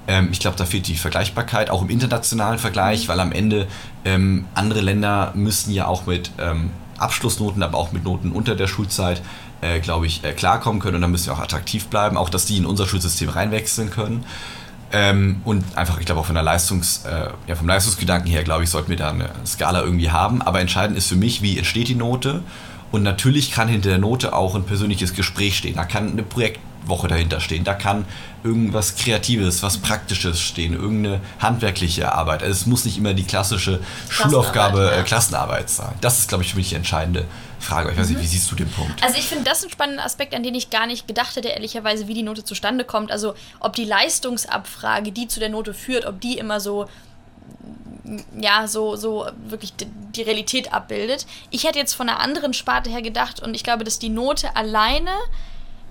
ähm, 0.08 0.30
ich 0.32 0.40
glaube, 0.40 0.56
da 0.56 0.64
fehlt 0.64 0.88
die 0.88 0.96
Vergleichbarkeit, 0.96 1.70
auch 1.70 1.82
im 1.82 1.90
internationalen 1.90 2.58
Vergleich, 2.58 3.08
weil 3.08 3.20
am 3.20 3.30
Ende 3.30 3.68
ähm, 4.04 4.46
andere 4.54 4.80
Länder 4.80 5.32
müssen 5.34 5.70
ja 5.72 5.86
auch 5.86 6.06
mit 6.06 6.32
ähm, 6.38 6.70
Abschlussnoten, 6.96 7.62
aber 7.62 7.78
auch 7.78 7.92
mit 7.92 8.04
Noten 8.04 8.32
unter 8.32 8.56
der 8.56 8.66
Schulzeit, 8.66 9.22
äh, 9.60 9.78
glaube 9.80 10.06
ich, 10.06 10.24
äh, 10.24 10.32
klarkommen 10.32 10.80
können 10.80 10.96
und 10.96 11.02
dann 11.02 11.10
müssen 11.10 11.26
wir 11.26 11.34
auch 11.34 11.40
attraktiv 11.40 11.86
bleiben, 11.86 12.16
auch 12.16 12.30
dass 12.30 12.46
die 12.46 12.56
in 12.56 12.66
unser 12.66 12.86
Schulsystem 12.86 13.28
reinwechseln 13.28 13.90
können. 13.90 14.24
Ähm, 14.90 15.42
und 15.44 15.62
einfach, 15.76 16.00
ich 16.00 16.06
glaube 16.06 16.22
auch 16.22 16.26
von 16.26 16.34
der 16.34 16.42
Leistungs, 16.42 17.04
äh, 17.04 17.28
ja, 17.46 17.54
vom 17.54 17.68
Leistungsgedanken 17.68 18.30
her, 18.30 18.42
glaube 18.42 18.64
ich, 18.64 18.70
sollten 18.70 18.88
wir 18.88 18.96
da 18.96 19.10
eine 19.10 19.28
Skala 19.44 19.82
irgendwie 19.82 20.10
haben. 20.10 20.40
Aber 20.40 20.60
entscheidend 20.60 20.96
ist 20.96 21.08
für 21.08 21.16
mich, 21.16 21.42
wie 21.42 21.58
entsteht 21.58 21.88
die 21.88 21.94
Note. 21.94 22.42
Und 22.90 23.02
natürlich 23.02 23.52
kann 23.52 23.68
hinter 23.68 23.90
der 23.90 23.98
Note 23.98 24.32
auch 24.32 24.54
ein 24.54 24.64
persönliches 24.64 25.12
Gespräch 25.12 25.58
stehen. 25.58 25.76
Da 25.76 25.84
kann 25.84 26.10
eine 26.12 26.22
Projektwoche 26.88 27.08
dahinter 27.08 27.40
stehen. 27.40 27.64
Da 27.64 27.74
kann 27.74 28.04
irgendwas 28.42 28.96
Kreatives, 28.96 29.62
was 29.62 29.78
Praktisches 29.78 30.40
stehen, 30.40 30.74
irgendeine 30.74 31.20
handwerkliche 31.38 32.12
Arbeit. 32.12 32.42
Also 32.42 32.52
es 32.52 32.66
muss 32.66 32.84
nicht 32.84 32.98
immer 32.98 33.14
die 33.14 33.24
klassische 33.24 33.80
Schulaufgabe, 34.08 34.90
ja. 34.92 35.00
äh, 35.00 35.02
Klassenarbeit 35.02 35.70
sein. 35.70 35.92
Das 36.00 36.18
ist, 36.18 36.28
glaube 36.28 36.44
ich, 36.44 36.50
für 36.50 36.56
mich 36.56 36.70
die 36.70 36.76
entscheidende 36.76 37.24
Frage. 37.60 37.90
Ich 37.90 37.98
weiß 37.98 38.08
nicht, 38.08 38.20
wie 38.20 38.26
siehst 38.26 38.50
du 38.50 38.54
den 38.54 38.70
Punkt? 38.70 39.02
Also 39.02 39.18
ich 39.18 39.26
finde 39.26 39.44
das 39.44 39.64
ein 39.64 39.70
spannender 39.70 40.04
Aspekt, 40.04 40.34
an 40.34 40.42
den 40.42 40.54
ich 40.54 40.70
gar 40.70 40.86
nicht 40.86 41.06
gedacht 41.06 41.36
hätte, 41.36 41.48
ehrlicherweise, 41.48 42.08
wie 42.08 42.14
die 42.14 42.22
Note 42.22 42.44
zustande 42.44 42.84
kommt. 42.84 43.10
Also 43.10 43.34
ob 43.60 43.74
die 43.74 43.84
Leistungsabfrage, 43.84 45.12
die 45.12 45.28
zu 45.28 45.40
der 45.40 45.48
Note 45.48 45.74
führt, 45.74 46.06
ob 46.06 46.20
die 46.20 46.38
immer 46.38 46.60
so 46.60 46.88
ja, 48.40 48.66
so, 48.66 48.96
so 48.96 49.26
wirklich 49.48 49.74
die 49.76 50.22
Realität 50.22 50.72
abbildet. 50.72 51.26
Ich 51.50 51.64
hätte 51.64 51.78
jetzt 51.78 51.92
von 51.92 52.08
einer 52.08 52.20
anderen 52.20 52.54
Sparte 52.54 52.88
her 52.88 53.02
gedacht 53.02 53.40
und 53.40 53.52
ich 53.54 53.62
glaube, 53.62 53.84
dass 53.84 53.98
die 53.98 54.08
Note 54.08 54.56
alleine 54.56 55.10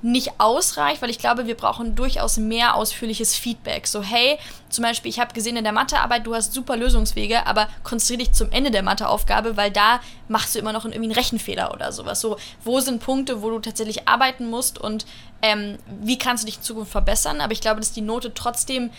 nicht 0.01 0.39
ausreicht, 0.39 1.01
weil 1.01 1.09
ich 1.09 1.19
glaube, 1.19 1.47
wir 1.47 1.55
brauchen 1.55 1.95
durchaus 1.95 2.37
mehr 2.37 2.75
ausführliches 2.75 3.35
Feedback. 3.35 3.87
So, 3.87 4.03
hey, 4.03 4.37
zum 4.69 4.83
Beispiel, 4.83 5.09
ich 5.09 5.19
habe 5.19 5.33
gesehen 5.33 5.57
in 5.57 5.63
der 5.63 5.73
Mathearbeit, 5.73 6.25
du 6.27 6.35
hast 6.35 6.53
super 6.53 6.77
Lösungswege, 6.77 7.45
aber 7.47 7.67
konzentriere 7.83 8.19
dich 8.19 8.33
zum 8.33 8.51
Ende 8.51 8.71
der 8.71 8.83
Matheaufgabe, 8.83 9.57
weil 9.57 9.71
da 9.71 9.99
machst 10.27 10.55
du 10.55 10.59
immer 10.59 10.73
noch 10.73 10.85
irgendwie 10.85 11.03
einen 11.03 11.11
Rechenfehler 11.11 11.73
oder 11.73 11.91
sowas. 11.91 12.21
So, 12.21 12.37
wo 12.63 12.79
sind 12.79 13.01
Punkte, 13.01 13.41
wo 13.41 13.49
du 13.49 13.59
tatsächlich 13.59 14.07
arbeiten 14.07 14.49
musst 14.49 14.77
und 14.77 15.05
ähm, 15.41 15.77
wie 16.01 16.17
kannst 16.17 16.43
du 16.43 16.45
dich 16.45 16.57
in 16.57 16.63
Zukunft 16.63 16.91
verbessern? 16.91 17.41
Aber 17.41 17.53
ich 17.53 17.61
glaube, 17.61 17.79
dass 17.79 17.91
die 17.91 18.01
Note 18.01 18.33
trotzdem 18.33 18.91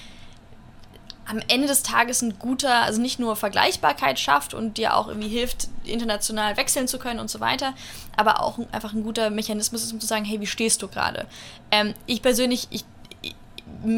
am 1.29 1.41
Ende 1.49 1.69
des 1.69 1.83
Tages 1.83 2.23
ein 2.23 2.39
guter, 2.39 2.83
also 2.83 3.01
nicht 3.01 3.19
nur 3.19 3.37
Vergleichbarkeit 3.37 4.19
schafft 4.19 4.55
und 4.55 4.79
dir 4.79 4.97
auch 4.97 5.09
irgendwie 5.09 5.29
hilft, 5.29 5.69
international 5.85 6.57
wechseln 6.57 6.89
zu 6.89 6.99
können 6.99 7.21
und 7.21 7.29
so 7.29 7.39
weiter, 7.39 7.75
aber 8.17 8.43
auch 8.43 8.59
einfach 8.73 8.95
ein 8.95 9.03
guter 9.03 9.29
Mechanismus 9.29 9.85
ist, 9.85 9.93
um 9.93 10.01
zu 10.01 10.07
sagen, 10.07 10.25
hey, 10.25 10.41
wie 10.41 10.47
stehst 10.47 10.81
du 10.81 10.89
gerade? 10.89 11.27
Ähm, 11.71 11.93
ich 12.07 12.23
persönlich, 12.23 12.67
ich, 12.71 12.85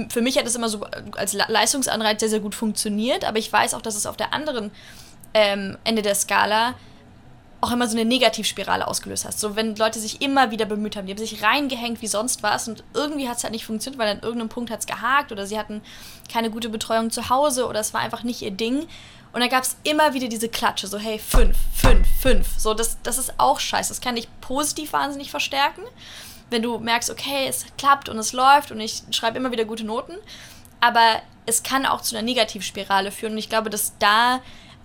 für 0.09 0.21
mich 0.21 0.37
hat 0.39 0.47
es 0.47 0.57
immer 0.57 0.69
so 0.69 0.85
als 1.17 1.33
Leistungsanreiz 1.33 2.19
sehr, 2.19 2.29
sehr 2.29 2.41
gut 2.41 2.57
funktioniert, 2.57 3.25
aber 3.25 3.39
ich 3.39 3.53
weiß 3.53 3.75
auch, 3.75 3.83
dass 3.83 3.95
es 3.95 4.07
auf 4.07 4.17
der 4.17 4.35
anderen 4.35 4.73
ähm, 5.33 5.79
Ende 5.85 6.03
der 6.03 6.17
Skala 6.17 6.75
auch 7.61 7.73
immer 7.73 7.87
so 7.87 7.97
eine 7.97 8.07
Negativspirale 8.07 8.87
ausgelöst 8.87 9.25
hast. 9.27 9.39
So, 9.39 9.55
wenn 9.55 9.77
Leute 9.77 9.99
sich 9.99 10.23
immer 10.23 10.51
wieder 10.51 10.65
bemüht 10.65 10.97
haben, 10.97 11.07
die 11.07 11.13
haben 11.13 11.19
sich 11.19 11.43
reingehängt 11.43 12.01
wie 12.01 12.07
sonst 12.07 12.43
was 12.43 12.69
und 12.69 12.85
irgendwie 12.95 13.29
hat 13.29 13.37
es 13.37 13.45
halt 13.45 13.53
nicht 13.53 13.67
funktioniert, 13.67 14.01
weil 14.01 14.09
an 14.09 14.21
irgendeinem 14.21 14.49
Punkt 14.49 14.71
hat 14.71 14.81
es 14.81 14.87
gehakt 14.87 15.31
oder 15.31 15.47
sie 15.47 15.59
hatten 15.59 15.83
keine 16.33 16.51
gute 16.51 16.71
Betreuung 16.71 17.11
zu 17.11 17.29
Hause 17.29 17.67
oder 17.67 17.81
es 17.81 17.93
war 17.93 18.01
einfach 18.01 18.23
nicht 18.23 18.41
ihr 18.43 18.51
Ding. 18.51 18.87
Und 19.33 19.41
dann 19.41 19.49
gab 19.49 19.63
es 19.63 19.77
immer 19.85 20.15
wieder 20.15 20.29
diese 20.29 20.49
Klatsche, 20.49 20.87
so 20.87 20.99
hey, 20.99 21.19
fünf, 21.19 21.57
fünf, 21.75 22.09
fünf. 22.21 22.49
So, 22.59 22.75
das, 22.75 22.99
das 23.03 23.19
ist 23.19 23.35
auch 23.39 23.61
scheiße. 23.61 23.91
Das 23.91 24.01
kann 24.01 24.17
dich 24.17 24.29
positiv 24.41 24.93
wahnsinnig 24.93 25.31
verstärken, 25.31 25.83
wenn 26.49 26.63
du 26.63 26.79
merkst, 26.79 27.11
okay, 27.11 27.47
es 27.47 27.67
klappt 27.79 28.09
und 28.09 28.19
es 28.19 28.33
läuft 28.33 28.73
und 28.73 28.81
ich 28.81 29.03
schreibe 29.13 29.39
immer 29.39 29.53
wieder 29.53 29.67
gute 29.67 29.85
Noten. 29.85 30.15
Aber 30.81 31.21
es 31.47 31.63
kann 31.63 31.87
auch 31.87 32.01
zu 32.01 32.17
einer 32.17 32.25
Negativspirale 32.25 33.13
führen. 33.13 33.33
Und 33.33 33.39
ich 33.39 33.49
glaube, 33.49 33.71
dass 33.71 33.93
da 33.99 34.41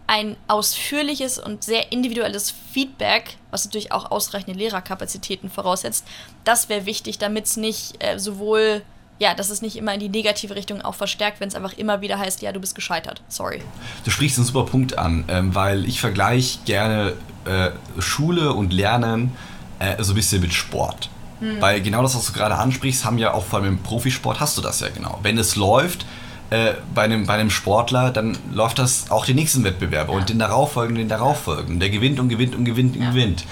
ein 0.07 0.35
ausführliches 0.47 1.39
und 1.39 1.63
sehr 1.63 1.91
individuelles 1.91 2.53
Feedback, 2.71 3.37
was 3.51 3.65
natürlich 3.65 3.91
auch 3.91 4.11
ausreichende 4.11 4.57
Lehrerkapazitäten 4.57 5.49
voraussetzt, 5.49 6.05
das 6.43 6.69
wäre 6.69 6.85
wichtig, 6.85 7.17
damit 7.17 7.45
es 7.45 7.57
nicht 7.57 8.03
äh, 8.03 8.19
sowohl, 8.19 8.83
ja, 9.17 9.33
dass 9.33 9.49
es 9.49 9.61
nicht 9.61 9.75
immer 9.77 9.93
in 9.93 9.99
die 9.99 10.09
negative 10.09 10.55
Richtung 10.55 10.81
auch 10.81 10.95
verstärkt, 10.95 11.39
wenn 11.39 11.47
es 11.47 11.55
einfach 11.55 11.73
immer 11.73 12.01
wieder 12.01 12.19
heißt, 12.19 12.41
ja, 12.41 12.51
du 12.51 12.59
bist 12.59 12.75
gescheitert. 12.75 13.21
Sorry. 13.29 13.61
Du 14.03 14.11
sprichst 14.11 14.37
einen 14.37 14.45
super 14.45 14.65
Punkt 14.65 14.97
an, 14.97 15.25
ähm, 15.27 15.55
weil 15.55 15.85
ich 15.85 15.99
vergleiche 15.99 16.59
gerne 16.65 17.13
äh, 17.45 17.71
Schule 17.99 18.53
und 18.53 18.73
Lernen 18.73 19.35
äh, 19.79 20.01
so 20.03 20.13
ein 20.13 20.15
bisschen 20.15 20.41
mit 20.41 20.53
Sport. 20.53 21.09
Hm. 21.39 21.61
Weil 21.61 21.81
genau 21.81 22.01
das, 22.01 22.15
was 22.15 22.27
du 22.27 22.33
gerade 22.33 22.55
ansprichst, 22.55 23.05
haben 23.05 23.17
ja 23.17 23.33
auch 23.33 23.45
vor 23.45 23.59
allem 23.59 23.69
im 23.69 23.83
Profisport 23.83 24.39
hast 24.39 24.57
du 24.57 24.61
das 24.61 24.79
ja 24.79 24.89
genau. 24.89 25.19
Wenn 25.23 25.37
es 25.37 25.55
läuft, 25.55 26.05
äh, 26.49 26.73
bei, 26.93 27.03
einem, 27.03 27.25
bei 27.25 27.33
einem 27.33 27.49
Sportler, 27.49 28.11
dann 28.11 28.37
läuft 28.53 28.79
das 28.79 29.09
auch 29.09 29.25
die 29.25 29.33
nächsten 29.33 29.63
Wettbewerbe 29.63 30.11
ja. 30.11 30.17
und 30.17 30.29
den 30.29 30.39
darauffolgenden, 30.39 31.03
den 31.03 31.09
darauffolgenden. 31.09 31.79
Der 31.79 31.89
gewinnt 31.89 32.19
und 32.19 32.29
gewinnt 32.29 32.55
und 32.55 32.65
gewinnt 32.65 32.95
und 32.95 33.01
ja. 33.01 33.09
gewinnt. 33.09 33.45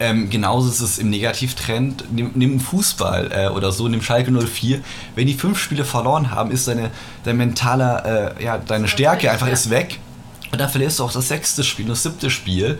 Ähm, 0.00 0.30
genauso 0.30 0.70
ist 0.70 0.80
es 0.80 0.98
im 0.98 1.10
Negativtrend, 1.10 2.04
nimm, 2.10 2.30
nimm 2.34 2.58
Fußball 2.58 3.30
äh, 3.32 3.48
oder 3.48 3.70
so, 3.70 3.86
nimm 3.86 4.00
Schalke 4.00 4.32
04. 4.32 4.80
Wenn 5.14 5.26
die 5.26 5.34
fünf 5.34 5.58
Spiele 5.58 5.84
verloren 5.84 6.30
haben, 6.30 6.50
ist 6.50 6.66
deine, 6.66 6.90
dein 7.22 7.36
mentaler, 7.36 8.34
äh, 8.38 8.44
ja, 8.44 8.56
deine 8.56 8.88
Stärke 8.88 9.30
einfach 9.30 9.48
ist 9.48 9.68
weg. 9.68 9.98
Und 10.50 10.60
dann 10.60 10.70
verlierst 10.70 10.98
du 10.98 11.04
auch 11.04 11.12
das 11.12 11.28
sechste 11.28 11.62
Spiel, 11.62 11.86
das 11.86 12.02
siebte 12.02 12.30
Spiel. 12.30 12.78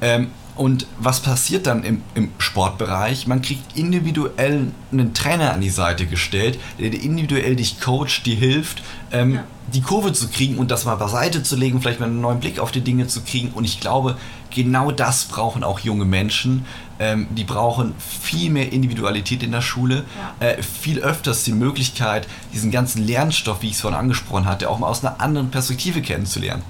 Ähm, 0.00 0.28
und 0.56 0.86
was 0.98 1.20
passiert 1.20 1.66
dann 1.66 1.84
im, 1.84 2.02
im 2.14 2.30
Sportbereich? 2.38 3.26
Man 3.26 3.40
kriegt 3.42 3.76
individuell 3.76 4.68
einen 4.92 5.14
Trainer 5.14 5.52
an 5.52 5.60
die 5.60 5.70
Seite 5.70 6.06
gestellt, 6.06 6.58
der 6.78 6.92
individuell 6.92 7.56
dich 7.56 7.80
coacht, 7.80 8.26
die 8.26 8.34
hilft, 8.34 8.82
ähm, 9.12 9.36
ja. 9.36 9.44
die 9.72 9.80
Kurve 9.80 10.12
zu 10.12 10.28
kriegen 10.28 10.58
und 10.58 10.70
das 10.70 10.84
mal 10.84 10.96
beiseite 10.96 11.42
zu 11.42 11.56
legen, 11.56 11.80
vielleicht 11.80 12.00
mal 12.00 12.06
einen 12.06 12.20
neuen 12.20 12.40
Blick 12.40 12.58
auf 12.58 12.72
die 12.72 12.82
Dinge 12.82 13.06
zu 13.06 13.22
kriegen. 13.22 13.52
Und 13.52 13.64
ich 13.64 13.80
glaube, 13.80 14.16
genau 14.50 14.90
das 14.90 15.24
brauchen 15.24 15.64
auch 15.64 15.80
junge 15.80 16.04
Menschen. 16.04 16.66
Ähm, 16.98 17.28
die 17.30 17.44
brauchen 17.44 17.94
viel 17.98 18.50
mehr 18.50 18.72
Individualität 18.72 19.42
in 19.42 19.52
der 19.52 19.62
Schule, 19.62 20.04
ja. 20.40 20.48
äh, 20.48 20.62
viel 20.62 20.98
öfters 20.98 21.44
die 21.44 21.52
Möglichkeit, 21.52 22.28
diesen 22.52 22.70
ganzen 22.70 23.06
Lernstoff, 23.06 23.62
wie 23.62 23.68
ich 23.68 23.74
es 23.74 23.80
vorhin 23.80 23.98
angesprochen 23.98 24.44
hatte, 24.44 24.68
auch 24.68 24.78
mal 24.78 24.88
aus 24.88 25.02
einer 25.02 25.20
anderen 25.20 25.50
Perspektive 25.50 26.02
kennenzulernen. 26.02 26.62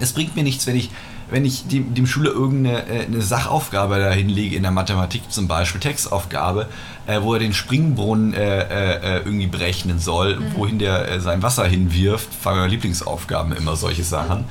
Es 0.00 0.12
bringt 0.12 0.36
mir 0.36 0.42
nichts, 0.42 0.66
wenn 0.66 0.76
ich 0.76 0.90
wenn 1.30 1.44
ich 1.44 1.66
dem, 1.66 1.94
dem 1.94 2.06
Schüler 2.06 2.30
irgendeine 2.30 2.84
äh, 2.86 3.20
Sachaufgabe 3.20 3.98
da 3.98 4.10
hinlege, 4.10 4.56
in 4.56 4.62
der 4.62 4.72
Mathematik 4.72 5.30
zum 5.30 5.48
Beispiel, 5.48 5.80
Textaufgabe, 5.80 6.68
äh, 7.06 7.20
wo 7.22 7.34
er 7.34 7.40
den 7.40 7.54
Springbrunnen 7.54 8.34
äh, 8.34 8.62
äh, 8.62 9.18
äh 9.18 9.22
irgendwie 9.24 9.46
berechnen 9.46 9.98
soll, 9.98 10.36
mhm. 10.36 10.56
wohin 10.56 10.78
der 10.78 11.08
äh, 11.08 11.20
sein 11.20 11.42
Wasser 11.42 11.64
hinwirft, 11.64 12.34
fangen 12.34 12.68
Lieblingsaufgaben 12.68 13.56
immer 13.56 13.76
solche 13.76 14.04
Sachen. 14.04 14.44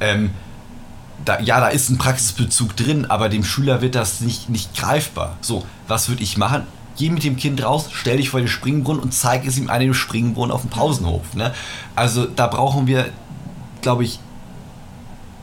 Ähm, 0.00 0.30
da, 1.24 1.40
ja, 1.40 1.60
da 1.60 1.68
ist 1.68 1.90
ein 1.90 1.98
Praxisbezug 1.98 2.76
drin, 2.76 3.06
aber 3.06 3.28
dem 3.28 3.44
Schüler 3.44 3.82
wird 3.82 3.94
das 3.94 4.20
nicht, 4.20 4.48
nicht 4.48 4.76
greifbar. 4.76 5.36
So, 5.40 5.64
was 5.86 6.08
würde 6.08 6.22
ich 6.22 6.38
machen? 6.38 6.62
Geh 6.96 7.10
mit 7.10 7.22
dem 7.22 7.36
Kind 7.36 7.62
raus, 7.62 7.88
stell 7.92 8.16
dich 8.16 8.30
vor 8.30 8.40
den 8.40 8.48
Springbrunnen 8.48 9.02
und 9.02 9.12
zeig 9.12 9.46
es 9.46 9.58
ihm 9.58 9.70
an 9.70 9.80
dem 9.80 9.94
Springbrunnen 9.94 10.52
auf 10.52 10.62
dem 10.62 10.70
Pausenhof. 10.70 11.34
Ne? 11.34 11.52
Also 11.94 12.26
da 12.26 12.46
brauchen 12.46 12.86
wir, 12.86 13.06
glaube 13.82 14.04
ich, 14.04 14.20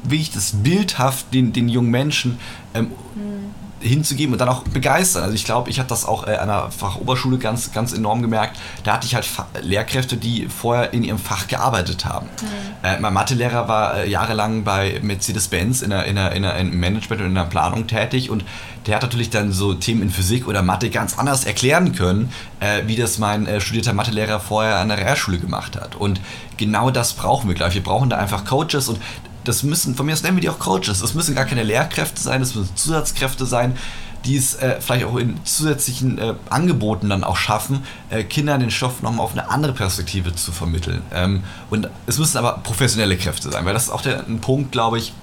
wie 0.10 0.22
ich 0.22 0.32
das 0.32 0.52
bildhaft 0.64 1.34
den, 1.34 1.54
den 1.54 1.70
jungen 1.70 1.92
Menschen 1.92 2.40
ähm, 2.74 2.92
mhm. 3.16 3.88
hinzugeben 3.88 4.34
und 4.34 4.40
dann 4.40 4.50
auch 4.50 4.64
begeistern. 4.64 5.24
Also 5.24 5.36
ich 5.36 5.46
glaube, 5.46 5.70
ich 5.70 5.80
habe 5.80 5.90
das 5.90 6.06
auch 6.06 6.28
äh, 6.28 6.36
an 6.36 6.48
der 6.48 6.72
Fachoberschule 6.72 7.38
ganz, 7.38 7.72
ganz 7.72 7.94
enorm 7.94 8.22
gemerkt. 8.22 8.58
Da 8.84 8.94
hatte 8.94 9.08
ich 9.08 9.16
halt 9.16 9.26
Fa 9.26 9.48
Lehrkräfte, 9.62 10.18
die 10.18 10.48
vorher 10.48 10.94
in 10.94 11.04
ihrem 11.04 11.20
Fach 11.20 11.48
gearbeitet 11.48 12.06
haben. 12.06 12.28
Mhm. 12.28 12.86
Äh, 12.88 13.00
mein 13.00 13.14
Mathelehrer 13.14 13.68
war 13.68 13.98
äh, 13.98 14.10
jahrelang 14.10 14.64
bei 14.64 15.00
Mercedes-Benz 15.02 15.82
in 15.82 15.90
der, 15.90 16.06
in, 16.06 16.16
der, 16.16 16.32
in 16.34 16.44
der, 16.44 16.56
im 16.58 16.80
Management 16.80 17.22
und 17.22 17.28
in 17.30 17.36
der 17.36 17.44
Planung 17.44 17.88
tätig 17.88 18.30
und 18.30 18.44
der 18.86 18.96
hat 18.96 19.02
natürlich 19.02 19.32
dann 19.32 19.52
so 19.52 19.74
Themen 19.74 20.04
in 20.04 20.10
Physik 20.12 20.48
oder 20.48 20.62
Mathe 20.62 20.90
ganz 20.90 21.18
anders 21.18 21.46
erklären 21.46 21.96
können, 21.96 22.32
äh, 22.60 22.84
wie 22.86 22.96
das 22.96 23.18
mein 23.18 23.48
äh, 23.48 23.60
studierter 23.60 23.94
Mathelehrer 23.94 24.40
vorher 24.40 24.78
an 24.78 24.90
der 24.90 24.98
Realschule 24.98 25.40
gemacht 25.40 25.76
hat. 25.76 25.96
Und 25.96 26.22
genau 26.58 26.92
das 26.92 27.14
brauchen 27.14 27.48
wir, 27.48 27.56
glaube 27.56 27.70
ich. 27.70 27.76
Wir 27.76 27.84
brauchen 27.84 28.10
da 28.10 28.18
einfach 28.18 28.46
Coaches 28.46 28.88
und 28.90 29.00
das 29.46 29.64
müssen, 29.64 29.96
von 29.96 30.06
mir 30.06 30.14
aus 30.14 30.24
nennen 30.24 30.38
wir 30.38 30.42
die 30.42 30.50
auch 30.50 30.60
Coaches. 30.60 31.00
Das 31.00 31.14
müssen 31.14 31.36
gar 31.36 31.46
keine 31.46 31.64
Lehrkräfte 31.64 32.22
sein, 32.22 32.42
das 32.42 32.56
müssen 32.56 32.76
Zusatzkräfte 32.76 33.46
sein, 33.46 33.78
die 34.26 34.38
es 34.38 34.56
äh, 34.56 34.82
vielleicht 34.82 35.06
auch 35.06 35.18
in 35.18 35.38
zusätzlichen 35.46 36.18
äh, 36.18 36.34
Angeboten 36.50 37.10
dann 37.10 37.24
auch 37.24 37.38
schaffen, 37.38 37.84
äh, 38.10 38.24
Kindern 38.24 38.60
den 38.60 38.72
Stoff 38.72 39.02
nochmal 39.02 39.24
auf 39.24 39.34
eine 39.34 39.50
andere 39.50 39.74
Perspektive 39.74 40.34
zu 40.34 40.52
vermitteln. 40.52 41.02
Ähm, 41.14 41.44
und 41.70 41.90
es 42.08 42.18
müssen 42.18 42.38
aber 42.38 42.60
professionelle 42.64 43.18
Kräfte 43.18 43.52
sein, 43.52 43.66
weil 43.66 43.74
das 43.74 43.84
ist 43.84 43.90
auch 43.92 44.02
der, 44.02 44.26
ein 44.28 44.40
Punkt, 44.40 44.72
glaube 44.72 44.98
ich, 44.98 45.14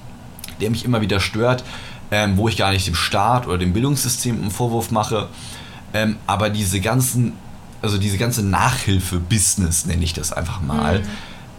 der 0.61 0.70
mich 0.70 0.85
immer 0.85 1.00
wieder 1.00 1.18
stört, 1.18 1.64
ähm, 2.12 2.37
wo 2.37 2.48
ich 2.48 2.56
gar 2.56 2.70
nicht 2.70 2.87
dem 2.87 2.94
Staat 2.94 3.46
oder 3.46 3.58
dem 3.58 3.72
Bildungssystem 3.72 4.40
einen 4.40 4.50
Vorwurf 4.52 4.92
mache, 4.92 5.28
ähm, 5.94 6.16
aber 6.28 6.48
diese 6.48 6.80
ganzen, 6.80 7.32
also 7.80 7.98
diese 7.98 8.18
ganze 8.18 8.44
Nachhilfe-Business 8.44 9.87
nenne 9.87 10.04
ich 10.04 10.12
das 10.12 10.32
einfach 10.32 10.61
mal. 10.61 11.00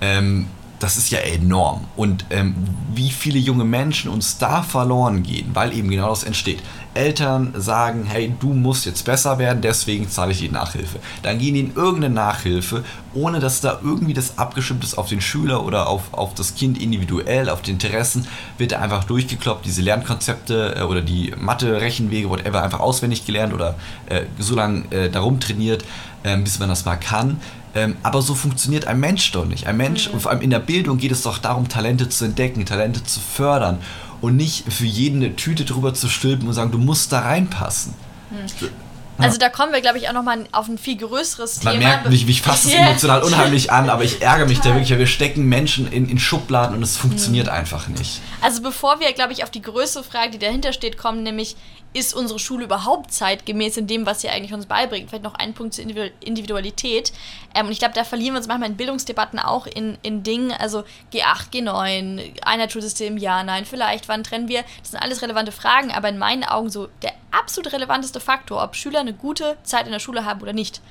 Mhm. 0.01 0.45
Das 0.83 0.97
ist 0.97 1.11
ja 1.11 1.19
enorm. 1.19 1.85
Und 1.95 2.25
ähm, 2.29 2.55
wie 2.93 3.09
viele 3.09 3.39
junge 3.39 3.63
Menschen 3.63 4.11
uns 4.11 4.37
da 4.37 4.61
verloren 4.63 5.23
gehen, 5.23 5.51
weil 5.53 5.71
eben 5.71 5.89
genau 5.89 6.09
das 6.09 6.25
entsteht. 6.25 6.61
Eltern 6.93 7.53
sagen, 7.55 8.03
hey, 8.05 8.35
du 8.37 8.53
musst 8.53 8.85
jetzt 8.85 9.05
besser 9.05 9.39
werden, 9.39 9.61
deswegen 9.61 10.09
zahle 10.09 10.33
ich 10.33 10.39
die 10.39 10.49
Nachhilfe. 10.49 10.99
Dann 11.21 11.39
gehen 11.39 11.53
die 11.53 11.61
in 11.61 11.75
irgendeine 11.75 12.13
Nachhilfe, 12.13 12.83
ohne 13.13 13.39
dass 13.39 13.61
da 13.61 13.79
irgendwie 13.81 14.13
das 14.13 14.37
abgestimmt 14.37 14.83
ist 14.83 14.97
auf 14.97 15.07
den 15.07 15.21
Schüler 15.21 15.65
oder 15.65 15.87
auf, 15.87 16.13
auf 16.13 16.33
das 16.33 16.53
Kind 16.53 16.77
individuell, 16.81 17.47
auf 17.47 17.61
die 17.61 17.71
Interessen, 17.71 18.27
wird 18.57 18.73
da 18.73 18.79
einfach 18.79 19.05
durchgekloppt, 19.05 19.65
diese 19.65 19.81
Lernkonzepte 19.81 20.75
äh, 20.79 20.81
oder 20.81 21.01
die 21.01 21.33
Mathe-Rechenwege, 21.39 22.29
whatever, 22.29 22.61
einfach 22.61 22.81
auswendig 22.81 23.25
gelernt 23.25 23.53
oder 23.53 23.75
äh, 24.07 24.23
so 24.37 24.53
lange 24.53 24.83
äh, 24.91 25.09
darum 25.09 25.39
trainiert, 25.39 25.85
äh, 26.23 26.35
bis 26.35 26.59
man 26.59 26.67
das 26.67 26.83
mal 26.83 26.97
kann 26.97 27.39
Ähm, 27.75 27.97
aber 28.03 28.21
so 28.21 28.35
funktioniert 28.35 28.85
ein 28.85 28.99
Mensch 28.99 29.31
doch 29.31 29.45
nicht. 29.45 29.67
Ein 29.67 29.77
Mensch, 29.77 30.07
mhm. 30.07 30.15
und 30.15 30.19
vor 30.21 30.31
allem 30.31 30.41
in 30.41 30.49
der 30.49 30.59
Bildung 30.59 30.97
geht 30.97 31.11
es 31.11 31.23
doch 31.23 31.39
darum, 31.39 31.69
Talente 31.69 32.09
zu 32.09 32.25
entdecken, 32.25 32.65
Talente 32.65 33.03
zu 33.03 33.19
fördern 33.19 33.79
und 34.21 34.35
nicht 34.35 34.71
für 34.71 34.85
jeden 34.85 35.23
eine 35.23 35.35
Tüte 35.35 35.65
drüber 35.65 35.93
zu 35.93 36.07
stülpen 36.07 36.47
und 36.47 36.53
sagen, 36.53 36.71
du 36.71 36.77
musst 36.77 37.11
da 37.11 37.19
reinpassen. 37.19 37.93
Mhm. 38.29 38.69
Also 39.17 39.37
da 39.37 39.49
kommen 39.49 39.71
wir, 39.71 39.81
glaube 39.81 39.97
ich, 39.97 40.09
auch 40.09 40.13
nochmal 40.13 40.45
auf 40.51 40.67
ein 40.67 40.77
viel 40.77 40.97
größeres 40.97 41.59
Thema. 41.59 41.71
Man 41.73 41.79
merkt, 41.79 42.09
mich, 42.09 42.25
mich 42.25 42.41
fasst 42.41 42.65
es 42.65 42.73
emotional 42.73 43.21
unheimlich 43.21 43.71
an, 43.71 43.89
aber 43.89 44.03
ich 44.03 44.21
ärgere 44.21 44.47
mich 44.47 44.59
da 44.59 44.69
wirklich, 44.69 44.91
weil 44.91 44.99
wir 44.99 45.07
stecken 45.07 45.47
Menschen 45.47 45.91
in, 45.91 46.09
in 46.09 46.17
Schubladen 46.17 46.75
und 46.75 46.83
es 46.83 46.97
funktioniert 46.97 47.47
mhm. 47.47 47.53
einfach 47.53 47.87
nicht. 47.87 48.21
Also 48.41 48.61
bevor 48.61 48.99
wir, 48.99 49.11
glaube 49.13 49.33
ich, 49.33 49.43
auf 49.43 49.51
die 49.51 49.61
größere 49.61 50.03
Frage, 50.03 50.31
die 50.31 50.39
dahinter 50.39 50.73
steht, 50.73 50.97
kommen, 50.97 51.23
nämlich 51.23 51.55
ist 51.93 52.13
unsere 52.13 52.39
Schule 52.39 52.65
überhaupt 52.65 53.11
zeitgemäß 53.11 53.77
in 53.77 53.87
dem, 53.87 54.05
was 54.05 54.21
sie 54.21 54.29
eigentlich 54.29 54.53
uns 54.53 54.65
beibringt? 54.65 55.09
Vielleicht 55.09 55.23
noch 55.23 55.35
ein 55.35 55.53
Punkt 55.53 55.75
zur 55.75 55.85
Individualität. 55.85 57.13
Ähm, 57.53 57.67
und 57.67 57.71
ich 57.71 57.79
glaube, 57.79 57.93
da 57.93 58.03
verlieren 58.03 58.33
wir 58.33 58.39
uns 58.39 58.47
manchmal 58.47 58.69
in 58.69 58.77
Bildungsdebatten 58.77 59.39
auch 59.39 59.67
in, 59.67 59.97
in 60.01 60.23
Dingen, 60.23 60.51
also 60.51 60.83
G8, 61.13 61.51
G9, 61.53 62.43
Einheitsschulsystem, 62.43 63.17
ja, 63.17 63.43
nein, 63.43 63.65
vielleicht, 63.65 64.07
wann 64.07 64.23
trennen 64.23 64.47
wir? 64.47 64.63
Das 64.81 64.91
sind 64.91 65.01
alles 65.01 65.21
relevante 65.21 65.51
Fragen, 65.51 65.91
aber 65.91 66.09
in 66.09 66.17
meinen 66.17 66.43
Augen 66.43 66.69
so 66.69 66.87
der 67.01 67.13
absolut 67.31 67.71
relevanteste 67.73 68.19
Faktor, 68.19 68.63
ob 68.63 68.75
Schüler 68.75 68.99
eine 68.99 69.13
gute 69.13 69.57
Zeit 69.63 69.85
in 69.85 69.91
der 69.91 69.99
Schule 69.99 70.25
haben 70.25 70.41
oder 70.41 70.53
nicht, 70.53 70.81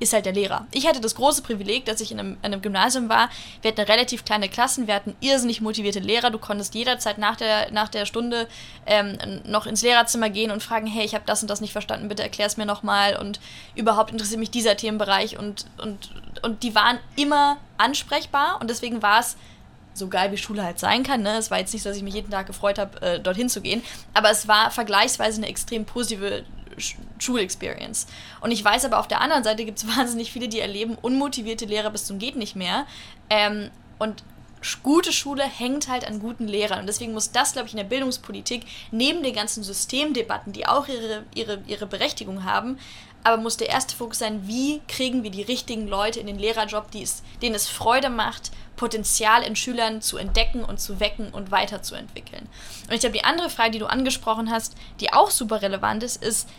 ist 0.00 0.12
halt 0.12 0.26
der 0.26 0.32
Lehrer. 0.32 0.66
Ich 0.72 0.86
hatte 0.86 1.00
das 1.00 1.14
große 1.14 1.42
Privileg, 1.42 1.84
dass 1.84 2.00
ich 2.00 2.10
in 2.10 2.18
einem, 2.18 2.32
in 2.42 2.52
einem, 2.52 2.62
Gymnasium 2.62 3.08
war. 3.08 3.30
Wir 3.62 3.70
hatten 3.70 3.80
relativ 3.80 4.24
kleine 4.24 4.48
Klassen, 4.48 4.86
wir 4.86 4.94
hatten 4.94 5.14
irrsinnig 5.20 5.60
motivierte 5.60 6.00
Lehrer. 6.00 6.30
Du 6.30 6.38
konntest 6.38 6.74
jederzeit 6.74 7.18
nach 7.18 7.36
der, 7.36 7.70
nach 7.70 7.88
der 7.88 8.04
Stunde 8.04 8.48
ähm, 8.86 9.16
noch 9.46 9.66
ins 9.66 9.82
Lehrerzimmer 9.82 10.30
gehen 10.30 10.50
und 10.50 10.62
fragen, 10.62 10.86
hey, 10.86 11.04
ich 11.04 11.14
habe 11.14 11.24
das 11.26 11.42
und 11.42 11.48
das 11.48 11.60
nicht 11.60 11.72
verstanden, 11.72 12.08
bitte 12.08 12.22
erklär 12.22 12.46
es 12.46 12.56
mir 12.56 12.66
nochmal. 12.66 13.16
Und 13.16 13.40
überhaupt 13.74 14.10
interessiert 14.10 14.40
mich 14.40 14.50
dieser 14.50 14.76
Themenbereich. 14.76 15.38
Und, 15.38 15.66
und, 15.78 16.10
und 16.42 16.62
die 16.62 16.74
waren 16.74 16.98
immer 17.16 17.58
ansprechbar 17.78 18.58
und 18.60 18.70
deswegen 18.70 19.02
war 19.02 19.20
es 19.20 19.36
so 19.94 20.08
geil 20.08 20.32
wie 20.32 20.36
Schule 20.36 20.64
halt 20.64 20.78
sein 20.78 21.04
kann. 21.04 21.22
Ne? 21.22 21.36
Es 21.38 21.50
war 21.50 21.58
jetzt 21.58 21.72
nicht 21.72 21.82
so, 21.82 21.88
dass 21.88 21.96
ich 21.96 22.02
mich 22.02 22.14
jeden 22.14 22.30
Tag 22.30 22.46
gefreut 22.46 22.78
habe, 22.78 23.00
äh, 23.00 23.20
dorthin 23.20 23.48
zu 23.48 23.60
gehen, 23.60 23.82
aber 24.12 24.30
es 24.30 24.48
war 24.48 24.70
vergleichsweise 24.70 25.38
eine 25.38 25.48
extrem 25.48 25.84
positive 25.84 26.44
Schulexperience. 27.18 28.06
Und 28.40 28.50
ich 28.50 28.64
weiß 28.64 28.84
aber 28.84 28.98
auf 28.98 29.08
der 29.08 29.20
anderen 29.20 29.44
Seite 29.44 29.64
gibt 29.64 29.78
es 29.78 29.86
wahnsinnig 29.96 30.32
viele, 30.32 30.48
die 30.48 30.60
erleben 30.60 30.96
unmotivierte 31.00 31.66
Lehrer 31.66 31.90
bis 31.90 32.06
zum 32.06 32.18
geht 32.18 32.36
nicht 32.36 32.56
mehr. 32.56 32.86
Ähm, 33.30 33.70
und 33.98 34.24
gute 34.82 35.12
Schule 35.12 35.44
hängt 35.44 35.88
halt 35.88 36.06
an 36.06 36.20
guten 36.20 36.48
Lehrern. 36.48 36.80
Und 36.80 36.86
deswegen 36.86 37.12
muss 37.12 37.32
das, 37.32 37.52
glaube 37.52 37.68
ich, 37.68 37.74
in 37.74 37.78
der 37.78 37.84
Bildungspolitik 37.84 38.64
neben 38.90 39.22
den 39.22 39.34
ganzen 39.34 39.62
Systemdebatten, 39.62 40.52
die 40.52 40.66
auch 40.66 40.88
ihre, 40.88 41.24
ihre, 41.34 41.62
ihre 41.66 41.86
Berechtigung 41.86 42.44
haben, 42.44 42.78
aber 43.24 43.38
muss 43.38 43.56
der 43.56 43.70
erste 43.70 43.96
Fokus 43.96 44.18
sein, 44.18 44.46
wie 44.46 44.82
kriegen 44.86 45.22
wir 45.22 45.30
die 45.30 45.42
richtigen 45.42 45.88
Leute 45.88 46.20
in 46.20 46.26
den 46.26 46.38
Lehrerjob, 46.38 46.90
die 46.90 47.02
es, 47.02 47.22
denen 47.40 47.54
es 47.54 47.66
Freude 47.66 48.10
macht, 48.10 48.50
Potenzial 48.76 49.42
in 49.42 49.56
Schülern 49.56 50.02
zu 50.02 50.18
entdecken 50.18 50.62
und 50.62 50.78
zu 50.78 51.00
wecken 51.00 51.30
und 51.30 51.50
weiterzuentwickeln. 51.50 52.46
Und 52.86 52.92
ich 52.94 53.00
glaube, 53.00 53.16
die 53.16 53.24
andere 53.24 53.48
Frage, 53.48 53.70
die 53.70 53.78
du 53.78 53.86
angesprochen 53.86 54.50
hast, 54.50 54.74
die 55.00 55.12
auch 55.12 55.30
super 55.30 55.62
relevant 55.62 56.02
ist, 56.02 56.22
ist, 56.22 56.50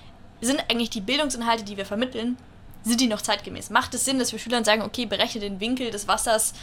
sind 0.46 0.60
eigentlich 0.70 0.90
die 0.90 1.02
Bildungsinhalte, 1.02 1.64
die 1.64 1.78
wir 1.78 1.86
vermitteln, 1.86 2.38
sind 2.84 3.02
die 3.02 3.08
noch 3.08 3.22
zeitgemäß? 3.22 3.72
Macht 3.72 3.94
es 3.96 4.06
Sinn, 4.06 4.20
dass 4.20 4.32
wir 4.32 4.40
Schülern 4.40 4.64
sagen, 4.64 4.84
okay, 4.84 5.06
berechne 5.06 5.42
den 5.42 5.60
Winkel 5.60 5.90
des 5.90 6.08
Wassers, 6.08 6.54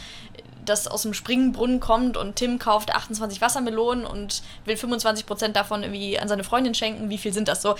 das 0.63 0.87
aus 0.87 1.01
dem 1.01 1.13
Springbrunnen 1.13 1.81
kommt 1.81 2.15
und 2.15 2.37
Tim 2.37 2.59
kauft 2.59 2.95
28 2.95 3.41
Wassermelonen 3.41 4.05
und 4.05 4.41
will 4.63 4.75
25% 4.75 5.49
davon 5.49 5.83
irgendwie 5.83 6.17
an 6.17 6.29
seine 6.29 6.45
Freundin 6.45 6.73
schenken, 6.73 7.09
wie 7.09 7.17
viel 7.17 7.33
sind 7.33 7.49
das 7.49 7.61
so? 7.61 7.75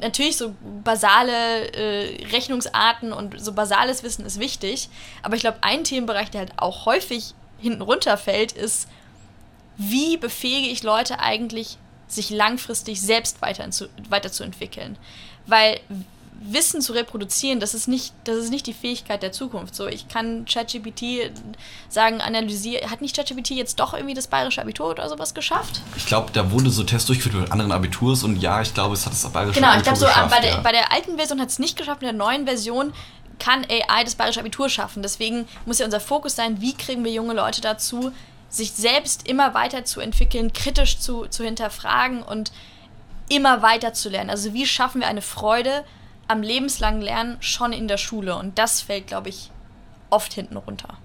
Natürlich 0.00 0.38
so 0.38 0.54
basale 0.82 1.70
äh, 1.74 2.24
Rechnungsarten 2.32 3.12
und 3.12 3.38
so 3.38 3.52
basales 3.52 4.02
Wissen 4.02 4.24
ist 4.24 4.40
wichtig, 4.40 4.88
aber 5.22 5.34
ich 5.36 5.42
glaube, 5.42 5.58
ein 5.60 5.84
Themenbereich, 5.84 6.30
der 6.30 6.40
halt 6.40 6.52
auch 6.56 6.86
häufig 6.86 7.34
hinten 7.58 7.82
runterfällt, 7.82 8.52
ist, 8.52 8.88
wie 9.76 10.16
befähige 10.16 10.68
ich 10.68 10.82
Leute 10.82 11.18
eigentlich 11.18 11.76
sich 12.12 12.30
langfristig 12.30 13.00
selbst 13.00 13.42
weiter 13.42 13.68
weiterzuentwickeln. 14.08 14.96
Weil 15.46 15.80
Wissen 16.42 16.80
zu 16.80 16.94
reproduzieren, 16.94 17.60
das 17.60 17.74
ist 17.74 17.86
nicht, 17.86 18.14
das 18.24 18.38
ist 18.38 18.50
nicht 18.50 18.66
die 18.66 18.72
Fähigkeit 18.72 19.22
der 19.22 19.30
Zukunft. 19.30 19.74
So, 19.74 19.86
ich 19.86 20.08
kann 20.08 20.46
ChatGPT 20.46 21.30
sagen, 21.90 22.22
analysieren. 22.22 22.90
Hat 22.90 23.02
nicht 23.02 23.14
ChatGPT 23.14 23.50
jetzt 23.50 23.78
doch 23.78 23.92
irgendwie 23.92 24.14
das 24.14 24.26
bayerische 24.26 24.62
Abitur 24.62 24.86
oder 24.86 25.06
sowas 25.10 25.34
geschafft? 25.34 25.82
Ich 25.96 26.06
glaube, 26.06 26.30
da 26.32 26.50
wurde 26.50 26.70
so 26.70 26.82
Tests 26.82 27.06
durchgeführt 27.08 27.42
mit 27.42 27.52
anderen 27.52 27.72
Abiturs 27.72 28.24
und 28.24 28.36
ja, 28.36 28.62
ich 28.62 28.72
glaube, 28.72 28.94
es 28.94 29.04
hat 29.04 29.12
das 29.12 29.30
bayerische 29.30 29.60
genau, 29.60 29.72
Abitur 29.72 29.92
geschafft. 29.92 30.14
Genau, 30.14 30.24
ich 30.24 30.30
glaube, 30.30 30.40
so 30.40 30.40
bei, 30.40 30.48
ja. 30.48 30.54
der, 30.54 30.62
bei 30.62 30.72
der 30.72 30.92
alten 30.92 31.16
Version 31.16 31.40
hat 31.42 31.50
es 31.50 31.58
nicht 31.58 31.76
geschafft, 31.76 32.00
in 32.00 32.06
der 32.06 32.14
neuen 32.14 32.46
Version 32.46 32.94
kann 33.38 33.66
AI 33.68 34.04
das 34.04 34.14
bayerische 34.14 34.40
Abitur 34.40 34.70
schaffen. 34.70 35.02
Deswegen 35.02 35.46
muss 35.66 35.78
ja 35.78 35.84
unser 35.84 36.00
Fokus 36.00 36.36
sein, 36.36 36.60
wie 36.62 36.74
kriegen 36.74 37.04
wir 37.04 37.12
junge 37.12 37.34
Leute 37.34 37.60
dazu, 37.60 38.12
sich 38.50 38.72
selbst 38.72 39.26
immer 39.28 39.54
weiter 39.54 39.84
zu 39.84 40.00
entwickeln, 40.00 40.52
kritisch 40.52 40.98
zu, 40.98 41.26
zu 41.26 41.44
hinterfragen 41.44 42.22
und 42.22 42.52
immer 43.28 43.62
weiter 43.62 43.92
zu 43.92 44.08
lernen. 44.08 44.28
Also 44.28 44.52
wie 44.52 44.66
schaffen 44.66 45.00
wir 45.00 45.08
eine 45.08 45.22
Freude 45.22 45.84
am 46.28 46.42
lebenslangen 46.42 47.00
Lernen 47.00 47.36
schon 47.40 47.72
in 47.72 47.88
der 47.88 47.96
Schule? 47.96 48.36
Und 48.36 48.58
das 48.58 48.82
fällt, 48.82 49.06
glaube 49.06 49.28
ich, 49.28 49.50
oft 50.10 50.32
hinten 50.32 50.56
runter. 50.56 50.98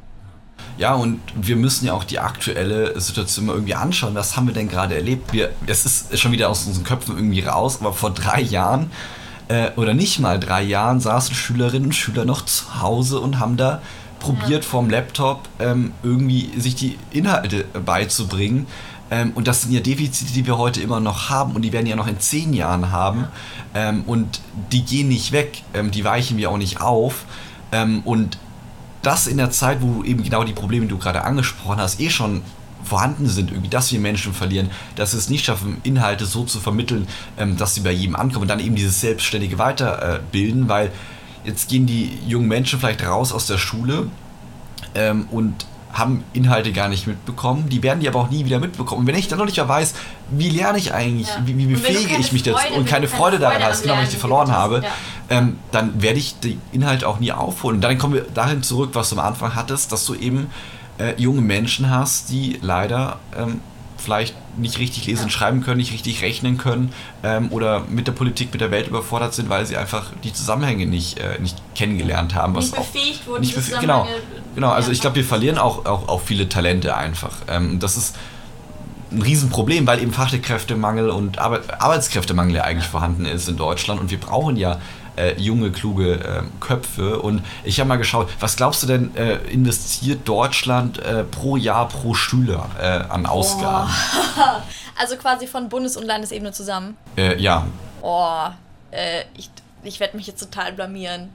Ja, 0.77 0.93
und 0.93 1.21
wir 1.35 1.55
müssen 1.55 1.85
ja 1.85 1.93
auch 1.93 2.03
die 2.03 2.19
aktuelle 2.19 2.99
Situation 2.99 3.45
mal 3.45 3.53
irgendwie 3.53 3.75
anschauen. 3.75 4.15
Was 4.15 4.35
haben 4.35 4.47
wir 4.47 4.53
denn 4.53 4.67
gerade 4.67 4.95
erlebt? 4.95 5.31
Wir, 5.31 5.51
es 5.67 5.85
ist 5.85 6.19
schon 6.19 6.31
wieder 6.31 6.49
aus 6.49 6.65
unseren 6.65 6.83
Köpfen 6.83 7.15
irgendwie 7.15 7.41
raus, 7.41 7.77
aber 7.79 7.93
vor 7.93 8.11
drei 8.11 8.41
Jahren 8.41 8.91
äh, 9.47 9.69
oder 9.75 9.93
nicht 9.93 10.19
mal 10.19 10.39
drei 10.39 10.63
Jahren 10.63 10.99
saßen 10.99 11.35
Schülerinnen 11.35 11.87
und 11.87 11.93
Schüler 11.93 12.25
noch 12.25 12.43
zu 12.45 12.81
Hause 12.81 13.19
und 13.19 13.39
haben 13.39 13.57
da 13.57 13.81
probiert 14.25 14.63
ja. 14.63 14.69
vom 14.69 14.89
Laptop 14.89 15.47
ähm, 15.59 15.93
irgendwie 16.01 16.49
sich 16.59 16.75
die 16.75 16.97
Inhalte 17.11 17.65
beizubringen. 17.85 18.65
Ähm, 19.11 19.33
und 19.35 19.47
das 19.47 19.61
sind 19.61 19.71
ja 19.71 19.81
Defizite, 19.81 20.33
die 20.33 20.47
wir 20.47 20.57
heute 20.57 20.81
immer 20.81 20.99
noch 20.99 21.29
haben 21.29 21.53
und 21.53 21.61
die 21.61 21.71
werden 21.71 21.85
ja 21.85 21.95
noch 21.95 22.07
in 22.07 22.19
zehn 22.19 22.53
Jahren 22.53 22.91
haben. 22.91 23.27
Ähm, 23.75 24.03
und 24.07 24.41
die 24.71 24.83
gehen 24.83 25.09
nicht 25.09 25.31
weg, 25.31 25.61
ähm, 25.75 25.91
die 25.91 26.03
weichen 26.03 26.37
wir 26.37 26.49
auch 26.49 26.57
nicht 26.57 26.81
auf. 26.81 27.25
Ähm, 27.71 28.01
und 28.03 28.39
das 29.03 29.27
in 29.27 29.37
der 29.37 29.51
Zeit, 29.51 29.77
wo 29.81 30.03
eben 30.03 30.23
genau 30.23 30.43
die 30.43 30.53
Probleme, 30.53 30.87
die 30.87 30.89
du 30.89 30.97
gerade 30.97 31.23
angesprochen 31.23 31.77
hast, 31.77 31.99
eh 31.99 32.09
schon 32.09 32.41
vorhanden 32.83 33.27
sind, 33.27 33.51
irgendwie, 33.51 33.69
dass 33.69 33.91
wir 33.91 33.99
Menschen 33.99 34.33
verlieren, 34.33 34.71
dass 34.95 35.13
wir 35.13 35.19
es 35.19 35.29
nicht 35.29 35.45
schaffen, 35.45 35.77
Inhalte 35.83 36.25
so 36.25 36.43
zu 36.45 36.59
vermitteln, 36.59 37.07
ähm, 37.37 37.57
dass 37.57 37.75
sie 37.75 37.81
bei 37.81 37.91
jedem 37.91 38.15
ankommen 38.15 38.43
und 38.43 38.47
dann 38.47 38.59
eben 38.59 38.75
dieses 38.75 39.01
selbstständige 39.01 39.59
Weiterbilden, 39.59 40.67
weil 40.67 40.91
Jetzt 41.45 41.69
gehen 41.69 41.85
die 41.85 42.17
jungen 42.27 42.47
Menschen 42.47 42.79
vielleicht 42.79 43.05
raus 43.05 43.31
aus 43.31 43.47
der 43.47 43.57
Schule 43.57 44.07
ähm, 44.95 45.27
und 45.31 45.65
haben 45.93 46.23
Inhalte 46.33 46.73
gar 46.73 46.89
nicht 46.89 47.07
mitbekommen. 47.07 47.69
Die 47.69 47.81
werden 47.81 48.01
die 48.01 48.07
aber 48.07 48.19
auch 48.19 48.29
nie 48.29 48.43
wieder 48.43 48.59
mitbekommen. 48.59 49.01
Und 49.01 49.07
wenn 49.07 49.15
ich 49.15 49.27
dann 49.27 49.39
noch 49.39 49.45
nicht 49.45 49.57
mehr 49.57 49.69
weiß, 49.69 49.93
wie 50.31 50.49
lerne 50.49 50.77
ich 50.77 50.93
eigentlich, 50.93 51.29
ja. 51.29 51.41
wie, 51.45 51.57
wie 51.57 51.67
befähige 51.67 52.17
ich 52.17 52.33
mich 52.33 52.43
Freude, 52.43 52.57
dazu 52.63 52.73
und 52.73 52.85
keine 52.85 53.07
Freude 53.07 53.39
daran 53.39 53.63
habe, 53.63 53.77
genau, 53.81 53.95
wenn 53.95 54.03
ich 54.03 54.09
die 54.09 54.17
verloren 54.17 54.51
habe, 54.51 54.81
ja. 54.83 54.89
ähm, 55.29 55.57
dann 55.71 56.01
werde 56.01 56.19
ich 56.19 56.39
die 56.39 56.59
Inhalte 56.73 57.07
auch 57.07 57.19
nie 57.19 57.31
aufholen. 57.31 57.77
Und 57.77 57.81
dann 57.81 57.97
kommen 57.97 58.13
wir 58.13 58.23
dahin 58.23 58.61
zurück, 58.61 58.89
was 58.93 59.09
du 59.09 59.17
am 59.17 59.25
Anfang 59.25 59.55
hattest, 59.55 59.91
dass 59.91 60.05
du 60.05 60.15
eben 60.15 60.49
äh, 60.97 61.13
junge 61.15 61.41
Menschen 61.41 61.89
hast, 61.89 62.29
die 62.29 62.59
leider 62.61 63.19
ähm, 63.37 63.61
vielleicht 64.05 64.35
nicht 64.57 64.79
richtig 64.79 65.05
lesen 65.07 65.25
und 65.25 65.29
schreiben 65.31 65.61
können, 65.61 65.77
nicht 65.77 65.91
richtig 65.91 66.21
rechnen 66.21 66.57
können 66.57 66.93
ähm, 67.23 67.51
oder 67.51 67.81
mit 67.89 68.07
der 68.07 68.13
Politik, 68.13 68.53
mit 68.53 68.61
der 68.61 68.71
Welt 68.71 68.87
überfordert 68.87 69.33
sind, 69.33 69.49
weil 69.49 69.65
sie 69.65 69.75
einfach 69.75 70.11
die 70.23 70.31
Zusammenhänge 70.31 70.85
nicht, 70.85 71.19
äh, 71.19 71.39
nicht 71.39 71.57
kennengelernt 71.75 72.35
haben. 72.35 72.55
Was 72.55 72.71
nicht 72.71 72.75
befähigt 72.77 73.27
wurden. 73.27 73.41
Nicht 73.41 73.55
befähigt, 73.55 73.81
genau, 73.81 74.07
genau. 74.53 74.69
Also 74.69 74.91
ich 74.91 75.01
glaube, 75.01 75.17
wir 75.17 75.25
verlieren 75.25 75.57
auch, 75.57 75.85
auch, 75.85 76.07
auch 76.07 76.21
viele 76.21 76.47
Talente 76.47 76.95
einfach. 76.95 77.37
Ähm, 77.47 77.79
das 77.79 77.97
ist 77.97 78.15
ein 79.11 79.21
Riesenproblem, 79.21 79.87
weil 79.87 80.01
eben 80.01 80.13
Fachkräftemangel 80.13 81.09
und 81.09 81.39
Arbeit, 81.39 81.81
Arbeitskräftemangel 81.81 82.55
ja 82.55 82.63
eigentlich 82.63 82.87
vorhanden 82.87 83.25
ist 83.25 83.49
in 83.49 83.57
Deutschland 83.57 83.99
und 83.99 84.11
wir 84.11 84.19
brauchen 84.19 84.55
ja 84.55 84.79
äh, 85.17 85.39
junge, 85.39 85.71
kluge 85.71 86.13
äh, 86.13 86.43
Köpfe. 86.59 87.19
Und 87.19 87.43
ich 87.63 87.79
habe 87.79 87.87
mal 87.87 87.97
geschaut, 87.97 88.29
was 88.39 88.55
glaubst 88.55 88.83
du 88.83 88.87
denn, 88.87 89.15
äh, 89.15 89.37
investiert 89.51 90.27
Deutschland 90.27 90.99
äh, 90.99 91.23
pro 91.23 91.57
Jahr 91.57 91.87
pro 91.87 92.13
Schüler 92.13 92.69
äh, 92.79 93.11
an 93.11 93.25
Ausgaben? 93.25 93.89
Oh. 94.37 94.41
Also 94.97 95.17
quasi 95.17 95.45
von 95.45 95.67
Bundes- 95.67 95.97
und 95.97 96.05
Landesebene 96.05 96.53
zusammen? 96.53 96.95
Äh, 97.17 97.37
ja. 97.37 97.67
Oh, 98.01 98.47
ich, 99.35 99.49
ich 99.83 99.99
werde 99.99 100.15
mich 100.15 100.25
jetzt 100.25 100.39
total 100.39 100.71
blamieren. 100.71 101.31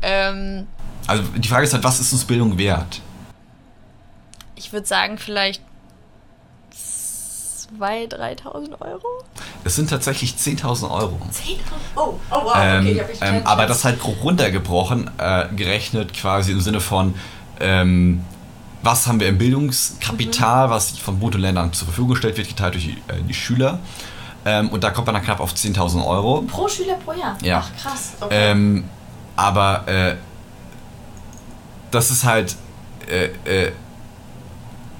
Ähm, 0.00 0.68
also 1.08 1.24
die 1.36 1.48
Frage 1.48 1.64
ist 1.64 1.72
halt, 1.72 1.82
was 1.82 1.98
ist 1.98 2.12
uns 2.12 2.24
Bildung 2.24 2.56
wert? 2.56 3.00
Ich 4.54 4.72
würde 4.72 4.86
sagen, 4.86 5.18
vielleicht 5.18 5.62
2.000, 7.78 8.16
3.000 8.16 8.80
Euro? 8.80 9.06
Es 9.64 9.76
sind 9.76 9.90
tatsächlich 9.90 10.32
10.000 10.32 10.90
Euro. 10.90 11.18
10.000? 11.32 11.58
Oh, 11.96 12.14
oh 12.30 12.34
wow, 12.44 12.52
ähm, 12.56 12.86
okay, 12.86 13.04
ich 13.12 13.22
ähm, 13.22 13.42
Aber 13.44 13.66
das 13.66 13.84
halt 13.84 14.00
grob 14.00 14.22
runtergebrochen, 14.22 15.10
äh, 15.18 15.46
gerechnet 15.54 16.14
quasi 16.14 16.52
im 16.52 16.60
Sinne 16.60 16.80
von, 16.80 17.14
ähm, 17.60 18.24
was 18.82 19.06
haben 19.06 19.20
wir 19.20 19.28
im 19.28 19.38
Bildungskapital, 19.38 20.66
mhm. 20.66 20.70
was 20.70 20.98
von 20.98 21.18
Bund 21.18 21.34
und 21.34 21.42
Ländern 21.42 21.72
zur 21.72 21.86
Verfügung 21.86 22.10
gestellt 22.10 22.36
wird, 22.36 22.48
geteilt 22.48 22.74
durch 22.74 22.84
die, 22.84 22.96
äh, 23.08 23.22
die 23.28 23.34
Schüler. 23.34 23.78
Ähm, 24.44 24.70
und 24.70 24.82
da 24.82 24.90
kommt 24.90 25.06
man 25.06 25.14
dann 25.14 25.24
knapp 25.24 25.40
auf 25.40 25.52
10.000 25.52 26.04
Euro. 26.06 26.42
Pro 26.42 26.66
Schüler 26.66 26.94
pro 26.94 27.12
Jahr? 27.12 27.36
Ja. 27.42 27.62
Ach, 27.64 27.82
krass. 27.82 28.12
Okay. 28.20 28.50
Ähm, 28.52 28.84
aber 29.36 29.86
äh, 29.86 30.16
das 31.90 32.10
ist 32.10 32.24
halt 32.24 32.56
äh, 33.08 33.26
äh, 33.44 33.72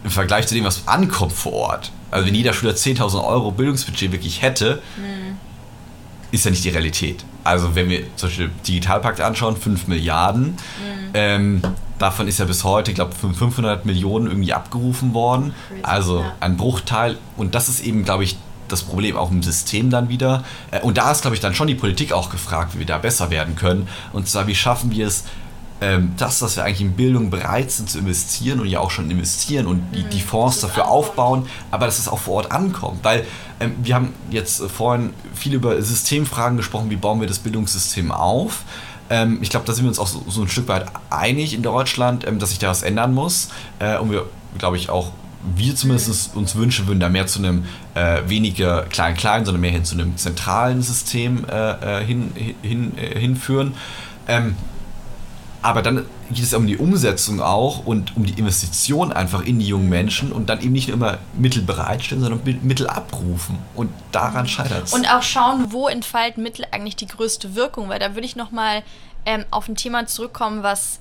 im 0.05 0.11
Vergleich 0.11 0.47
zu 0.47 0.55
dem, 0.55 0.65
was 0.65 0.87
ankommt 0.87 1.33
vor 1.33 1.53
Ort. 1.53 1.93
Also 2.11 2.27
wenn 2.27 2.35
jeder 2.35 2.53
Schüler 2.53 2.73
10.000 2.73 3.25
Euro 3.25 3.51
Bildungsbudget 3.51 4.13
wirklich 4.13 4.43
hätte, 4.43 4.83
mhm. 4.97 5.37
ist 6.31 6.45
ja 6.45 6.51
nicht 6.51 6.65
die 6.65 6.71
Realität. 6.71 7.25
Also 7.45 7.75
wenn 7.75 7.89
wir 7.89 8.05
zum 8.17 8.29
Beispiel 8.29 8.51
Digitalpakt 8.67 9.21
anschauen, 9.21 9.57
5 9.57 9.89
Milliarden, 9.89 10.45
mhm. 10.45 11.11
ähm, 11.15 11.63
davon 11.99 12.29
ist 12.29 12.39
ja 12.39 12.45
bis 12.45 12.65
heute, 12.65 12.91
ich 12.91 12.95
glaube, 12.97 13.15
500 13.15 13.87
Millionen 13.87 14.27
irgendwie 14.27 14.53
abgerufen 14.53 15.15
worden. 15.15 15.55
Also 15.83 16.25
ein 16.41 16.57
Bruchteil. 16.57 17.17
Und 17.37 17.55
das 17.55 17.69
ist 17.69 17.81
eben, 17.81 18.05
glaube 18.05 18.25
ich, 18.25 18.37
das 18.69 18.83
Problem 18.83 19.17
auch 19.17 19.31
im 19.31 19.43
System 19.43 19.91
dann 19.91 20.09
wieder. 20.09 20.45
Äh, 20.71 20.81
und 20.81 20.99
da 20.99 21.11
ist, 21.11 21.23
glaube 21.23 21.35
ich, 21.35 21.41
dann 21.41 21.55
schon 21.55 21.67
die 21.67 21.75
Politik 21.75 22.13
auch 22.13 22.31
gefragt, 22.31 22.75
wie 22.75 22.81
wir 22.81 22.87
da 22.87 22.99
besser 22.99 23.31
werden 23.31 23.57
können. 23.57 23.89
Und 24.13 24.29
zwar, 24.29 24.47
wie 24.47 24.55
schaffen 24.55 24.91
wir 24.91 25.07
es, 25.07 25.25
ähm, 25.81 26.13
das, 26.17 26.43
was 26.43 26.57
wir 26.57 26.65
eigentlich 26.65 26.83
in 26.83 26.93
Bildung 26.93 27.31
bereit 27.31 27.71
sind 27.71 27.89
zu 27.89 27.99
investieren 27.99 28.61
und 28.61 28.67
ja 28.67 28.81
auch 28.81 28.91
schon 28.91 29.11
investieren 29.11 29.67
und 29.67 29.83
die, 29.95 30.03
die 30.05 30.19
mhm. 30.19 30.29
Fonds 30.29 30.61
dafür 30.61 30.89
aufbauen, 30.89 31.47
aber 31.71 31.87
dass 31.87 31.99
es 31.99 32.09
auch 32.09 32.19
vor 32.19 32.35
Ort 32.35 32.53
ankommt. 32.53 33.01
Weil 33.03 33.27
ähm, 33.61 33.75
wir 33.83 33.95
haben 33.95 34.13
jetzt 34.31 34.63
vorhin 34.63 35.11
viel 35.35 35.55
über 35.55 35.81
Systemfragen 35.81 36.57
gesprochen, 36.57 36.91
wie 36.91 36.97
bauen 36.97 37.21
wir 37.21 37.29
das 37.29 37.39
Bildungssystem 37.39 38.13
auf. 38.13 38.65
Ähm, 39.09 39.39
ich 39.43 39.51
glaube, 39.51 39.67
da 39.67 39.73
sind 39.73 39.85
wir 39.85 39.89
uns 39.89 39.99
auch 39.99 40.07
so, 40.07 40.23
so, 40.29 40.43
ein 40.43 40.49
Stück 40.49 40.69
weit 40.69 40.87
einig 41.11 41.55
in 41.55 41.63
Deutschland, 41.63 42.27
ähm, 42.27 42.39
dass 42.39 42.51
sich 42.51 42.59
da 42.59 42.69
was 42.69 42.83
ändern 42.83 43.15
muss. 43.15 43.49
Äh, 43.79 43.99
und 43.99 44.11
wir, 44.11 44.27
glaube 44.59 44.77
ich, 44.77 44.91
auch 44.91 45.13
wir 45.57 45.75
zumindest 45.75 46.37
uns 46.37 46.55
wünschen 46.55 46.87
würden, 46.87 47.01
da 47.01 47.09
mehr 47.09 47.27
zu 47.27 47.39
einem 47.39 47.65
äh, 47.95 48.21
weniger 48.27 48.83
klein-klein, 48.83 49.47
sondern 49.47 49.63
mehr 49.63 49.71
hin 49.71 49.85
zu 49.85 49.95
einem 49.95 50.17
zentralen 50.17 50.83
System 50.83 51.47
äh, 51.51 52.01
äh 52.01 52.05
hin, 52.05 52.33
hin, 52.63 52.93
äh, 52.99 53.19
hinführen. 53.19 53.75
Ähm, 54.29 54.55
aber 55.63 55.83
dann 55.83 56.07
geht 56.31 56.45
es 56.45 56.55
um 56.55 56.67
die 56.67 56.79
Umsetzung 56.79 57.41
auch 57.41 57.85
und 57.85 58.17
um 58.17 58.25
die 58.25 58.33
Investition 58.33 59.13
einfach 59.13 59.45
in 59.45 59.59
die 59.59 59.67
jungen 59.67 59.89
Menschen 59.89 60.33
und 60.33 60.49
dann 60.49 60.61
eben 60.61 60.73
nicht 60.73 60.89
nur 60.89 60.97
immer 60.97 61.19
Mittel 61.35 61.63
bereitstellen, 61.63 62.23
sondern 62.23 62.41
Mittel 62.63 62.87
abrufen. 62.87 63.59
Und 63.75 63.91
daran 64.11 64.47
scheitert 64.47 64.85
es. 64.85 64.93
Und 64.95 65.07
auch 65.13 65.23
schauen, 65.23 65.73
wo 65.73 65.89
entfalten 65.89 66.43
Mittel 66.43 66.65
eigentlich 66.71 66.97
die 66.97 67.07
größte 67.07 67.55
Wirkung, 67.55 67.89
weil 67.89 67.99
da 67.99 68.15
würde 68.15 68.27
ich 68.27 68.37
nochmal 68.37 68.83
ähm, 69.27 69.45
auf 69.51 69.69
ein 69.69 69.77
Thema 69.77 70.07
zurückkommen, 70.07 70.63
was 70.63 71.01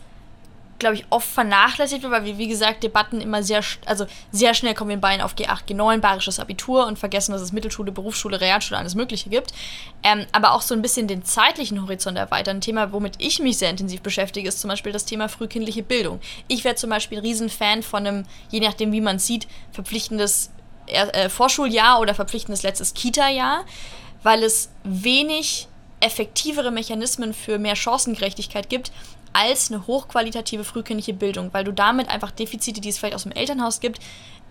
glaube 0.79 0.95
ich, 0.95 1.05
oft 1.09 1.27
vernachlässigt 1.27 2.01
wird, 2.01 2.11
weil 2.11 2.25
wir, 2.25 2.37
wie 2.37 2.47
gesagt, 2.47 2.83
Debatten 2.83 3.21
immer 3.21 3.43
sehr, 3.43 3.61
also 3.85 4.05
sehr 4.31 4.53
schnell 4.53 4.73
kommen 4.73 4.89
wir 4.89 4.95
in 4.95 5.01
Bayern 5.01 5.21
auf 5.21 5.35
G8, 5.35 5.67
G9, 5.67 5.99
bayerisches 5.99 6.39
Abitur 6.39 6.87
und 6.87 6.97
vergessen, 6.97 7.33
dass 7.33 7.41
es 7.41 7.51
Mittelschule, 7.51 7.91
Berufsschule, 7.91 8.41
Realschule, 8.41 8.79
alles 8.79 8.95
Mögliche 8.95 9.29
gibt. 9.29 9.53
Ähm, 10.03 10.25
aber 10.31 10.53
auch 10.53 10.61
so 10.61 10.73
ein 10.73 10.81
bisschen 10.81 11.07
den 11.07 11.23
zeitlichen 11.23 11.81
Horizont 11.81 12.17
erweitern. 12.17 12.57
Ein 12.57 12.61
Thema, 12.61 12.91
womit 12.91 13.15
ich 13.19 13.39
mich 13.39 13.57
sehr 13.57 13.69
intensiv 13.69 14.01
beschäftige, 14.01 14.47
ist 14.47 14.61
zum 14.61 14.69
Beispiel 14.69 14.91
das 14.91 15.05
Thema 15.05 15.29
frühkindliche 15.29 15.83
Bildung. 15.83 16.19
Ich 16.47 16.63
wäre 16.63 16.75
zum 16.75 16.89
Beispiel 16.89 17.19
ein 17.19 17.25
Riesenfan 17.25 17.83
von 17.83 18.07
einem, 18.07 18.25
je 18.49 18.61
nachdem, 18.61 18.91
wie 18.91 19.01
man 19.01 19.17
es 19.17 19.27
sieht, 19.27 19.47
verpflichtendes 19.71 20.51
äh, 20.87 21.29
Vorschuljahr 21.29 21.99
oder 21.99 22.15
verpflichtendes 22.15 22.63
letztes 22.63 22.93
Kita-Jahr, 22.93 23.65
weil 24.23 24.43
es 24.43 24.69
wenig 24.83 25.67
effektivere 26.01 26.71
Mechanismen 26.71 27.33
für 27.33 27.59
mehr 27.59 27.75
Chancengerechtigkeit 27.75 28.69
gibt, 28.69 28.91
als 29.33 29.71
eine 29.71 29.87
hochqualitative 29.87 30.63
frühkindliche 30.63 31.13
Bildung, 31.13 31.49
weil 31.53 31.63
du 31.63 31.73
damit 31.73 32.09
einfach 32.09 32.31
Defizite, 32.31 32.81
die 32.81 32.89
es 32.89 32.97
vielleicht 32.97 33.15
aus 33.15 33.23
dem 33.23 33.31
Elternhaus 33.31 33.79
gibt, 33.79 33.99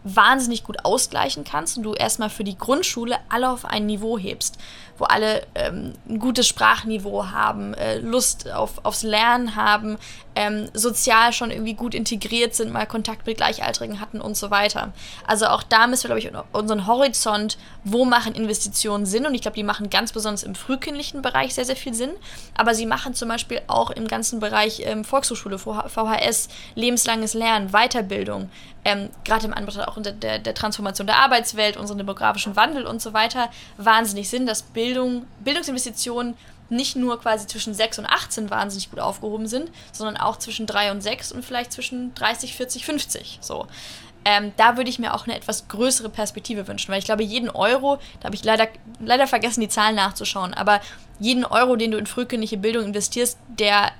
wahnsinnig 0.04 0.64
gut 0.64 0.84
ausgleichen 0.84 1.44
kannst 1.44 1.76
und 1.76 1.82
du 1.82 1.94
erstmal 1.94 2.30
für 2.30 2.44
die 2.44 2.56
Grundschule 2.56 3.16
alle 3.28 3.50
auf 3.50 3.64
ein 3.64 3.86
Niveau 3.86 4.18
hebst 4.18 4.58
wo 4.98 5.04
alle 5.04 5.46
ähm, 5.54 5.94
ein 6.08 6.18
gutes 6.18 6.46
Sprachniveau 6.46 7.26
haben, 7.26 7.74
äh, 7.74 7.98
Lust 7.98 8.50
auf, 8.50 8.84
aufs 8.84 9.02
Lernen 9.02 9.56
haben, 9.56 9.98
ähm, 10.38 10.68
sozial 10.72 11.32
schon 11.32 11.50
irgendwie 11.50 11.74
gut 11.74 11.94
integriert 11.94 12.54
sind, 12.54 12.72
mal 12.72 12.86
Kontakt 12.86 13.26
mit 13.26 13.38
Gleichaltrigen 13.38 14.00
hatten 14.00 14.20
und 14.20 14.36
so 14.36 14.50
weiter. 14.50 14.92
Also 15.26 15.46
auch 15.46 15.64
da 15.64 15.88
müssen 15.88 16.08
wir, 16.08 16.16
glaube 16.16 16.20
ich, 16.20 16.44
unseren 16.52 16.86
Horizont, 16.86 17.58
wo 17.82 18.04
machen 18.04 18.34
Investitionen 18.34 19.04
Sinn? 19.04 19.26
Und 19.26 19.34
ich 19.34 19.42
glaube, 19.42 19.56
die 19.56 19.64
machen 19.64 19.90
ganz 19.90 20.12
besonders 20.12 20.44
im 20.44 20.54
frühkindlichen 20.54 21.22
Bereich 21.22 21.54
sehr, 21.54 21.64
sehr 21.64 21.76
viel 21.76 21.92
Sinn, 21.92 22.12
aber 22.56 22.74
sie 22.74 22.86
machen 22.86 23.14
zum 23.14 23.28
Beispiel 23.28 23.60
auch 23.66 23.90
im 23.90 24.06
ganzen 24.06 24.38
Bereich 24.38 24.82
ähm, 24.84 25.04
Volkshochschule, 25.04 25.58
VHS, 25.58 26.48
lebenslanges 26.76 27.34
Lernen, 27.34 27.70
Weiterbildung, 27.72 28.48
ähm, 28.84 29.10
gerade 29.24 29.46
im 29.46 29.54
Anbetracht 29.54 29.88
auch 29.88 30.00
der, 30.00 30.12
der, 30.12 30.38
der 30.38 30.54
Transformation 30.54 31.06
der 31.06 31.18
Arbeitswelt, 31.18 31.76
unseren 31.76 31.98
demografischen 31.98 32.56
Wandel 32.56 32.86
und 32.86 33.02
so 33.02 33.12
weiter, 33.12 33.50
wahnsinnig 33.76 34.28
Sinn, 34.28 34.46
dass 34.46 34.62
Bild 34.62 34.87
Bildung, 34.88 35.26
Bildungsinvestitionen 35.44 36.34
nicht 36.70 36.96
nur 36.96 37.20
quasi 37.20 37.46
zwischen 37.46 37.74
6 37.74 37.98
und 37.98 38.06
18 38.06 38.50
wahnsinnig 38.50 38.90
gut 38.90 39.00
aufgehoben 39.00 39.46
sind, 39.46 39.70
sondern 39.92 40.16
auch 40.16 40.38
zwischen 40.38 40.66
3 40.66 40.92
und 40.92 41.02
6 41.02 41.32
und 41.32 41.44
vielleicht 41.44 41.72
zwischen 41.72 42.14
30, 42.14 42.54
40, 42.54 42.84
50. 42.84 43.38
So. 43.42 43.66
Ähm, 44.24 44.52
da 44.56 44.76
würde 44.76 44.90
ich 44.90 44.98
mir 44.98 45.14
auch 45.14 45.26
eine 45.26 45.36
etwas 45.36 45.68
größere 45.68 46.08
Perspektive 46.08 46.66
wünschen, 46.66 46.90
weil 46.90 46.98
ich 46.98 47.04
glaube, 47.04 47.22
jeden 47.22 47.50
Euro, 47.50 47.98
da 48.20 48.26
habe 48.26 48.34
ich 48.34 48.44
leider, 48.44 48.68
leider 49.00 49.26
vergessen, 49.26 49.60
die 49.60 49.68
Zahlen 49.68 49.96
nachzuschauen, 49.96 50.54
aber 50.54 50.80
jeden 51.18 51.44
Euro, 51.44 51.76
den 51.76 51.90
du 51.90 51.98
in 51.98 52.06
frühkindliche 52.06 52.56
Bildung 52.56 52.84
investierst, 52.84 53.38
der 53.48 53.92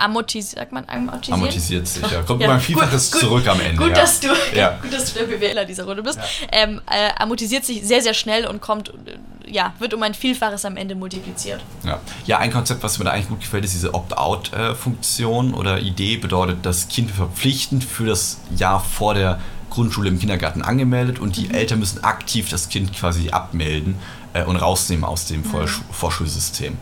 amortisiert, 0.00 0.60
sagt 0.60 0.72
man 0.72 0.88
amortisiert? 0.88 1.34
Amortisiert 1.34 1.86
sich, 1.86 2.10
ja. 2.10 2.22
Kommt 2.22 2.42
immer 2.42 2.54
ein 2.54 2.60
Vielfaches 2.60 3.12
gut, 3.12 3.20
zurück 3.20 3.46
am 3.48 3.60
Ende. 3.60 3.76
Gut, 3.76 3.88
ja. 3.90 3.94
dass, 3.94 4.20
du, 4.20 4.28
ja. 4.54 4.78
gut 4.82 4.92
dass 4.92 5.12
du 5.12 5.18
der 5.18 5.26
BWLer 5.26 5.64
dieser 5.64 5.84
Runde 5.84 6.02
bist. 6.02 6.18
Ja. 6.18 6.24
Ähm, 6.52 6.80
äh, 6.90 7.10
amortisiert 7.18 7.64
sich 7.64 7.82
sehr, 7.86 8.02
sehr 8.02 8.14
schnell 8.14 8.46
und 8.46 8.60
kommt, 8.60 8.88
äh, 8.88 9.18
ja, 9.50 9.74
wird 9.78 9.94
um 9.94 10.02
ein 10.02 10.14
Vielfaches 10.14 10.64
am 10.64 10.76
Ende 10.76 10.94
multipliziert. 10.94 11.60
Ja, 11.84 12.00
ja 12.26 12.38
ein 12.38 12.52
Konzept, 12.52 12.82
was 12.82 12.98
mir 12.98 13.04
da 13.04 13.10
eigentlich 13.12 13.28
gut 13.28 13.40
gefällt, 13.40 13.64
ist 13.64 13.74
diese 13.74 13.94
Opt-out-Funktion 13.94 15.54
oder 15.54 15.80
Idee, 15.80 16.16
bedeutet, 16.16 16.58
das 16.62 16.88
Kind 16.88 17.10
verpflichtend 17.10 17.84
für 17.84 18.06
das 18.06 18.38
Jahr 18.56 18.80
vor 18.80 19.14
der 19.14 19.40
Grundschule 19.70 20.08
im 20.08 20.18
Kindergarten 20.18 20.62
angemeldet 20.62 21.18
und 21.18 21.36
die 21.36 21.46
mhm. 21.46 21.54
Eltern 21.54 21.78
müssen 21.78 22.04
aktiv 22.04 22.48
das 22.48 22.68
Kind 22.68 22.92
quasi 22.92 23.30
abmelden 23.30 23.96
äh, 24.34 24.44
und 24.44 24.56
rausnehmen 24.56 25.04
aus 25.04 25.26
dem 25.26 25.42
mhm. 25.42 25.68
Vorschulsystem. 25.92 26.76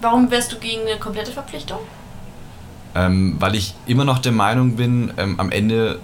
Warum 0.00 0.30
wärst 0.30 0.52
du 0.52 0.58
gegen 0.58 0.82
eine 0.82 0.98
komplette 0.98 1.32
Verpflichtung? 1.32 1.78
Ähm, 2.94 3.36
weil 3.38 3.54
ich 3.54 3.74
immer 3.86 4.04
noch 4.04 4.18
der 4.18 4.32
Meinung 4.32 4.76
bin, 4.76 5.14
ähm, 5.16 5.40
am 5.40 5.50
Ende 5.50 5.98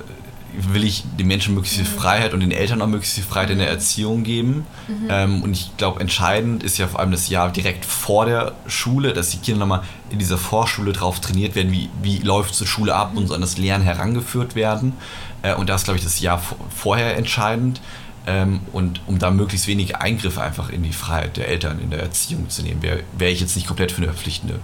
will 0.52 0.84
ich 0.84 1.04
den 1.18 1.26
Menschen 1.26 1.54
möglichst 1.54 1.76
viel. 1.76 1.86
Freiheit 1.86 2.32
und 2.32 2.40
den 2.40 2.50
Eltern 2.50 2.80
auch 2.82 2.86
möglichst 2.86 3.14
viel 3.14 3.24
Freiheit 3.24 3.50
in 3.50 3.58
der 3.58 3.68
Erziehung 3.68 4.24
geben. 4.24 4.66
Mhm. 4.88 5.08
Ähm, 5.08 5.42
und 5.42 5.52
ich 5.52 5.76
glaube, 5.76 6.00
entscheidend 6.00 6.62
ist 6.62 6.78
ja 6.78 6.88
vor 6.88 7.00
allem 7.00 7.10
das 7.10 7.28
Jahr 7.28 7.50
direkt 7.50 7.84
vor 7.84 8.26
der 8.26 8.52
Schule, 8.66 9.12
dass 9.12 9.30
die 9.30 9.38
Kinder 9.38 9.60
nochmal 9.60 9.82
in 10.10 10.18
dieser 10.18 10.38
Vorschule 10.38 10.92
drauf 10.92 11.20
trainiert 11.20 11.54
werden, 11.54 11.70
wie, 11.70 11.90
wie 12.02 12.18
läuft 12.18 12.54
zur 12.54 12.66
Schule 12.66 12.94
ab 12.94 13.12
mhm. 13.12 13.18
und 13.18 13.26
so 13.28 13.34
an 13.34 13.40
das 13.40 13.58
Lernen 13.58 13.84
herangeführt 13.84 14.54
werden. 14.54 14.94
Äh, 15.42 15.54
und 15.54 15.68
da 15.68 15.74
ist, 15.74 15.84
glaube 15.84 15.98
ich, 15.98 16.04
das 16.04 16.20
Jahr 16.20 16.42
vorher 16.74 17.16
entscheidend. 17.16 17.80
Ähm, 18.26 18.60
und 18.72 19.00
um 19.06 19.18
da 19.18 19.30
möglichst 19.30 19.66
wenige 19.66 20.00
Eingriffe 20.00 20.42
einfach 20.42 20.70
in 20.70 20.82
die 20.82 20.92
Freiheit 20.92 21.36
der 21.36 21.48
Eltern 21.48 21.78
in 21.78 21.90
der 21.90 22.00
Erziehung 22.00 22.50
zu 22.50 22.62
nehmen, 22.62 22.82
wäre 22.82 23.00
wär 23.16 23.30
ich 23.30 23.40
jetzt 23.40 23.56
nicht 23.56 23.66
komplett 23.66 23.92
für 23.92 23.98
eine 23.98 24.08
verpflichtende, 24.08 24.58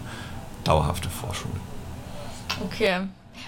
dauerhafte 0.64 1.08
Vorschule. 1.08 1.54
Okay. 2.62 3.00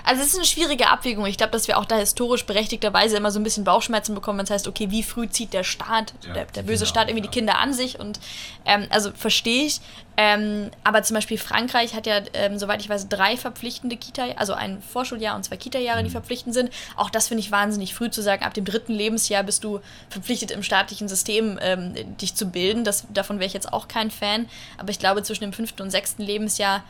Also 0.07 0.23
es 0.23 0.29
ist 0.29 0.37
eine 0.37 0.45
schwierige 0.45 0.88
Abwägung. 0.88 1.27
Ich 1.27 1.37
glaube, 1.37 1.51
dass 1.51 1.66
wir 1.66 1.77
auch 1.77 1.85
da 1.85 1.97
historisch 1.97 2.47
berechtigterweise 2.47 3.16
immer 3.16 3.33
so 3.33 3.40
ein 3.40 3.42
bisschen 3.42 3.64
Bauchschmerzen 3.64 4.14
bekommen, 4.14 4.38
wenn 4.38 4.45
es 4.45 4.51
heißt, 4.51 4.69
okay, 4.69 4.92
wie 4.92 5.03
früh 5.03 5.29
zieht 5.29 5.53
der 5.53 5.64
Staat, 5.64 6.14
ja, 6.25 6.33
der, 6.33 6.45
der 6.45 6.62
böse 6.62 6.87
Staat 6.87 7.09
irgendwie 7.09 7.27
die 7.27 7.35
Kinder 7.35 7.59
an 7.59 7.75
sich 7.75 7.99
und 7.99 8.21
ähm, 8.64 8.87
also 8.90 9.11
verstehe 9.11 9.66
ich. 9.66 9.81
Ähm, 10.16 10.71
aber 10.85 11.03
zum 11.03 11.16
Beispiel 11.16 11.38
Frankreich 11.38 11.92
hat 11.95 12.07
ja, 12.07 12.21
ähm, 12.35 12.57
soweit 12.57 12.81
ich 12.81 12.88
weiß, 12.88 13.09
drei 13.09 13.37
verpflichtende 13.37 13.97
Kita, 13.97 14.27
also 14.37 14.53
ein 14.53 14.81
Vorschuljahr 14.81 15.35
und 15.35 15.42
zwei 15.42 15.57
Kita-Jahre, 15.57 16.05
die 16.05 16.09
mhm. 16.09 16.12
verpflichtend 16.12 16.55
sind. 16.55 16.71
Auch 16.95 17.11
das 17.11 17.27
finde 17.27 17.40
ich 17.40 17.51
wahnsinnig 17.51 17.92
früh 17.92 18.09
zu 18.09 18.23
sagen, 18.23 18.45
ab 18.45 18.55
dem 18.55 18.64
dritten 18.64 18.92
Lebensjahr 18.92 19.42
bist 19.42 19.64
du 19.64 19.81
verpflichtet 20.09 20.53
im 20.53 20.62
staatlichen 20.62 21.09
System 21.09 21.59
ähm, 21.61 21.95
dich 22.16 22.37
zu 22.37 22.47
bilden. 22.47 22.85
Das, 22.85 23.07
davon 23.12 23.40
wäre 23.40 23.49
ich 23.49 23.55
jetzt 23.55 23.73
auch 23.73 23.88
kein 23.88 24.12
Fan. 24.12 24.49
Aber 24.79 24.90
ich 24.90 25.01
glaube, 25.01 25.25
zwischen 25.25 25.42
dem 25.42 25.53
fünften 25.53 25.83
und 25.83 25.90
sechsten 25.90 26.23
Lebensjahr 26.23 26.85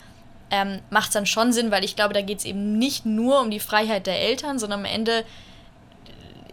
ähm, 0.50 0.80
macht 0.90 1.09
es 1.09 1.14
dann 1.14 1.26
schon 1.26 1.52
Sinn, 1.52 1.70
weil 1.70 1.85
ich 1.85 1.96
glaube, 1.96 2.14
da 2.14 2.22
geht 2.22 2.38
es 2.38 2.44
eben 2.44 2.78
nicht 2.78 3.06
nur 3.06 3.40
um 3.40 3.50
die 3.50 3.61
Freiheit 3.61 4.06
der 4.06 4.20
Eltern, 4.20 4.59
sondern 4.59 4.80
am 4.80 4.85
Ende 4.87 5.24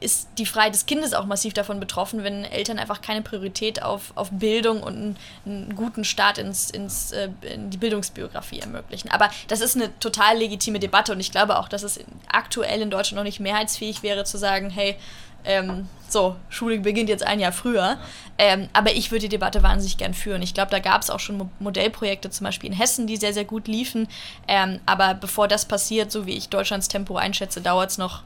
ist 0.04 0.28
die 0.38 0.46
Freiheit 0.46 0.74
des 0.74 0.86
Kindes 0.86 1.14
auch 1.14 1.26
massiv 1.26 1.54
davon 1.54 1.80
betroffen, 1.80 2.24
wenn 2.24 2.44
Eltern 2.44 2.78
einfach 2.78 3.02
keine 3.02 3.22
Priorität 3.22 3.82
auf, 3.82 4.12
auf 4.16 4.30
Bildung 4.32 4.84
und 4.84 4.96
einen, 4.96 5.18
einen 5.46 5.76
guten 5.76 6.04
Start 6.04 6.38
ins, 6.38 6.70
ins, 6.70 7.14
äh, 7.14 7.30
in 7.42 7.70
die 7.70 7.78
Bildungsbiografie 7.78 8.60
ermöglichen. 8.60 9.10
Aber 9.10 9.30
das 9.48 9.62
ist 9.62 9.76
eine 9.76 9.98
total 10.00 10.38
legitime 10.38 10.80
Debatte 10.80 11.14
und 11.14 11.22
ich 11.22 11.32
glaube 11.32 11.58
auch, 11.58 11.70
dass 11.70 11.84
es 11.84 12.02
aktuell 12.28 12.82
in 12.82 12.90
Deutschland 12.90 13.18
noch 13.18 13.24
nicht 13.24 13.40
mehrheitsfähig 13.40 14.04
wäre 14.04 14.26
zu 14.26 14.38
sagen, 14.38 14.70
hey, 14.70 14.98
ähm, 15.46 15.88
so, 16.08 16.36
Schule 16.50 16.80
beginnt 16.80 17.10
jetzt 17.10 17.26
ein 17.26 17.40
Jahr 17.40 17.52
früher. 17.52 17.98
Ähm, 18.38 18.70
aber 18.74 18.94
ich 18.94 19.12
würde 19.12 19.24
die 19.24 19.30
Debatte 19.30 19.64
wahnsinnig 19.64 19.98
gern 19.98 20.14
führen. 20.14 20.42
Ich 20.42 20.54
glaube, 20.54 20.72
da 20.72 20.80
gab 20.80 21.02
es 21.02 21.10
auch 21.10 21.20
schon 21.20 21.50
Modellprojekte, 21.60 22.30
zum 22.30 22.46
Beispiel 22.46 22.72
in 22.72 22.76
Hessen, 22.76 23.08
die 23.08 23.18
sehr, 23.18 23.34
sehr 23.34 23.46
gut 23.46 23.68
liefen. 23.68 24.08
Ähm, 24.48 24.80
aber 24.86 25.14
bevor 25.16 25.48
das 25.48 25.66
passiert, 25.66 26.12
so 26.12 26.26
wie 26.26 26.34
ich 26.34 26.50
Deutschlands 26.50 26.88
Tempo 26.88 27.16
einschätze, 27.18 27.62
dauert 27.62 27.92
es 27.92 27.98
noch 27.98 28.24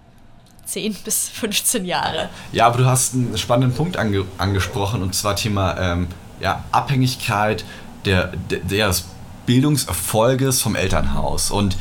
10 0.65 0.93
bis 1.05 1.29
15 1.29 1.85
Jahre. 1.85 2.29
Ja, 2.51 2.67
aber 2.67 2.77
du 2.77 2.85
hast 2.85 3.13
einen 3.13 3.37
spannenden 3.37 3.75
Punkt 3.75 3.97
ange 3.97 4.25
angesprochen 4.37 5.01
und 5.01 5.15
zwar 5.15 5.35
Thema 5.35 5.77
ähm, 5.79 6.07
ja, 6.39 6.63
Abhängigkeit 6.71 7.65
der, 8.05 8.33
der, 8.49 8.87
des 8.87 9.05
Bildungserfolges 9.45 10.61
vom 10.61 10.75
Elternhaus. 10.75 11.51
Und 11.51 11.77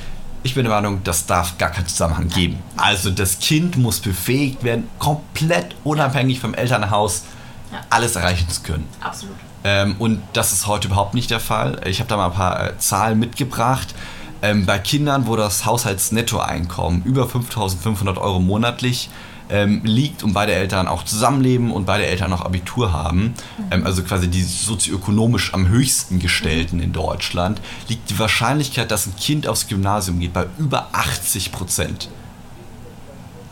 Ich 0.47 0.55
bin 0.55 0.63
der 0.63 0.73
Meinung, 0.73 1.03
das 1.03 1.27
darf 1.27 1.59
gar 1.59 1.71
keinen 1.71 1.89
Zusammenhang 1.89 2.29
geben. 2.29 2.61
Also 2.77 3.11
das 3.11 3.41
Kind 3.41 3.77
muss 3.79 3.99
befähigt 3.99 4.63
werden, 4.63 4.89
komplett 5.01 5.75
unabhängig 5.83 6.39
vom 6.39 6.55
Elternhaus 6.55 7.25
Ja. 7.73 7.81
alles 7.91 8.15
erreichen 8.15 8.49
zu 8.49 8.63
können. 8.63 8.87
Absolut. 9.01 9.35
Ähm, 9.65 9.97
und 9.99 10.23
das 10.35 10.53
ist 10.53 10.69
heute 10.69 10.87
überhaupt 10.87 11.15
nicht 11.15 11.33
der 11.33 11.41
Fall. 11.41 11.81
Ich 11.85 11.99
habe 11.99 12.09
da 12.09 12.17
mal 12.17 12.27
ein 12.27 12.33
paar 12.33 12.65
äh, 12.65 12.79
Zahlen 12.79 13.19
mitgebracht. 13.19 13.93
Ähm, 14.41 14.67
bei 14.67 14.79
Kindern, 14.79 15.27
wo 15.27 15.35
das 15.35 15.67
Haushaltsnettoeinkommen 15.67 17.03
über 17.03 17.25
5.500 17.25 18.17
Euro 18.17 18.39
monatlich 18.39 19.11
ähm, 19.49 19.81
liegt 19.85 20.23
und 20.23 20.33
beide 20.33 20.53
Eltern 20.53 20.89
auch 20.89 21.05
zusammenleben 21.05 21.71
und 21.73 21.87
beide 21.87 22.07
Eltern 22.07 22.33
auch 22.33 22.43
Abitur 22.43 22.93
haben, 22.93 23.35
ähm, 23.71 23.87
also 23.87 24.03
quasi 24.03 24.29
die 24.29 24.43
sozioökonomisch 24.43 25.55
am 25.55 25.69
höchsten 25.69 26.19
gestellten 26.19 26.81
in 26.81 26.93
Deutschland, 26.93 27.61
liegt 27.89 28.11
die 28.11 28.19
Wahrscheinlichkeit, 28.19 28.91
dass 28.91 29.07
ein 29.07 29.17
Kind 29.17 29.47
aufs 29.47 29.69
Gymnasium 29.69 30.21
geht, 30.21 30.33
bei 30.33 30.47
über 30.59 30.89
80 30.93 31.53
Prozent. 31.53 32.09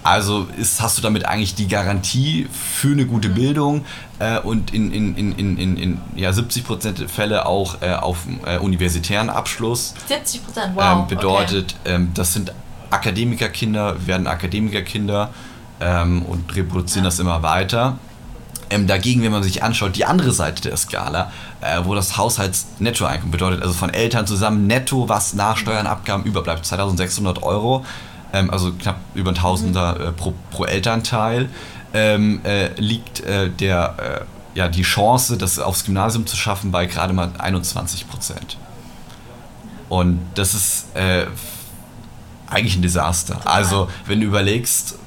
Also 0.03 0.47
ist, 0.59 0.83
hast 0.83 0.99
du 0.99 1.03
damit 1.03 1.25
eigentlich 1.25 1.55
die 1.55 1.67
Garantie 1.67 2.47
für 2.53 2.93
eine 2.93 3.07
gute 3.07 3.31
Bildung 3.31 3.87
äh, 4.19 4.39
und 4.39 4.75
in, 4.75 4.93
in, 4.93 5.17
in, 5.17 5.33
in, 5.33 5.57
in, 5.57 5.77
in 5.79 6.01
ja, 6.15 6.31
70% 6.31 6.93
der 6.93 7.09
Fälle 7.09 7.47
auch 7.47 7.81
äh, 7.81 7.95
auf 7.95 8.19
äh, 8.45 8.59
universitären 8.59 9.31
Abschluss. 9.31 9.95
70 10.07 10.45
Prozent, 10.45 10.73
wow. 10.75 10.99
ähm, 11.01 11.07
bedeutet, 11.09 11.75
ähm, 11.87 12.11
das 12.13 12.35
sind 12.35 12.53
Akademikerkinder, 12.91 14.07
werden 14.07 14.27
Akademikerkinder 14.27 15.31
ähm, 15.81 16.23
und 16.23 16.55
reproduzieren 16.55 17.05
das 17.05 17.19
immer 17.19 17.43
weiter. 17.43 17.99
Ähm, 18.71 18.87
dagegen, 18.87 19.23
wenn 19.23 19.33
man 19.33 19.43
sich 19.43 19.63
anschaut, 19.63 19.97
die 19.97 20.05
andere 20.05 20.33
Seite 20.33 20.63
der 20.63 20.77
Skala, 20.77 21.31
äh, 21.61 21.81
wo 21.85 21.95
das 21.95 22.17
Haushaltsnettoeinkommen 22.17 23.31
bedeutet, 23.31 23.63
also 23.63 23.75
von 23.75 23.91
Eltern 23.91 24.27
zusammen 24.27 24.67
netto, 24.67 25.09
was 25.09 25.35
nach 25.35 25.57
Steuern, 25.57 25.87
Abgaben 25.87 26.25
überbleibt, 26.25 26.65
2600 26.65 27.43
Euro, 27.43 27.85
ähm, 28.33 28.51
also 28.51 28.73
knapp 28.73 28.97
über 29.15 29.31
ein 29.31 29.35
Tausender 29.35 30.09
äh, 30.09 30.13
pro, 30.13 30.35
pro 30.51 30.65
Elternteil, 30.65 31.51
ähm, 31.93 32.41
äh, 32.45 32.69
liegt 32.81 33.21
äh, 33.21 33.51
der, 33.51 34.25
äh, 34.55 34.59
ja, 34.59 34.69
die 34.69 34.83
Chance, 34.83 35.37
das 35.37 35.59
aufs 35.59 35.85
Gymnasium 35.85 36.27
zu 36.27 36.37
schaffen, 36.37 36.71
bei 36.73 36.87
gerade 36.87 37.13
mal 37.13 37.31
21 37.39 38.09
Prozent. 38.09 38.57
Und 39.89 40.21
das 40.35 40.55
ist 40.55 40.97
äh, 40.97 41.27
eigentlich 42.49 42.77
ein 42.77 42.83
Desaster. 42.83 43.41
Also, 43.45 43.89
wenn 44.07 44.21
du 44.21 44.27
überlegst, 44.27 44.99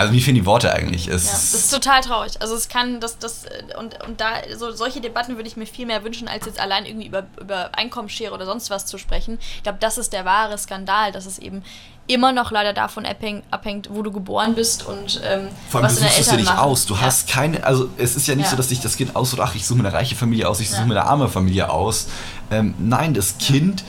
also 0.00 0.12
wie 0.12 0.20
fehlen 0.20 0.34
die 0.34 0.46
Worte 0.46 0.72
eigentlich? 0.72 1.06
Es 1.08 1.24
Ja, 1.26 1.30
das 1.32 1.54
ist 1.54 1.70
total 1.72 2.00
traurig. 2.02 2.40
Also 2.40 2.54
es 2.54 2.68
kann 2.68 3.00
das, 3.00 3.18
das 3.18 3.44
und, 3.78 4.02
und 4.06 4.20
da 4.20 4.32
so 4.56 4.70
solche 4.72 5.00
Debatten 5.00 5.36
würde 5.36 5.48
ich 5.48 5.56
mir 5.56 5.66
viel 5.66 5.86
mehr 5.86 6.02
wünschen, 6.04 6.26
als 6.28 6.46
jetzt 6.46 6.58
allein 6.58 6.86
irgendwie 6.86 7.06
über, 7.06 7.24
über 7.40 7.70
Einkommensschere 7.76 8.34
oder 8.34 8.46
sonst 8.46 8.70
was 8.70 8.86
zu 8.86 8.98
sprechen. 8.98 9.38
Ich 9.56 9.62
glaube, 9.62 9.78
das 9.80 9.98
ist 9.98 10.12
der 10.12 10.24
wahre 10.24 10.56
Skandal, 10.58 11.12
dass 11.12 11.26
es 11.26 11.38
eben 11.38 11.62
immer 12.06 12.32
noch 12.32 12.50
leider 12.50 12.72
davon 12.72 13.06
abhängt, 13.06 13.88
wo 13.92 14.02
du 14.02 14.10
geboren 14.10 14.54
bist 14.56 14.84
und 14.84 15.20
ähm, 15.24 15.48
Vor 15.68 15.80
allem, 15.80 15.86
was 15.90 15.94
du 15.96 16.00
suchst 16.00 16.10
es 16.18 16.24
dir 16.26 16.30
Eltern 16.32 16.36
nicht 16.38 16.46
machen. 16.56 16.58
aus. 16.58 16.86
Du 16.86 16.94
ja. 16.94 17.00
hast 17.02 17.28
keine, 17.28 17.62
also 17.62 17.88
es 17.98 18.16
ist 18.16 18.26
ja 18.26 18.34
nicht 18.34 18.46
Ja. 18.46 18.50
so, 18.50 18.56
dass 18.56 18.68
sich 18.68 18.80
das 18.80 18.96
Kind 18.96 19.14
aussucht, 19.14 19.40
ach, 19.40 19.54
ich 19.54 19.64
suche 19.64 19.78
mir 19.80 19.88
eine 19.88 19.96
reiche 19.96 20.16
Familie 20.16 20.48
aus, 20.48 20.58
ich 20.58 20.68
suche 20.70 20.80
Ja. 20.80 20.86
mir 20.86 21.00
eine 21.00 21.08
arme 21.08 21.28
Familie 21.28 21.70
aus. 21.70 22.08
Ähm, 22.50 22.74
nein, 22.78 23.14
das 23.14 23.38
Kind 23.38 23.84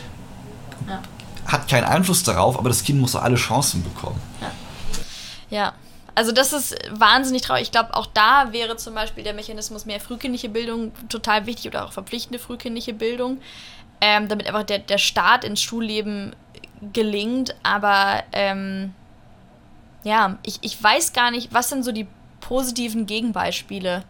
Ja. 0.87 1.01
hat 1.47 1.67
keinen 1.67 1.85
Einfluss 1.85 2.21
darauf, 2.21 2.59
aber 2.59 2.69
das 2.69 2.83
Kind 2.83 2.99
muss 2.99 3.15
auch 3.15 3.23
alle 3.23 3.37
Chancen 3.37 3.83
bekommen. 3.83 4.21
Ja. 5.49 5.73
Also 6.13 6.31
das 6.31 6.51
ist 6.51 6.75
wahnsinnig 6.91 7.41
traurig. 7.41 7.63
Ich 7.63 7.71
glaube, 7.71 7.95
auch 7.95 8.07
da 8.07 8.51
wäre 8.51 8.75
zum 8.75 8.93
Beispiel 8.93 9.23
der 9.23 9.33
Mechanismus 9.33 9.85
mehr 9.85 9.99
frühkindliche 9.99 10.49
Bildung 10.49 10.91
total 11.07 11.45
wichtig 11.45 11.67
oder 11.67 11.85
auch 11.85 11.93
verpflichtende 11.93 12.39
frühkindliche 12.39 12.93
Bildung, 12.93 13.39
ähm, 14.01 14.27
damit 14.27 14.47
einfach 14.47 14.63
der, 14.63 14.79
der 14.79 14.97
Start 14.97 15.43
ins 15.43 15.61
Schulleben 15.61 16.35
gelingt. 16.93 17.55
Aber 17.63 18.23
ähm, 18.33 18.93
ja, 20.03 20.37
ich, 20.43 20.59
ich 20.61 20.81
weiß 20.81 21.13
gar 21.13 21.31
nicht, 21.31 21.53
was 21.53 21.69
sind 21.69 21.83
so 21.83 21.91
die 21.91 22.07
positiven 22.41 23.05
Gegenbeispiele? 23.05 24.03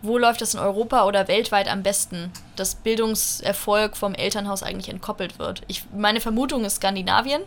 Wo 0.00 0.18
läuft 0.18 0.40
das 0.40 0.54
in 0.54 0.60
Europa 0.60 1.04
oder 1.04 1.28
weltweit 1.28 1.68
am 1.68 1.82
besten, 1.82 2.32
dass 2.56 2.74
Bildungserfolg 2.74 3.96
vom 3.96 4.14
Elternhaus 4.14 4.62
eigentlich 4.62 4.88
entkoppelt 4.88 5.38
wird? 5.38 5.62
Ich, 5.68 5.84
meine 5.94 6.20
Vermutung 6.20 6.64
ist 6.64 6.76
Skandinavien, 6.76 7.42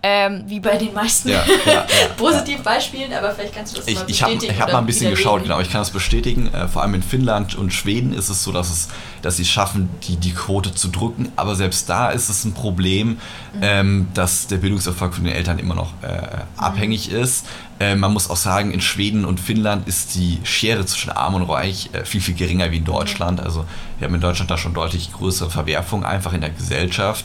ähm, 0.00 0.44
wie 0.46 0.60
bei 0.60 0.76
den 0.76 0.94
meisten 0.94 1.28
Ja, 1.28 1.42
ja, 1.66 1.72
ja, 1.72 1.86
Positivbeispielen, 2.16 3.12
aber 3.12 3.32
vielleicht 3.32 3.54
kannst 3.54 3.72
du 3.72 3.78
das 3.80 3.88
Ich, 3.88 3.96
mal 3.96 4.04
ich 4.08 4.22
habe 4.22 4.32
bestätigen. 4.34 4.54
ich 4.54 4.60
hab 4.60 4.68
oder 4.68 4.72
mal 4.74 4.78
ein 4.80 4.86
bisschen 4.86 5.10
geschaut, 5.10 5.42
genau, 5.42 5.58
ich 5.60 5.70
kann 5.70 5.80
das 5.80 5.90
bestätigen. 5.90 6.52
Äh, 6.54 6.68
vor 6.68 6.82
allem 6.82 6.94
in 6.94 7.02
Finnland 7.02 7.56
und 7.56 7.72
Schweden 7.72 8.12
ist 8.14 8.28
es 8.28 8.44
so, 8.44 8.52
dass, 8.52 8.70
es, 8.70 8.88
dass 9.22 9.36
sie 9.38 9.42
es 9.42 9.48
schaffen, 9.48 9.88
die, 10.06 10.16
die 10.16 10.32
Quote 10.32 10.72
zu 10.72 10.88
drücken. 10.88 11.32
Aber 11.34 11.56
selbst 11.56 11.88
da 11.88 12.10
ist 12.10 12.28
es 12.28 12.44
ein 12.44 12.54
Problem, 12.54 13.18
Mhm. 13.54 13.60
ähm, 13.62 14.08
dass 14.12 14.46
der 14.46 14.58
Bildungserfolg 14.58 15.14
von 15.14 15.24
den 15.24 15.32
Eltern 15.34 15.58
immer 15.58 15.74
noch 15.74 15.92
äh, 16.02 16.20
abhängig 16.58 17.10
ist. 17.10 17.46
Äh, 17.80 17.94
man 17.96 18.12
muss 18.12 18.28
auch 18.28 18.36
sagen, 18.36 18.72
in 18.72 18.82
Schweden 18.82 19.24
und 19.24 19.40
Finnland 19.40 19.88
ist 19.88 20.14
die 20.16 20.38
Schere 20.44 20.84
zwischen 20.84 21.10
Arm 21.10 21.34
und 21.34 21.42
Reich 21.44 21.88
äh, 21.94 22.04
viel, 22.04 22.20
viel 22.20 22.34
geringer 22.34 22.70
wie 22.70 22.76
in 22.76 22.84
Deutschland. 22.84 23.40
Also 23.40 23.64
wir 23.98 24.06
haben 24.06 24.14
in 24.14 24.20
Deutschland 24.20 24.50
da 24.50 24.58
schon 24.58 24.74
deutlich 24.74 25.12
größere 25.14 25.48
Verwerfungen 25.50 26.04
einfach 26.04 26.34
in 26.34 26.42
der 26.42 26.50
Gesellschaft. 26.50 27.24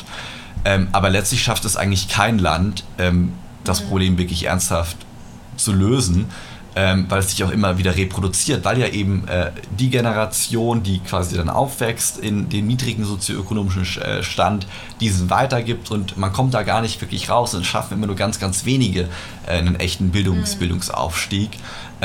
Ähm, 0.65 0.87
aber 0.91 1.09
letztlich 1.09 1.43
schafft 1.43 1.65
es 1.65 1.77
eigentlich 1.77 2.07
kein 2.07 2.39
Land, 2.39 2.83
ähm, 2.97 3.33
das 3.63 3.81
Problem 3.81 4.17
wirklich 4.17 4.45
ernsthaft 4.45 4.97
zu 5.55 5.73
lösen, 5.73 6.27
ähm, 6.75 7.05
weil 7.09 7.19
es 7.19 7.29
sich 7.29 7.43
auch 7.43 7.51
immer 7.51 7.77
wieder 7.77 7.95
reproduziert, 7.95 8.65
weil 8.65 8.79
ja 8.79 8.87
eben 8.87 9.27
äh, 9.27 9.51
die 9.77 9.89
Generation, 9.89 10.81
die 10.81 10.99
quasi 10.99 11.37
dann 11.37 11.49
aufwächst 11.49 12.17
in 12.17 12.49
den 12.49 12.65
niedrigen 12.65 13.05
sozioökonomischen 13.05 14.01
äh, 14.01 14.23
Stand, 14.23 14.65
diesen 14.99 15.29
weitergibt 15.29 15.91
und 15.91 16.17
man 16.17 16.33
kommt 16.33 16.53
da 16.53 16.63
gar 16.63 16.81
nicht 16.81 16.99
wirklich 16.99 17.29
raus 17.29 17.53
und 17.53 17.65
schaffen 17.65 17.97
immer 17.97 18.07
nur 18.07 18.15
ganz, 18.15 18.39
ganz 18.39 18.65
wenige 18.65 19.09
äh, 19.45 19.51
einen 19.51 19.75
echten 19.75 20.09
Bildungs 20.09 20.55
Bildungsaufstieg. 20.55 21.51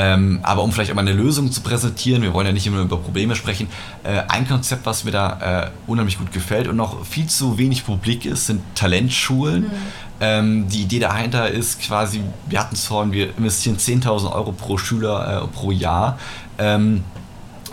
Ähm, 0.01 0.39
aber 0.45 0.63
um 0.63 0.71
vielleicht 0.71 0.93
auch 0.93 0.95
mal 0.95 1.01
eine 1.01 1.13
Lösung 1.13 1.51
zu 1.51 1.61
präsentieren, 1.61 2.23
wir 2.23 2.33
wollen 2.33 2.47
ja 2.47 2.53
nicht 2.53 2.69
immer 2.69 2.83
über 2.83 2.99
Probleme 2.99 3.35
sprechen, 3.35 3.67
äh, 4.05 4.23
ein 4.29 4.47
Konzept, 4.47 4.87
was 4.87 5.03
mir 5.03 5.11
da 5.11 5.65
äh, 5.65 5.71
unheimlich 5.89 6.19
gut 6.19 6.33
gefällt 6.33 6.69
und 6.69 6.77
noch 6.77 7.05
viel 7.05 7.27
zu 7.27 7.59
wenig 7.59 7.85
publik 7.85 8.25
ist, 8.25 8.47
sind 8.47 8.63
Talentschulen. 8.77 9.73
Ähm, 10.21 10.69
die 10.69 10.83
Idee 10.83 11.01
dahinter 11.01 11.51
ist 11.51 11.83
quasi, 11.83 12.21
wir 12.49 12.61
hatten 12.61 12.77
es 12.77 12.87
vorhin, 12.87 13.11
wir 13.11 13.37
investieren 13.37 13.77
10.000 13.77 14.33
Euro 14.33 14.53
pro 14.53 14.79
Schüler 14.79 15.43
äh, 15.43 15.47
pro 15.49 15.73
Jahr. 15.73 16.17
Ähm, 16.59 17.03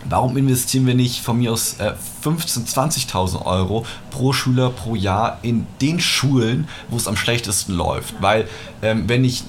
Warum 0.07 0.38
investieren 0.38 0.85
wir 0.85 0.93
nicht 0.93 1.21
von 1.21 1.39
mir 1.39 1.51
aus 1.51 1.79
äh, 1.79 1.93
15.000, 2.23 3.09
20.000 3.09 3.43
Euro 3.43 3.88
pro 4.11 4.33
Schüler 4.33 4.69
pro 4.69 4.93
Jahr 4.93 5.39
in 5.41 5.65
den 5.81 5.99
Schulen, 5.99 6.67
wo 6.89 6.97
es 6.97 7.07
am 7.07 7.15
schlechtesten 7.15 7.73
läuft? 7.73 8.13
Weil 8.21 8.47
ähm, 8.83 9.09
wenn 9.09 9.25
ich 9.25 9.43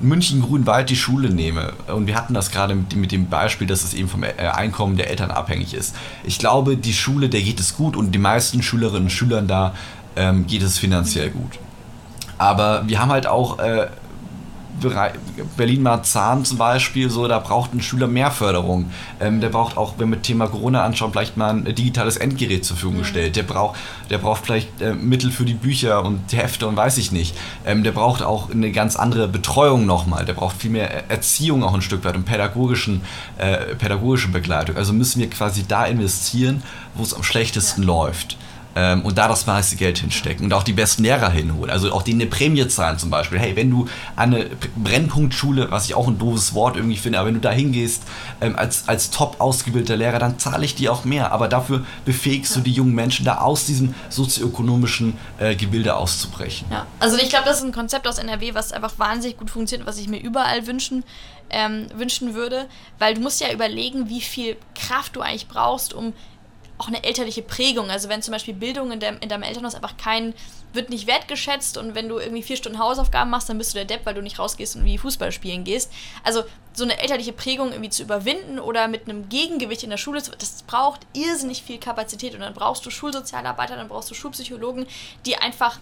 München 0.00 0.42
Grünwald 0.42 0.90
die 0.90 0.96
Schule 0.96 1.30
nehme 1.30 1.72
und 1.88 2.06
wir 2.06 2.14
hatten 2.14 2.34
das 2.34 2.50
gerade 2.50 2.74
mit, 2.74 2.94
mit 2.94 3.12
dem 3.12 3.28
Beispiel, 3.28 3.66
dass 3.66 3.82
es 3.82 3.94
eben 3.94 4.08
vom 4.08 4.22
äh, 4.22 4.32
Einkommen 4.36 4.96
der 4.96 5.10
Eltern 5.10 5.30
abhängig 5.30 5.74
ist. 5.74 5.94
Ich 6.24 6.38
glaube, 6.38 6.76
die 6.76 6.92
Schule, 6.92 7.28
der 7.28 7.42
geht 7.42 7.60
es 7.60 7.76
gut 7.76 7.96
und 7.96 8.12
die 8.12 8.18
meisten 8.18 8.62
Schülerinnen 8.62 9.04
und 9.04 9.10
Schülern 9.10 9.48
da 9.48 9.74
ähm, 10.16 10.46
geht 10.46 10.62
es 10.62 10.78
finanziell 10.78 11.30
gut. 11.30 11.58
Aber 12.38 12.84
wir 12.86 13.00
haben 13.00 13.10
halt 13.10 13.26
auch 13.26 13.58
äh, 13.58 13.88
Berlin-Marzahn 15.56 16.44
zum 16.44 16.58
Beispiel, 16.58 17.10
so, 17.10 17.26
da 17.28 17.38
braucht 17.38 17.74
ein 17.74 17.80
Schüler 17.80 18.06
mehr 18.06 18.30
Förderung. 18.30 18.90
Ähm, 19.20 19.40
der 19.40 19.48
braucht 19.48 19.76
auch, 19.76 19.94
wenn 19.98 20.10
wir 20.10 20.22
Thema 20.22 20.46
Corona 20.46 20.84
anschauen, 20.84 21.12
vielleicht 21.12 21.36
mal 21.36 21.50
ein 21.50 21.74
digitales 21.74 22.16
Endgerät 22.16 22.64
zur 22.64 22.76
Verfügung 22.76 22.98
gestellt. 22.98 23.36
Der 23.36 23.42
braucht, 23.42 23.78
der 24.10 24.18
braucht 24.18 24.44
vielleicht 24.46 24.80
äh, 24.80 24.94
Mittel 24.94 25.30
für 25.30 25.44
die 25.44 25.54
Bücher 25.54 26.04
und 26.04 26.32
Hefte 26.32 26.66
und 26.66 26.76
weiß 26.76 26.98
ich 26.98 27.12
nicht. 27.12 27.36
Ähm, 27.66 27.82
der 27.84 27.92
braucht 27.92 28.22
auch 28.22 28.50
eine 28.50 28.72
ganz 28.72 28.96
andere 28.96 29.28
Betreuung 29.28 29.86
nochmal. 29.86 30.24
Der 30.24 30.34
braucht 30.34 30.56
viel 30.56 30.70
mehr 30.70 31.10
Erziehung 31.10 31.64
auch 31.64 31.74
ein 31.74 31.82
Stück 31.82 32.04
weit 32.04 32.16
und 32.16 32.24
pädagogischen, 32.24 33.02
äh, 33.38 33.74
pädagogische 33.74 34.28
Begleitung. 34.28 34.76
Also 34.76 34.92
müssen 34.92 35.20
wir 35.20 35.30
quasi 35.30 35.64
da 35.66 35.86
investieren, 35.86 36.62
wo 36.94 37.02
es 37.02 37.14
am 37.14 37.22
schlechtesten 37.22 37.82
läuft. 37.82 38.36
Ähm, 38.78 39.02
und 39.02 39.18
da 39.18 39.26
das 39.26 39.46
meiste 39.46 39.74
Geld 39.74 39.98
hinstecken 39.98 40.44
und 40.44 40.52
auch 40.52 40.62
die 40.62 40.72
besten 40.72 41.02
Lehrer 41.02 41.30
hinholen. 41.30 41.68
Also 41.68 41.90
auch 41.92 42.02
denen 42.02 42.20
eine 42.20 42.30
Prämie 42.30 42.68
zahlen 42.68 42.96
zum 42.96 43.10
Beispiel. 43.10 43.36
Hey, 43.36 43.56
wenn 43.56 43.70
du 43.70 43.88
an 44.14 44.32
eine 44.32 44.50
Brennpunktschule, 44.76 45.72
was 45.72 45.86
ich 45.86 45.96
auch 45.96 46.06
ein 46.06 46.16
doofes 46.16 46.54
Wort 46.54 46.76
irgendwie 46.76 46.96
finde, 46.96 47.18
aber 47.18 47.26
wenn 47.26 47.34
du 47.34 47.40
da 47.40 47.50
hingehst 47.50 48.04
ähm, 48.40 48.54
als, 48.56 48.86
als 48.86 49.10
top 49.10 49.40
ausgebildeter 49.40 49.96
Lehrer, 49.96 50.20
dann 50.20 50.38
zahle 50.38 50.64
ich 50.64 50.76
dir 50.76 50.92
auch 50.92 51.04
mehr. 51.04 51.32
Aber 51.32 51.48
dafür 51.48 51.84
befähigst 52.04 52.54
du 52.54 52.60
die 52.60 52.70
jungen 52.70 52.94
Menschen, 52.94 53.24
da 53.24 53.38
aus 53.38 53.66
diesem 53.66 53.96
sozioökonomischen 54.10 55.18
äh, 55.38 55.56
Gebilde 55.56 55.96
auszubrechen. 55.96 56.68
Ja, 56.70 56.86
also 57.00 57.16
ich 57.16 57.30
glaube, 57.30 57.46
das 57.46 57.58
ist 57.58 57.64
ein 57.64 57.72
Konzept 57.72 58.06
aus 58.06 58.18
NRW, 58.18 58.54
was 58.54 58.70
einfach 58.70 58.96
wahnsinnig 58.96 59.38
gut 59.38 59.50
funktioniert, 59.50 59.88
was 59.88 59.98
ich 59.98 60.06
mir 60.06 60.20
überall 60.20 60.68
wünschen, 60.68 61.02
ähm, 61.50 61.86
wünschen 61.96 62.34
würde, 62.34 62.66
weil 63.00 63.14
du 63.14 63.22
musst 63.22 63.40
ja 63.40 63.52
überlegen, 63.52 64.08
wie 64.08 64.20
viel 64.20 64.56
Kraft 64.76 65.16
du 65.16 65.20
eigentlich 65.20 65.48
brauchst, 65.48 65.94
um 65.94 66.12
auch 66.78 66.86
eine 66.86 67.02
elterliche 67.02 67.42
Prägung, 67.42 67.90
also 67.90 68.08
wenn 68.08 68.22
zum 68.22 68.32
Beispiel 68.32 68.54
Bildung 68.54 68.92
in, 68.92 69.00
deinem 69.00 69.18
in 69.20 69.28
deinem 69.28 69.42
Elternhaus 69.42 69.74
einfach 69.74 69.96
kein, 69.96 70.32
wird 70.72 70.90
nicht 70.90 71.06
wertgeschätzt 71.06 71.76
und 71.76 71.94
wenn 71.94 72.08
du 72.08 72.18
irgendwie 72.18 72.42
vier 72.42 72.56
Stunden 72.56 72.78
Hausaufgaben 72.78 73.30
machst, 73.30 73.48
dann 73.48 73.58
bist 73.58 73.74
du 73.74 73.78
der 73.78 73.84
Depp, 73.84 74.06
weil 74.06 74.14
du 74.14 74.22
nicht 74.22 74.38
rausgehst 74.38 74.76
und 74.76 74.84
wie 74.84 74.96
Fußball 74.96 75.32
spielen 75.32 75.64
gehst. 75.64 75.92
Also 76.22 76.44
so 76.72 76.84
eine 76.84 77.00
elterliche 77.00 77.32
Prägung 77.32 77.72
irgendwie 77.72 77.90
zu 77.90 78.04
überwinden 78.04 78.60
oder 78.60 78.86
mit 78.86 79.08
einem 79.08 79.28
Gegengewicht 79.28 79.82
in 79.82 79.90
der 79.90 79.96
Schule, 79.96 80.22
das 80.22 80.62
braucht 80.62 81.00
irrsinnig 81.14 81.62
viel 81.62 81.78
Kapazität 81.78 82.34
und 82.34 82.40
dann 82.40 82.54
brauchst 82.54 82.86
du 82.86 82.90
Schulsozialarbeiter, 82.90 83.76
dann 83.76 83.88
brauchst 83.88 84.10
du 84.10 84.14
Schulpsychologen, 84.14 84.86
die 85.26 85.36
einfach 85.36 85.80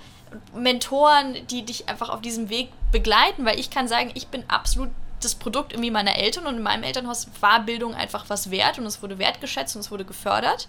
Mentoren, 0.55 1.47
die 1.49 1.63
dich 1.63 1.89
einfach 1.89 2.09
auf 2.09 2.23
diesem 2.23 2.49
Weg 2.49 2.71
begleiten, 2.91 3.45
weil 3.45 3.61
ich 3.61 3.71
kann 3.71 3.87
sagen, 3.87 4.11
ich 4.15 4.29
bin 4.29 4.45
absolut 4.49 4.89
das 5.21 5.35
Produkt 5.35 5.73
irgendwie 5.73 5.91
meiner 5.91 6.17
Eltern 6.17 6.47
und 6.47 6.57
in 6.57 6.62
meinem 6.62 6.83
Elternhaus 6.83 7.29
war 7.41 7.61
Bildung 7.61 7.95
einfach 7.95 8.27
was 8.29 8.51
wert 8.51 8.79
und 8.79 8.87
es 8.87 9.03
wurde 9.03 9.19
wertgeschätzt 9.19 9.77
und 9.77 9.81
es 9.81 9.91
wurde 9.91 10.05
gefördert. 10.05 10.69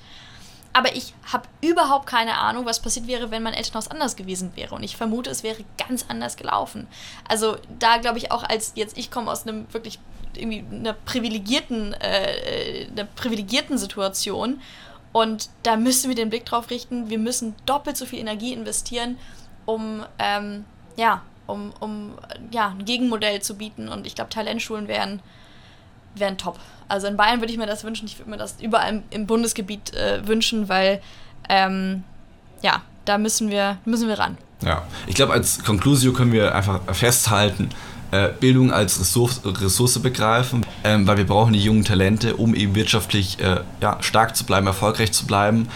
Aber 0.74 0.96
ich 0.96 1.14
habe 1.32 1.48
überhaupt 1.62 2.06
keine 2.06 2.38
Ahnung, 2.38 2.66
was 2.66 2.82
passiert 2.82 3.08
wäre, 3.08 3.32
wenn 3.32 3.42
mein 3.42 3.54
Elternhaus 3.54 3.88
anders 3.88 4.16
gewesen 4.16 4.52
wäre. 4.56 4.76
Und 4.76 4.84
ich 4.84 4.96
vermute, 4.96 5.30
es 5.30 5.42
wäre 5.42 5.64
ganz 5.78 6.06
anders 6.08 6.38
gelaufen. 6.38 6.88
Also 7.28 7.58
da 7.80 7.98
glaube 7.98 8.20
ich 8.20 8.32
auch 8.32 8.44
als 8.44 8.74
jetzt, 8.76 8.98
ich 8.98 9.10
komme 9.10 9.32
aus 9.32 9.48
einem 9.48 9.66
wirklich 9.74 10.00
irgendwie 10.36 10.64
einer 10.72 10.94
privilegierten, 10.94 11.94
äh, 11.94 12.88
einer 12.92 13.06
privilegierten 13.06 13.78
Situation. 13.78 14.62
Und 15.14 15.50
da 15.64 15.78
müssen 15.78 16.10
wir 16.10 16.16
den 16.16 16.30
Blick 16.30 16.46
drauf 16.46 16.70
richten. 16.70 17.10
Wir 17.10 17.18
müssen 17.18 17.56
doppelt 17.66 17.98
so 17.98 18.06
viel 18.06 18.20
Energie 18.20 18.54
investieren, 18.54 19.18
um 19.66 20.06
ähm, 20.20 20.66
ja, 20.96 21.24
um, 21.48 21.74
um 21.80 22.14
ja, 22.52 22.70
ein 22.78 22.86
Gegenmodell 22.86 23.42
zu 23.42 23.56
bieten. 23.56 23.90
Und 23.90 24.06
ich 24.06 24.16
glaube, 24.16 24.30
Talentschulen 24.30 24.88
wären, 24.88 25.22
wären 26.16 26.38
top. 26.38 26.60
Also 26.88 27.08
in 27.08 27.18
Bayern 27.18 27.42
würde 27.42 27.52
ich 27.52 27.58
mir 27.58 27.66
das 27.66 27.84
wünschen. 27.84 28.06
Ich 28.06 28.18
würde 28.20 28.30
mir 28.30 28.38
das 28.38 28.56
überall 28.62 29.02
im, 29.10 29.26
Bundesgebiet 29.26 29.94
äh, 29.94 30.26
wünschen, 30.28 30.70
weil 30.70 31.02
ähm, 31.50 32.04
ja, 32.62 32.82
da 33.06 33.18
müssen 33.18 33.50
wir, 33.50 33.78
müssen 33.86 34.08
wir 34.08 34.20
ran. 34.20 34.38
Ja, 34.64 34.84
ich 35.06 35.16
glaube, 35.16 35.34
als 35.34 35.64
Conclusio 35.64 36.14
können 36.14 36.32
wir 36.32 36.56
einfach 36.56 36.82
festhalten, 36.94 37.70
äh, 38.12 38.30
Bildung 38.40 38.72
als 38.72 39.00
Ressource, 39.00 39.42
Ressource 39.44 40.00
begreifen, 40.00 40.66
ähm, 40.84 41.06
weil 41.08 41.18
wir 41.18 41.28
brauchen 41.28 41.54
die 41.54 41.60
jungen 41.60 41.84
Talente, 41.84 42.38
um 42.38 42.56
eben 42.56 42.74
wirtschaftlich 42.74 43.40
äh, 43.40 43.62
ja, 43.82 43.98
stark 44.02 44.36
zu 44.36 44.46
bleiben, 44.46 44.66
erfolgreich 44.66 45.12
zu 45.12 45.28
bleiben. 45.28 45.68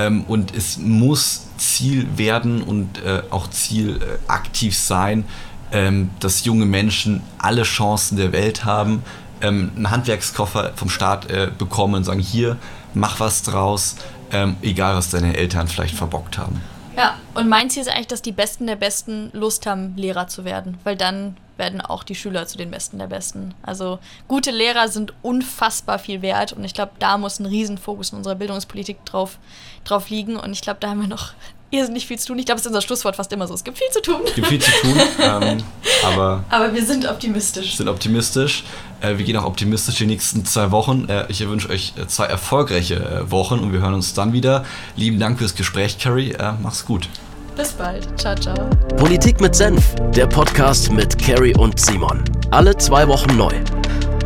Ähm, 0.00 0.24
und 0.26 0.54
es 0.54 0.78
muss 0.78 1.46
Ziel 1.58 2.06
werden 2.16 2.62
und 2.62 3.02
äh, 3.04 3.22
auch 3.30 3.50
Ziel 3.50 4.00
äh, 4.00 4.30
aktiv 4.30 4.76
sein, 4.76 5.24
ähm, 5.72 6.10
dass 6.20 6.44
junge 6.44 6.64
Menschen 6.64 7.22
alle 7.38 7.62
Chancen 7.62 8.16
der 8.16 8.32
Welt 8.32 8.64
haben, 8.64 9.02
ähm, 9.42 9.70
einen 9.76 9.90
Handwerkskoffer 9.90 10.72
vom 10.74 10.88
Staat 10.88 11.30
äh, 11.30 11.50
bekommen 11.56 11.96
und 11.96 12.04
sagen, 12.04 12.20
hier, 12.20 12.56
mach 12.94 13.20
was 13.20 13.42
draus, 13.42 13.96
ähm, 14.32 14.56
egal 14.62 14.96
was 14.96 15.10
deine 15.10 15.36
Eltern 15.36 15.68
vielleicht 15.68 15.94
verbockt 15.94 16.38
haben. 16.38 16.60
Ja, 16.96 17.16
und 17.34 17.48
mein 17.48 17.70
Ziel 17.70 17.82
ist 17.82 17.88
eigentlich, 17.88 18.08
dass 18.08 18.22
die 18.22 18.32
Besten 18.32 18.66
der 18.66 18.76
Besten 18.76 19.30
Lust 19.32 19.66
haben, 19.66 19.96
Lehrer 19.96 20.28
zu 20.28 20.44
werden, 20.44 20.78
weil 20.84 20.96
dann 20.96 21.36
werden 21.60 21.80
auch 21.80 22.02
die 22.02 22.16
Schüler 22.16 22.46
zu 22.48 22.58
den 22.58 22.72
Besten 22.72 22.98
der 22.98 23.06
Besten. 23.06 23.54
Also 23.62 24.00
gute 24.26 24.50
Lehrer 24.50 24.88
sind 24.88 25.12
unfassbar 25.22 26.00
viel 26.00 26.22
wert 26.22 26.52
und 26.52 26.64
ich 26.64 26.74
glaube, 26.74 26.92
da 26.98 27.18
muss 27.18 27.38
ein 27.38 27.46
Riesenfokus 27.46 28.10
in 28.10 28.18
unserer 28.18 28.34
Bildungspolitik 28.34 29.04
drauf, 29.04 29.38
drauf 29.84 30.10
liegen 30.10 30.36
und 30.36 30.52
ich 30.52 30.62
glaube, 30.62 30.80
da 30.80 30.90
haben 30.90 31.00
wir 31.02 31.08
noch 31.08 31.34
irrsinnig 31.70 32.06
viel 32.08 32.18
zu 32.18 32.28
tun. 32.28 32.38
Ich 32.40 32.46
glaube, 32.46 32.56
das 32.56 32.66
ist 32.66 32.72
unser 32.72 32.82
Schlusswort 32.82 33.14
fast 33.14 33.32
immer 33.32 33.46
so. 33.46 33.54
Es 33.54 33.62
gibt 33.62 33.78
viel 33.78 33.90
zu 33.92 34.02
tun. 34.02 34.22
Es 34.24 34.34
gibt 34.34 34.48
viel 34.48 34.60
zu 34.60 34.72
tun, 34.80 35.00
ähm, 35.20 35.62
aber, 36.04 36.42
aber 36.48 36.74
wir 36.74 36.84
sind 36.84 37.08
optimistisch. 37.08 37.76
sind 37.76 37.88
optimistisch. 37.88 38.64
Äh, 39.00 39.18
wir 39.18 39.24
gehen 39.24 39.36
auch 39.36 39.44
optimistisch 39.44 39.94
die 39.96 40.06
nächsten 40.06 40.44
zwei 40.44 40.72
Wochen. 40.72 41.08
Äh, 41.08 41.26
ich 41.28 41.46
wünsche 41.46 41.68
euch 41.68 41.92
äh, 41.96 42.08
zwei 42.08 42.26
erfolgreiche 42.26 42.96
äh, 42.96 43.30
Wochen 43.30 43.60
und 43.60 43.72
wir 43.72 43.80
hören 43.80 43.94
uns 43.94 44.14
dann 44.14 44.32
wieder. 44.32 44.64
Lieben 44.96 45.20
Dank 45.20 45.38
fürs 45.38 45.54
Gespräch, 45.54 45.98
Carrie. 45.98 46.32
Äh, 46.32 46.54
mach's 46.60 46.84
gut. 46.84 47.08
Bis 47.56 47.72
bald. 47.72 48.06
Ciao, 48.18 48.34
ciao. 48.34 48.56
Politik 48.96 49.40
mit 49.40 49.54
Senf, 49.54 49.94
der 50.14 50.26
Podcast 50.26 50.90
mit 50.92 51.18
Carrie 51.18 51.54
und 51.56 51.78
Simon. 51.78 52.22
Alle 52.50 52.76
zwei 52.76 53.06
Wochen 53.08 53.36
neu. 53.36 53.52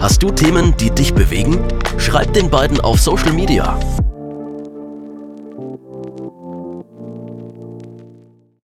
Hast 0.00 0.22
du 0.22 0.30
Themen, 0.30 0.76
die 0.76 0.90
dich 0.90 1.14
bewegen? 1.14 1.58
Schreib 1.98 2.32
den 2.34 2.50
beiden 2.50 2.80
auf 2.80 3.00
Social 3.00 3.32
Media. 3.32 3.78